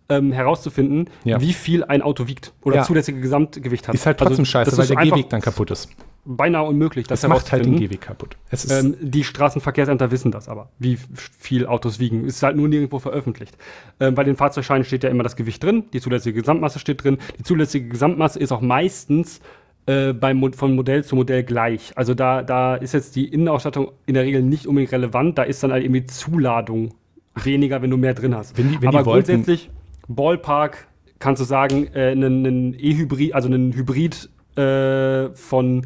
[0.10, 1.40] ähm, herauszufinden, Ja.
[1.42, 2.84] wie viel ein Auto wiegt oder Ja.
[2.84, 3.96] zulässige Gesamtgewicht hat.
[3.96, 5.90] Ist halt Also, trotzdem scheiße, das weil der Gehweg dann kaputt ist.
[6.26, 7.78] beinahe unmöglich, das, Das macht halt den.
[7.78, 8.38] Gehweg kaputt.
[8.70, 10.98] Ähm, die Straßenverkehrsämter wissen das aber, wie
[11.38, 12.26] viel Autos wiegen.
[12.26, 13.58] Ist halt nur nirgendwo veröffentlicht.
[14.00, 17.18] Ähm, bei den Fahrzeugscheinen steht ja immer das Gewicht drin, die zulässige Gesamtmasse steht drin.
[17.40, 19.40] Die zulässige Gesamtmasse ist auch meistens
[19.86, 21.92] äh, beim von Modell zu Modell gleich.
[21.98, 25.38] Also da, da ist jetzt die Innenausstattung in der Regel nicht unbedingt relevant.
[25.38, 26.94] Da ist dann halt irgendwie Zuladung
[27.36, 28.58] weniger, wenn du mehr drin hast.
[28.58, 29.70] Wenn die- wenn aber die wollten- grundsätzlich,
[30.08, 30.88] Ballpark,
[31.20, 35.86] kannst du sagen, äh, einen einen E-Hybrid, also einen Hybrid äh, von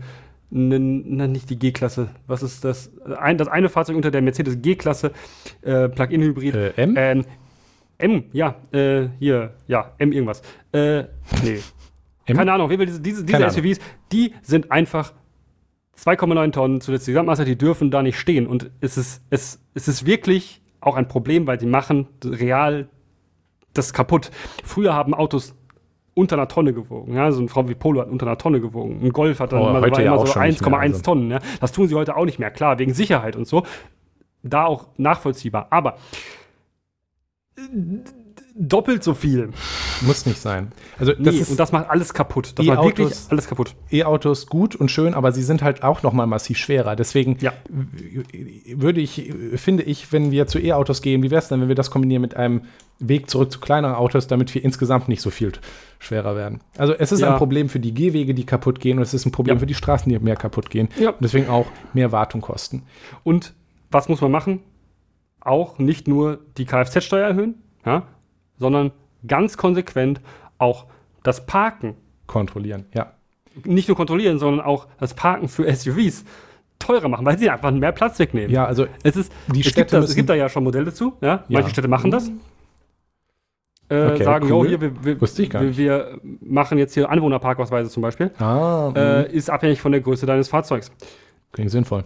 [0.50, 2.10] na, nicht die G-Klasse.
[2.26, 2.92] Was ist das?
[3.20, 5.12] Ein, das eine Fahrzeug unter der Mercedes G-Klasse,
[5.62, 6.56] äh, Plug-in-Hybrid.
[6.56, 6.94] Äh, M?
[6.98, 7.26] Ähm,
[7.98, 10.42] M, ja, äh, hier, ja, M irgendwas.
[10.72, 11.04] Äh,
[11.44, 11.60] nee.
[12.26, 12.38] M?
[12.38, 13.58] Keine Ahnung, diese, diese, diese Keine Ahnung.
[13.58, 13.80] SUVs,
[14.12, 15.14] die sind einfach
[15.98, 18.48] 2,9 Tonnen zusätzliche Gesamtmasse, die dürfen da nicht stehen.
[18.48, 22.88] Und es ist, es, es ist wirklich auch ein Problem, weil die machen real
[23.78, 24.32] das kaputt.
[24.64, 25.56] Früher haben Autos
[26.14, 27.14] unter einer Tonne gewogen.
[27.14, 27.32] Ja?
[27.32, 29.00] So eine Frau wie Polo hat unter einer Tonne gewogen.
[29.04, 31.02] Ein Golf hat dann Oh, war ja immer so schon nicht mehr, 1,1 also.
[31.02, 31.32] Tonnen.
[31.32, 31.40] Ja?
[31.60, 33.64] Das tun sie heute auch nicht mehr, klar, wegen Sicherheit und so.
[34.44, 35.68] Da auch nachvollziehbar.
[35.70, 35.98] Aber
[37.58, 37.62] äh,
[38.60, 39.50] doppelt so viel.
[40.02, 40.72] muss nicht sein.
[41.00, 42.54] Also Nee, das ist und das macht alles kaputt.
[42.56, 43.76] Das macht E-Autos- wirklich alles kaputt.
[43.92, 46.96] E-Autos gut und schön, aber sie sind halt auch noch mal massiv schwerer.
[46.96, 47.54] Deswegen Ja.
[48.76, 51.76] würde ich, finde ich, wenn wir zu E-Autos gehen, wie wäre es denn, wenn wir
[51.76, 52.62] das kombinieren mit einem
[53.00, 55.52] Weg zurück zu kleineren Autos, damit wir insgesamt nicht so viel
[56.00, 56.62] schwerer werden.
[56.78, 57.32] Also es ist Ja.
[57.32, 59.60] ein Problem für die Gehwege, die kaputt gehen und es ist ein Problem Ja.
[59.60, 60.90] für die Straßen, die mehr kaputt gehen.
[61.00, 62.84] Und deswegen auch mehr Wartung kosten.
[63.24, 63.54] Und
[63.92, 64.62] was muss man machen?
[65.42, 67.56] Auch nicht nur die Kfz-Steuer erhöhen,
[67.86, 68.04] ja,
[68.58, 68.92] sondern
[69.28, 70.22] ganz konsequent
[70.58, 70.86] auch
[71.24, 73.14] das Parken Kontrollieren, ja.
[73.64, 76.26] nicht nur kontrollieren, sondern auch das Parken für SUVs
[76.80, 78.52] teurer machen, weil sie einfach mehr Platz wegnehmen.
[78.52, 80.94] Ja, also Es, ist, Die es, gibt Städte das, es gibt da ja schon Modelle
[80.94, 81.14] zu.
[81.22, 81.28] Ja?
[81.28, 81.44] Ja.
[81.50, 82.30] Manche Städte machen das.
[83.90, 84.50] Äh, Okay, sagen, cool.
[84.50, 88.32] jo, hier, wir, wir, wir, wir machen jetzt hier Anwohnerparkausweise zum Beispiel.
[88.40, 90.92] ah, Äh, ist abhängig von der Größe deines Fahrzeugs.
[91.54, 92.04] klingt sinnvoll.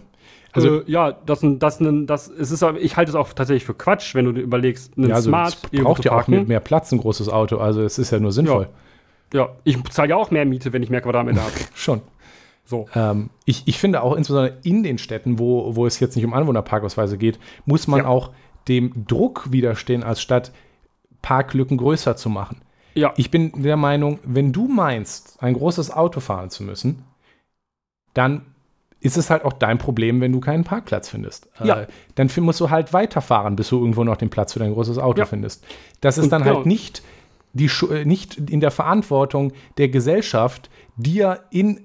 [0.52, 4.14] Also äh, ja, das, das, das, es ist, ich halte es auch tatsächlich für Quatsch,
[4.14, 6.98] wenn du dir überlegst, einen ja, also Smart es braucht ja auch mehr, Platz, ein
[6.98, 7.58] großes Auto.
[7.58, 8.68] Also es ist ja nur sinnvoll.
[9.32, 11.52] Ja, ich zahle ja auch mehr Miete, wenn ich mehr Quadratmeter habe.
[11.74, 12.02] Schon.
[12.64, 12.86] So.
[12.94, 16.34] Ähm, ich, ich finde auch insbesondere in den Städten, wo, wo es jetzt nicht um
[16.34, 18.06] Anwohnerparkausweise geht, muss man Ja.
[18.06, 18.30] auch
[18.68, 20.52] dem Druck widerstehen, als Stadt
[21.22, 22.60] Parklücken größer zu machen.
[22.94, 27.04] Ja, Ich bin der Meinung, wenn du meinst, ein großes Auto fahren zu müssen,
[28.12, 28.42] dann
[29.02, 31.48] ist es halt auch dein Problem, wenn du keinen Parkplatz findest.
[31.62, 31.80] Ja.
[31.82, 34.72] Äh, dann fi- musst du halt weiterfahren, bis du irgendwo noch den Platz für dein
[34.72, 35.26] großes Auto Ja.
[35.26, 35.64] findest.
[36.00, 36.56] Das ist Und dann genau.
[36.56, 37.02] halt nicht,
[37.52, 41.80] die, äh, nicht in der Verantwortung der Gesellschaft, dir in,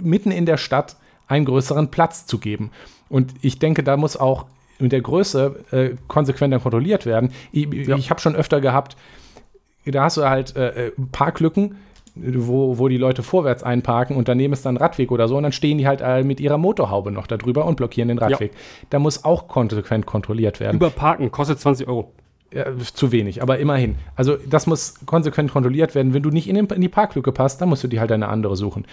[0.00, 0.96] mitten in der Stadt
[1.26, 2.70] einen größeren Platz zu geben.
[3.08, 4.46] Und ich denke, da muss auch
[4.78, 7.32] mit der Größe äh, konsequenter kontrolliert werden.
[7.50, 8.96] Ich, ich habe schon öfter gehabt,
[9.84, 11.76] da hast du halt äh, äh, Parklücken,
[12.16, 15.42] wo, wo die Leute vorwärts einparken und daneben ist dann ein Radweg oder so und
[15.42, 18.52] dann stehen die halt mit ihrer Motorhaube noch da drüber und blockieren den Radweg.
[18.90, 20.76] Da muss auch konsequent kontrolliert werden.
[20.76, 22.12] Überparken kostet 20 Euro.
[22.52, 23.96] Ja, zu wenig, aber immerhin.
[24.14, 26.14] Also das muss konsequent kontrolliert werden.
[26.14, 28.28] Wenn du nicht in, den, in die Parklücke passt, dann musst du dir halt eine
[28.28, 28.86] andere suchen.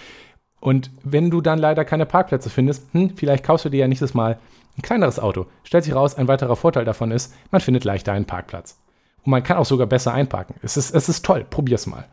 [0.60, 4.12] Und wenn du dann leider keine Parkplätze findest, hm, vielleicht kaufst du dir ja nächstes
[4.12, 4.38] Mal
[4.76, 5.46] ein kleineres Auto.
[5.62, 8.80] Stellt sich raus, ein weiterer Vorteil davon ist, man findet leichter einen Parkplatz.
[9.24, 10.56] Und man kann auch sogar besser einparken.
[10.62, 12.06] Es ist, es ist toll, probier's mal.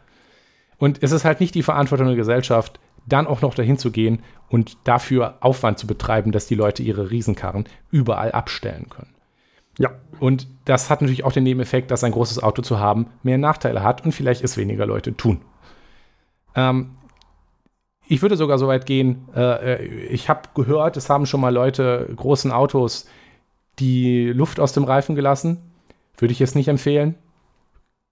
[0.82, 4.24] Und es ist halt nicht die Verantwortung der Gesellschaft, dann auch noch dahin zu gehen
[4.50, 9.14] und dafür Aufwand zu betreiben, dass die Leute ihre Riesenkarren überall abstellen können.
[9.78, 9.92] Ja.
[10.20, 13.84] Und das hat natürlich auch den Nebeneffekt, dass ein großes Auto zu haben mehr Nachteile
[13.84, 15.42] hat und vielleicht es weniger Leute tun.
[16.56, 16.96] Ähm,
[18.08, 21.54] ich würde sogar so weit gehen, äh, äh, ich habe gehört, es haben schon mal
[21.54, 23.06] Leute großen Autos
[23.78, 25.60] die Luft aus dem Reifen gelassen.
[26.18, 27.14] Würde ich jetzt nicht empfehlen.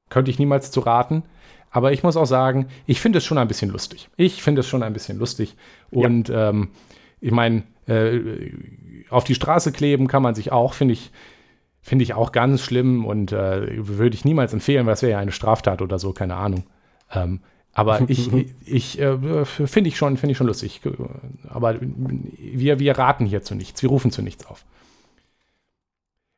[0.09, 1.23] Könnte ich niemals zu raten.
[1.71, 4.09] Aber ich muss auch sagen, ich finde es schon ein bisschen lustig.
[4.17, 5.55] Ich finde es schon ein bisschen lustig.
[5.91, 6.69] Und ähm,
[7.21, 8.51] ich meine, äh,
[9.09, 11.11] auf die Straße kleben kann man sich auch, finde ich,
[11.81, 15.19] finde ich auch ganz schlimm und äh, würde ich niemals empfehlen, weil es wäre ja
[15.19, 16.63] eine Straftat oder so, keine Ahnung.
[17.13, 17.41] Ähm,
[17.73, 18.29] aber ich,
[18.65, 20.81] ich äh, finde ich schon, finde ich schon lustig.
[21.47, 24.65] Aber wir, wir raten hier zu nichts, wir rufen zu nichts auf.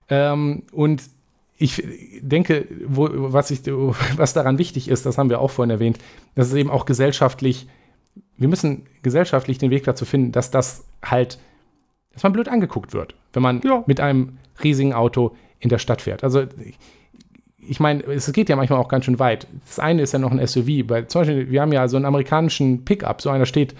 [0.09, 1.03] Ähm, und
[1.61, 1.83] ich
[2.21, 3.61] denke, wo, was, ich,
[4.17, 5.99] was daran wichtig ist, das haben wir auch vorhin erwähnt,
[6.35, 7.67] dass es eben auch gesellschaftlich,
[8.37, 11.39] wir müssen gesellschaftlich den Weg dazu finden, dass das halt,
[12.13, 13.83] dass man blöd angeguckt wird, wenn man Ja.
[13.85, 16.23] mit einem riesigen Auto in der Stadt fährt.
[16.23, 16.43] Also
[17.59, 19.45] ich meine, es geht ja manchmal auch ganz schön weit.
[19.67, 20.85] Das eine ist ja noch ein SUV.
[20.87, 23.75] Bei, zum Beispiel, wir haben ja so einen amerikanischen Pickup, so einer steht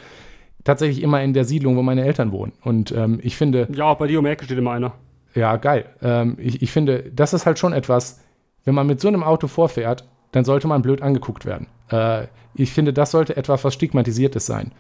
[0.64, 2.52] tatsächlich immer in der Siedlung, wo meine Eltern wohnen.
[2.64, 4.94] Und ähm, ich finde, Ja, auch bei dir um die Ecke steht immer einer.
[5.34, 5.86] Ja, geil.
[6.02, 8.20] Ähm, ich, ich finde, das ist halt schon etwas,
[8.66, 11.68] wenn man mit so einem Auto vorfährt, dann sollte man blöd angeguckt werden.
[11.90, 14.72] Äh, ich finde, das sollte etwas, was stigmatisiertes sein.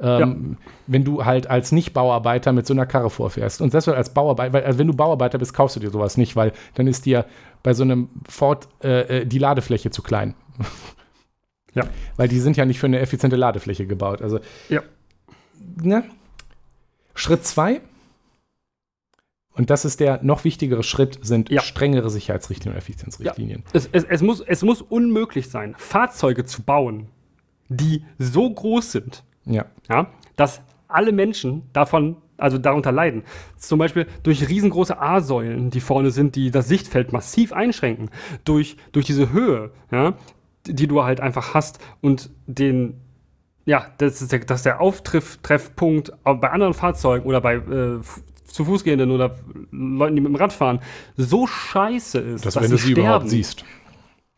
[0.00, 0.56] Ähm,
[0.88, 3.60] Wenn du halt als Nicht-Bauarbeiter mit so einer Karre vorfährst.
[3.60, 6.34] Und selbst als Bauarbeiter, weil also wenn du Bauarbeiter bist, kaufst du dir sowas nicht,
[6.34, 7.24] weil dann ist dir
[7.62, 10.34] bei so einem Ford äh, äh, die Ladefläche zu klein.
[11.74, 11.84] Ja.
[12.16, 14.20] Weil die sind ja nicht für eine effiziente Ladefläche gebaut.
[14.22, 14.82] Also, Ja.
[15.80, 16.04] ne?
[17.14, 17.80] Schritt zwei
[19.56, 21.60] und das ist der noch wichtigere Schritt, sind Ja.
[21.62, 23.62] strengere Sicherheitsrichtlinien und Effizienzrichtlinien.
[23.72, 27.08] Es, es, es, muss, es muss unmöglich sein, Fahrzeuge zu bauen,
[27.68, 29.66] die so groß sind, Ja.
[29.88, 33.22] ja, dass alle Menschen davon, also darunter leiden.
[33.56, 38.10] Zum Beispiel durch riesengroße A-Säulen, die vorne sind, die das Sichtfeld massiv einschränken.
[38.44, 40.14] Durch, durch diese Höhe, ja,
[40.66, 43.00] die, du halt einfach hast und den,
[43.66, 48.00] ja, das ist der, das ist der Auftreffpunkt bei anderen Fahrzeugen oder bei äh,
[48.54, 49.34] zu Fußgehenden oder
[49.72, 50.78] Leuten, die mit dem Rad fahren,
[51.16, 53.28] so scheiße ist, Das, dass wenn du sie überhaupt sterben.
[53.28, 53.64] siehst.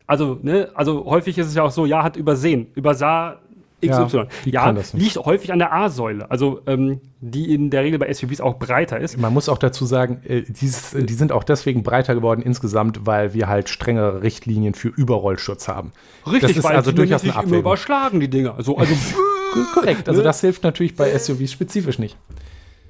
[0.07, 3.39] Also, ne, also häufig ist es ja auch so, ja, hat übersehen, übersah
[3.85, 4.23] XY.
[4.45, 5.03] Ja, das nicht.
[5.15, 8.99] liegt häufig an der A-Säule, also ähm, die in der Regel bei SUVs auch breiter
[8.99, 9.19] ist.
[9.19, 13.05] Man muss auch dazu sagen, äh, dieses, äh, die sind auch deswegen breiter geworden insgesamt,
[13.05, 15.91] weil wir halt strengere Richtlinien für Überrollschutz haben.
[16.25, 17.59] Richtig, ist weil also die durchaus eine sich immer Abwägung.
[17.59, 18.55] überschlagen, die Dinger.
[18.57, 18.95] Also, also
[19.75, 20.23] Korrekt, also Ne?
[20.25, 22.17] das hilft natürlich bei SUVs spezifisch nicht.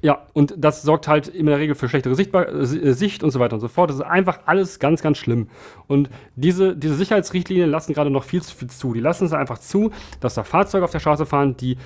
[0.01, 3.39] Ja, und das sorgt halt in der Regel für schlechtere Sichtbar äh, Sicht und so
[3.39, 3.89] weiter und so fort.
[3.89, 5.49] Das ist einfach alles ganz, ganz schlimm.
[5.87, 8.93] Und diese, diese Sicherheitsrichtlinien lassen gerade noch viel zu viel zu.
[8.93, 11.77] Die lassen es einfach zu, dass da Fahrzeuge auf der Straße fahren, die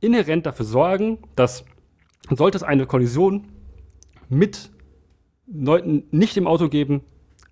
[0.00, 1.64] inhärent dafür sorgen, dass
[2.30, 3.48] sollte es eine Kollision
[4.28, 4.70] mit
[5.46, 7.02] Leuten nicht im Auto geben,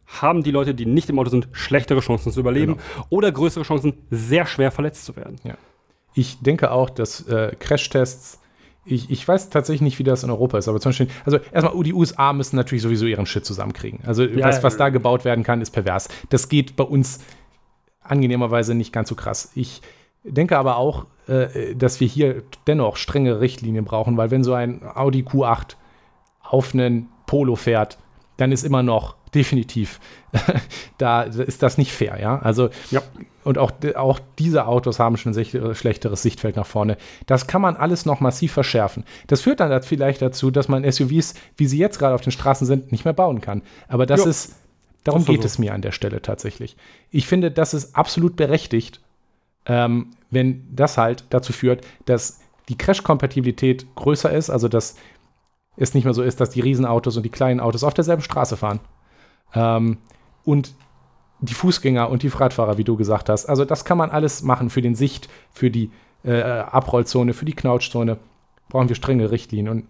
[0.07, 2.79] haben die Leute, die nicht im Auto sind, schlechtere Chancen zu überleben
[3.11, 5.37] oder größere Chancen, sehr schwer verletzt zu werden.
[6.15, 8.40] Ich denke auch, dass äh, Crashtests,
[8.91, 11.83] ich, ich weiß tatsächlich nicht, wie das in Europa ist, aber zum Beispiel, also erstmal,
[11.83, 14.01] die USA müssen natürlich sowieso ihren Shit zusammenkriegen.
[14.05, 16.09] Also Ja, was, was da gebaut werden kann, ist pervers.
[16.29, 17.21] Das geht bei uns
[18.03, 19.53] angenehmerweise nicht ganz so krass.
[19.55, 19.83] Ich
[20.25, 24.83] denke aber auch, äh, dass wir hier dennoch strenge Richtlinien brauchen, weil wenn so ein
[24.95, 25.77] Audi Q8
[26.43, 27.99] auf einen Polo fährt,
[28.37, 30.01] dann ist immer noch definitiv,
[30.99, 32.39] da ist das nicht fair, ja.
[32.39, 33.03] Also Ja.
[33.45, 36.97] und auch, auch diese Autos haben schon ein sech- schlechteres Sichtfeld nach vorne.
[37.27, 39.05] Das kann man alles noch massiv verschärfen.
[39.27, 42.67] Das führt dann vielleicht dazu, dass man SUVs, wie sie jetzt gerade auf den Straßen
[42.67, 43.63] sind, nicht mehr bauen kann.
[43.89, 44.31] Aber das Ja.
[44.31, 44.57] ist,
[45.05, 45.47] darum Das geht so.
[45.47, 46.77] es mir an der Stelle tatsächlich.
[47.11, 49.01] Ich finde, das ist absolut berechtigt,
[49.67, 54.95] ähm, wenn das halt dazu führt, dass die Crash-Kompatibilität größer ist, also dass
[55.77, 58.57] es nicht mehr so ist, dass die Riesenautos und die kleinen Autos auf derselben Straße
[58.57, 58.81] fahren.
[59.55, 59.99] Ähm,
[60.45, 60.75] und
[61.41, 63.47] die Fußgänger und die Radfahrer, wie du gesagt hast.
[63.47, 65.91] Also das kann man alles machen für den Sicht, für die
[66.23, 68.19] äh, Abrollzone, für die Knautschzone.
[68.69, 69.69] Brauchen wir strenge Richtlinien.
[69.69, 69.87] Und,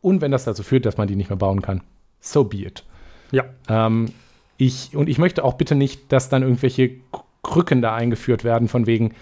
[0.00, 1.82] und wenn das dazu führt, dass man die nicht mehr bauen kann,
[2.20, 2.84] so be it.
[3.32, 3.44] Ja.
[3.68, 4.12] Ähm,
[4.56, 6.92] ich, und ich möchte auch bitte nicht, dass dann irgendwelche
[7.42, 9.14] Krücken da eingeführt werden, von wegen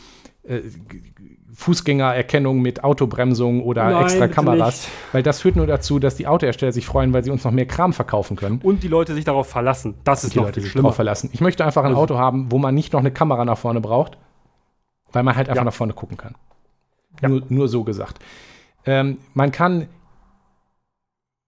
[1.54, 6.72] Fußgängererkennung mit Autobremsung oder Nein, extra Kameras, weil das führt nur dazu, dass die Autohersteller
[6.72, 8.60] sich freuen, weil sie uns noch mehr Kram verkaufen können.
[8.62, 9.94] Und die Leute sich darauf verlassen.
[10.04, 11.30] Das ist die noch Leute sich drauf verlassen.
[11.32, 13.80] Ich möchte einfach ein Also- Auto haben, wo man nicht noch eine Kamera nach vorne
[13.80, 14.16] braucht,
[15.12, 15.64] weil man halt einfach Ja.
[15.66, 16.34] nach vorne gucken kann.
[17.20, 17.28] Ja.
[17.28, 18.18] Nur, nur so gesagt.
[18.86, 19.88] Ähm, man kann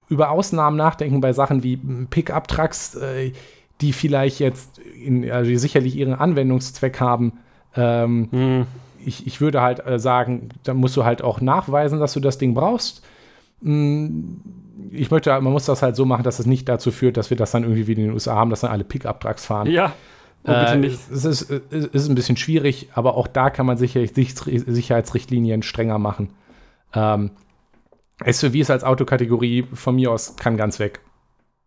[0.09, 3.33] über Ausnahmen nachdenken bei Sachen wie Pickup-Trucks, äh,
[3.81, 7.33] die vielleicht jetzt in, also sicherlich ihren Anwendungszweck haben.
[7.75, 8.67] Ähm, Hm.
[9.07, 12.39] Ich, ich würde halt äh, sagen, da musst du halt auch nachweisen, dass du das
[12.39, 13.03] Ding brauchst.
[13.61, 14.37] Mm,
[14.93, 17.37] Ich möchte, man muss das halt so machen, dass es nicht dazu führt, dass wir
[17.37, 19.69] das dann irgendwie wie in den USA haben, dass dann alle Pickup-Trucks fahren.
[19.69, 19.93] Ja.
[20.43, 20.99] Bitte Äh, nicht.
[21.11, 25.99] Es ist, es ist ein bisschen schwierig, aber auch da kann man sicherlich Sicherheitsrichtlinien strenger
[25.99, 26.31] machen.
[26.95, 27.31] Ähm,
[28.25, 31.01] SUVs als Autokategorie von mir aus kann ganz weg.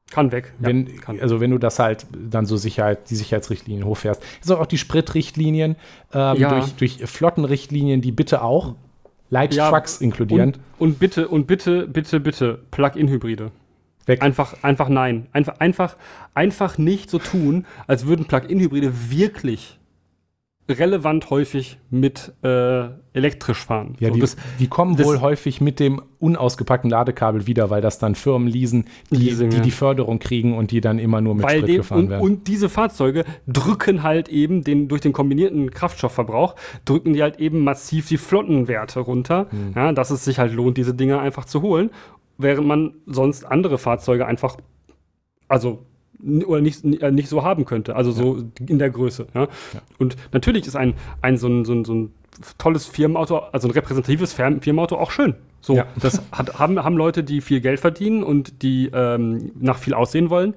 [0.09, 0.53] Kann weg.
[0.59, 1.19] Ja, wenn, kann.
[1.19, 4.23] Also wenn du das halt dann so Sicherheit, die Sicherheitsrichtlinien hochfährst.
[4.41, 5.75] So auch die Spritrichtlinien
[6.13, 6.49] ähm, Ja.
[6.49, 8.75] durch, durch Flottenrichtlinien, die bitte auch
[9.29, 10.53] Light Ja, Trucks inkludieren.
[10.79, 13.51] Und, und bitte, und bitte, bitte, bitte, Plug-in-Hybride.
[14.05, 14.21] Weg.
[14.21, 15.27] Einfach, einfach nein.
[15.33, 15.97] Einfach, einfach,
[16.33, 19.76] einfach nicht so tun, als würden Plug-in-Hybride wirklich
[20.69, 23.95] relevant häufig mit äh, elektrisch fahren.
[23.99, 27.99] Ja, So, die, das, die kommen wohl häufig mit dem unausgepackten Ladekabel wieder, weil das
[27.99, 29.61] dann Firmen leasen, die Leasing, die, ja.
[29.61, 32.21] die Förderung kriegen und die dann immer nur mit weil Sprit dem, gefahren und, werden.
[32.21, 37.63] und diese Fahrzeuge drücken halt eben den, durch den kombinierten Kraftstoffverbrauch, drücken die halt eben
[37.63, 39.73] massiv die Flottenwerte runter, Hm.
[39.75, 41.91] ja, dass es sich halt lohnt, diese Dinger einfach zu holen,
[42.37, 44.57] während man sonst andere Fahrzeuge einfach,
[45.47, 45.85] also
[46.45, 49.27] oder nicht, äh, nicht so haben könnte, also so in der Größe.
[49.33, 49.47] Ja?
[49.99, 52.11] Und natürlich ist ein, ein, so, ein, so, ein, so ein
[52.57, 55.35] tolles Firmenauto, also ein repräsentatives Firmen- Firmenauto auch schön.
[55.61, 55.85] So, Ja.
[55.99, 60.29] das hat, haben, haben Leute, die viel Geld verdienen und die ähm, nach viel aussehen
[60.29, 60.53] wollen.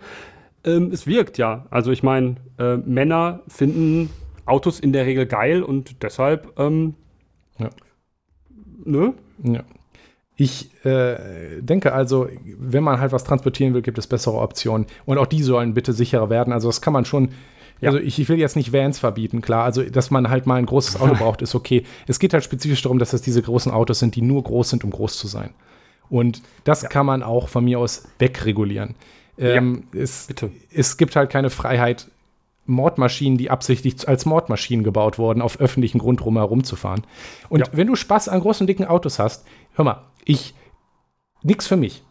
[0.65, 1.67] Ähm, es wirkt ja.
[1.71, 4.11] Also ich meine, äh, Männer finden
[4.47, 6.95] Autos in der Regel geil und deshalb, ähm,
[7.59, 7.71] Ja.
[8.85, 9.15] ne?
[9.43, 9.63] Ja.
[10.41, 12.27] Ich äh, denke also,
[12.59, 14.87] wenn man halt was transportieren will, gibt es bessere Optionen.
[15.05, 16.55] Und auch die sollen bitte sicherer werden.
[16.55, 17.33] Also das kann man schon.
[17.83, 17.91] Ja.
[17.91, 19.65] Also ich, ich will jetzt nicht Vans verbieten, klar.
[19.65, 21.85] Also dass man halt mal ein großes Auto braucht, ist okay.
[22.07, 24.83] Es geht halt spezifisch darum, dass es diese großen Autos sind, die nur groß sind,
[24.83, 25.51] um groß zu sein.
[26.09, 28.95] Und das kann man auch von mir aus wegregulieren.
[29.37, 30.51] Ähm, es, Bitte.
[30.73, 32.07] es gibt halt keine Freiheit,
[32.67, 37.05] Mordmaschinen, die absichtlich als Mordmaschinen gebaut wurden, auf öffentlichen Grund rum herumzufahren.
[37.49, 37.67] Und Ja.
[37.73, 40.55] wenn du Spaß an großen, dicken Autos hast, hör mal, ich,
[41.43, 42.05] nix für mich.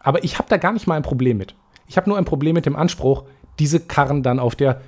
[0.00, 1.54] Aber ich habe da gar nicht mal ein Problem mit.
[1.86, 3.24] Ich habe nur ein Problem mit dem Anspruch,
[3.58, 4.80] diese Karren dann auf der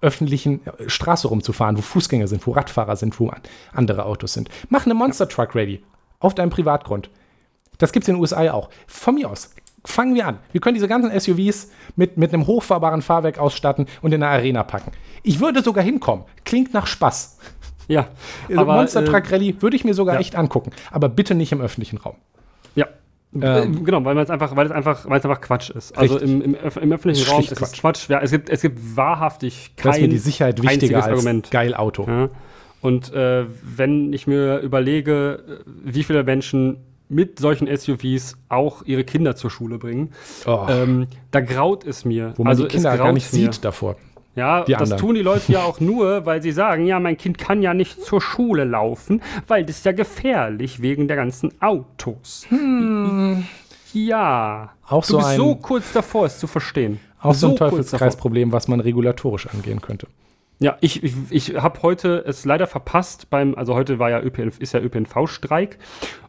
[0.00, 3.42] öffentlichen äh, Straße rumzufahren, wo Fußgänger sind, wo Radfahrer sind, wo an-
[3.72, 4.48] andere Autos sind.
[4.68, 5.82] Mach eine Monster Truck ready
[6.20, 7.10] auf deinem Privatgrund.
[7.78, 8.70] Das gibt es in den USA ja auch.
[8.86, 9.50] Von mir aus.
[9.88, 10.38] Fangen wir an.
[10.52, 14.62] Wir können diese ganzen SUVs mit, mit einem hochfahrbaren Fahrwerk ausstatten und in eine Arena
[14.62, 14.92] packen.
[15.22, 16.26] Ich würde sogar hinkommen.
[16.44, 17.38] Klingt nach Spaß.
[17.88, 18.08] Ja.
[18.50, 20.20] Also aber, Monster äh, Truck Rally würde ich mir sogar ja.
[20.20, 20.72] echt angucken.
[20.90, 22.16] Aber bitte nicht im öffentlichen Raum.
[22.74, 22.86] Ja.
[23.34, 25.96] Ähm, genau, weil es einfach, weil es einfach, weil es einfach Quatsch ist.
[25.96, 28.10] Also im, im, im öffentlichen Raum ist es Quatsch.
[28.10, 31.50] Ja, es gibt, es gibt wahrhaftig kein ist mir die Sicherheit wichtiger als Argument.
[31.50, 32.06] geil Auto.
[32.06, 32.28] Ja.
[32.82, 36.76] Und äh, wenn ich mir überlege, äh, wie viele Menschen
[37.08, 40.12] mit solchen SUVs auch ihre Kinder zur Schule bringen,
[40.46, 42.34] Oh, ähm, da graut es mir.
[42.36, 43.38] wo man also die Kinder gar nicht mir.
[43.52, 43.96] sieht davor.
[44.36, 45.00] Ja, die das anderen.
[45.00, 48.04] tun die Leute ja auch nur, weil sie sagen, ja, mein Kind kann ja nicht
[48.04, 52.46] zur Schule laufen, weil das ist ja gefährlich wegen der ganzen Autos.
[53.92, 54.70] Ja.
[54.86, 57.00] Auch du so bist ein- so kurz davor, es zu verstehen.
[57.20, 57.56] Auch so ein.
[57.56, 60.06] Teufelskreisproblem, was man regulatorisch angehen könnte.
[60.60, 64.58] Ja, ich, ich, ich habe heute es leider verpasst beim, also heute war ja ÖPNV,
[64.58, 65.78] ist ja ÖPNV-Streik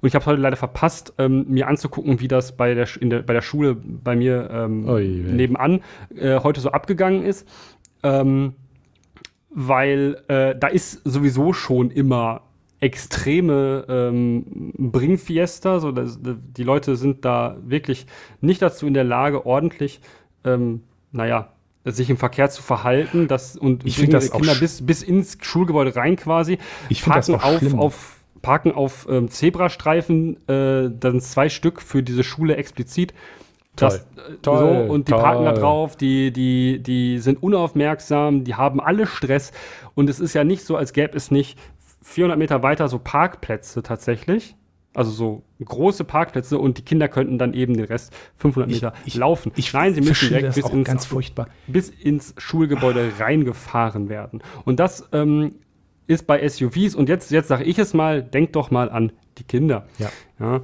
[0.02, 3.24] und ich habe heute leider verpasst, ähm, mir anzugucken, wie das bei der, in der,
[3.24, 5.82] bei der Schule bei mir ähm, Ui, nebenan
[6.16, 7.48] äh, heute so abgegangen ist.
[8.04, 8.54] Ähm,
[9.50, 12.42] weil äh, da ist sowieso schon immer
[12.80, 18.06] extreme ähm, Bringfiesta, so dass, die Leute sind da wirklich
[18.42, 20.02] nicht dazu in der Lage, ordentlich,
[20.46, 21.52] ähm, naja,
[21.91, 25.95] sich im Verkehr zu verhalten das, und Ich bringen das Kinder bis, bis ins Schulgebäude
[25.95, 26.57] rein quasi,
[26.90, 27.80] Ich find das parken auch auf, schlimm.
[27.80, 33.14] auf parken auf ähm, Zebrastreifen, äh, dann zwei Stück für diese Schule explizit.
[33.76, 34.02] Das, äh,
[34.41, 35.61] Toll, so, und die parken da toll.
[35.61, 39.52] drauf, die, die, die sind unaufmerksam, die haben alle Stress.
[39.95, 41.57] Und es ist ja nicht so, als gäbe es nicht
[42.03, 44.56] 400 Meter weiter so Parkplätze tatsächlich.
[44.94, 49.16] Also so große Parkplätze und die Kinder könnten dann eben den Rest 500 Meter ich,
[49.16, 49.52] laufen.
[49.56, 51.10] Ich, Nein, sie müssen direkt bis ins,
[51.68, 54.41] bis ins Schulgebäude reingefahren werden.
[54.66, 55.56] Und das ähm,
[56.07, 56.95] ist bei SUVs.
[56.95, 59.88] Und jetzt, jetzt sage ich es mal, denkt doch mal an die Kinder.
[59.99, 60.10] Ja.
[60.40, 60.61] ja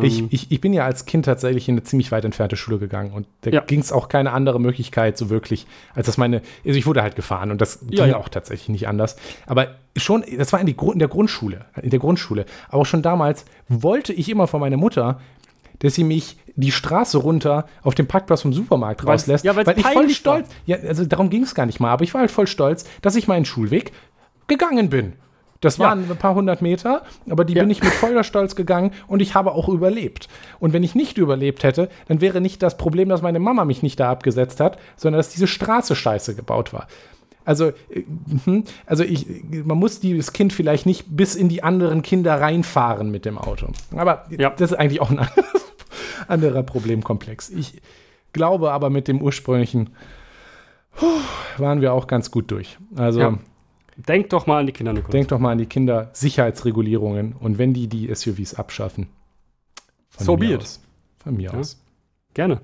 [0.00, 2.78] ich, ähm, ich, ich bin ja als Kind tatsächlich in eine ziemlich weit entfernte Schule
[2.78, 3.60] gegangen und da Ja.
[3.60, 7.16] ging es auch keine andere Möglichkeit so wirklich, als dass meine, also ich wurde halt
[7.16, 8.16] gefahren und das ging Ja, ja.
[8.16, 9.16] auch tatsächlich nicht anders.
[9.46, 12.46] Aber schon, das war in, die, in der Grundschule, in der Grundschule.
[12.68, 15.20] Aber schon damals wollte ich immer von meiner Mutter,
[15.80, 19.78] dass sie mich die Straße runter auf dem Parkplatz vom Supermarkt Weil's- rauslässt, ja, weil
[19.78, 22.30] ich voll stolz, ja, also darum ging es gar nicht mal, aber ich war halt
[22.30, 23.92] voll stolz, dass ich meinen Schulweg
[24.48, 25.14] gegangen bin.
[25.62, 25.86] Das Ja.
[25.86, 27.62] waren ein paar hundert Meter, aber die Ja.
[27.62, 30.28] bin ich mit voller Stolz gegangen und ich habe auch überlebt.
[30.60, 33.82] Und wenn ich nicht überlebt hätte, dann wäre nicht das Problem, dass meine Mama mich
[33.82, 36.86] nicht da abgesetzt hat, sondern dass diese Straße scheiße gebaut war.
[37.44, 38.04] Also, äh,
[38.44, 39.26] mhm, also ich,
[39.64, 43.66] man muss dieses Kind vielleicht nicht bis in die anderen Kinder reinfahren mit dem Auto.
[43.96, 44.50] Aber Ja.
[44.50, 45.18] das ist eigentlich auch ein
[46.28, 47.50] anderer Problemkomplex.
[47.50, 47.80] Ich
[48.32, 49.90] glaube aber mit dem ursprünglichen
[50.94, 51.06] puh,
[51.58, 52.78] waren wir auch ganz gut durch.
[52.96, 53.38] Also Ja.
[53.96, 55.12] Denkt doch mal an die Kinder, Nikolaus.
[55.12, 59.08] denk doch mal an die Kinder Sicherheitsregulierungen und wenn die die SUVs abschaffen.
[60.10, 60.60] Von So be it.
[60.60, 60.80] aus.
[61.22, 61.58] Von mir Ja.
[61.58, 61.78] aus.
[62.34, 62.60] Gerne.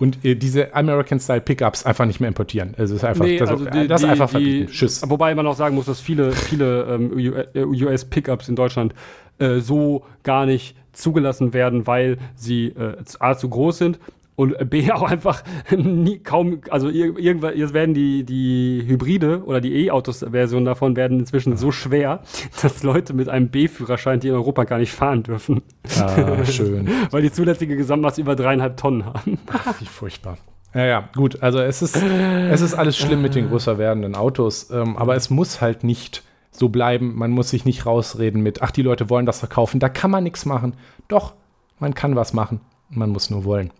[0.00, 2.74] Und äh, diese American-Style Pickups einfach nicht mehr importieren.
[2.76, 4.72] Also es ist einfach, Nee, das, also äh, die- das die- einfach die- verbieten.
[4.72, 5.08] Tschüss.
[5.08, 7.12] Wobei man auch sagen muss, dass viele, viele ähm,
[7.54, 8.94] US-Pickups in Deutschland
[9.38, 14.00] äh, so gar nicht zugelassen werden, weil sie äh, A zu groß sind
[14.36, 15.42] und B auch einfach
[15.76, 21.18] nie, kaum, also ir irgendwann, jetzt werden die, die Hybride oder die E-Autos-Version davon werden
[21.20, 22.20] inzwischen so schwer,
[22.62, 25.62] dass Leute mit einem B-Führerschein, die in Europa gar nicht fahren dürfen,
[26.00, 26.88] Ah, schön.
[27.10, 29.38] weil die zulässige Gesamtmasse über dreieinhalb Tonnen haben.
[29.78, 30.38] Wie furchtbar.
[30.72, 31.42] Ja, ja, gut.
[31.42, 35.28] Also es ist, es ist alles schlimm mit den größer werdenden Autos, ähm, aber es
[35.28, 37.14] muss halt nicht so bleiben.
[37.16, 39.80] Man muss sich nicht rausreden mit, ach, die Leute wollen das verkaufen.
[39.80, 40.74] Da kann man nichts machen.
[41.08, 41.34] Doch,
[41.80, 42.60] man kann was machen.
[42.88, 43.70] Man muss nur wollen.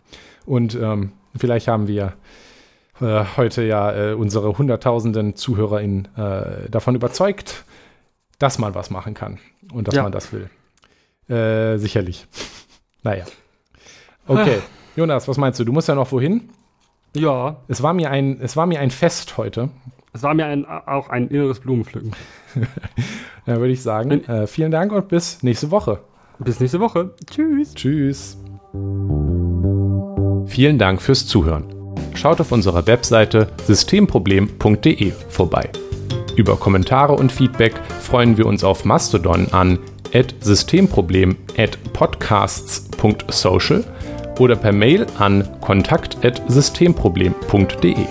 [0.46, 2.14] Und ähm, vielleicht haben wir
[3.00, 7.64] äh, heute ja äh, unsere hunderttausenden ZuhörerInnen äh, davon überzeugt,
[8.38, 9.38] dass man was machen kann
[9.72, 10.02] und dass Ja.
[10.02, 10.48] man das will.
[11.28, 12.26] Äh, sicherlich.
[13.02, 13.24] naja.
[14.26, 14.58] Okay.
[14.96, 15.64] Jonas, was meinst du?
[15.64, 16.50] Du musst ja noch wohin?
[17.14, 19.70] Ja, Es war mir ein, es war mir ein Fest heute.
[20.12, 22.12] es war mir ein, auch ein inneres Blumenpflücken.
[23.46, 26.00] Da würde ich sagen, äh, vielen Dank und bis nächste Woche.
[26.38, 27.14] Bis nächste Woche.
[27.28, 27.74] Tschüss.
[27.74, 28.36] Tschüss.
[30.50, 31.64] Vielen Dank fürs Zuhören.
[32.14, 35.70] Schaut auf unserer Webseite systemproblem.de vorbei.
[36.34, 39.78] Über Kommentare und Feedback freuen wir uns auf Mastodon an
[40.40, 43.84] systemproblem at podcasts.social
[44.40, 48.06] oder per Mail an kontakt@systemproblem.de.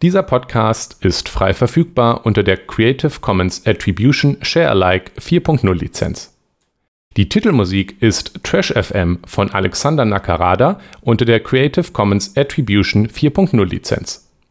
[0.00, 6.35] Dieser Podcast ist frei verfügbar unter der Creative Commons Attribution Share Alike 4.0 Lizenz.
[7.16, 14.25] Die Titelmusik ist Trash FM von Alexander Nakarada unter der Creative Commons Attribution 4.0 Lizenz.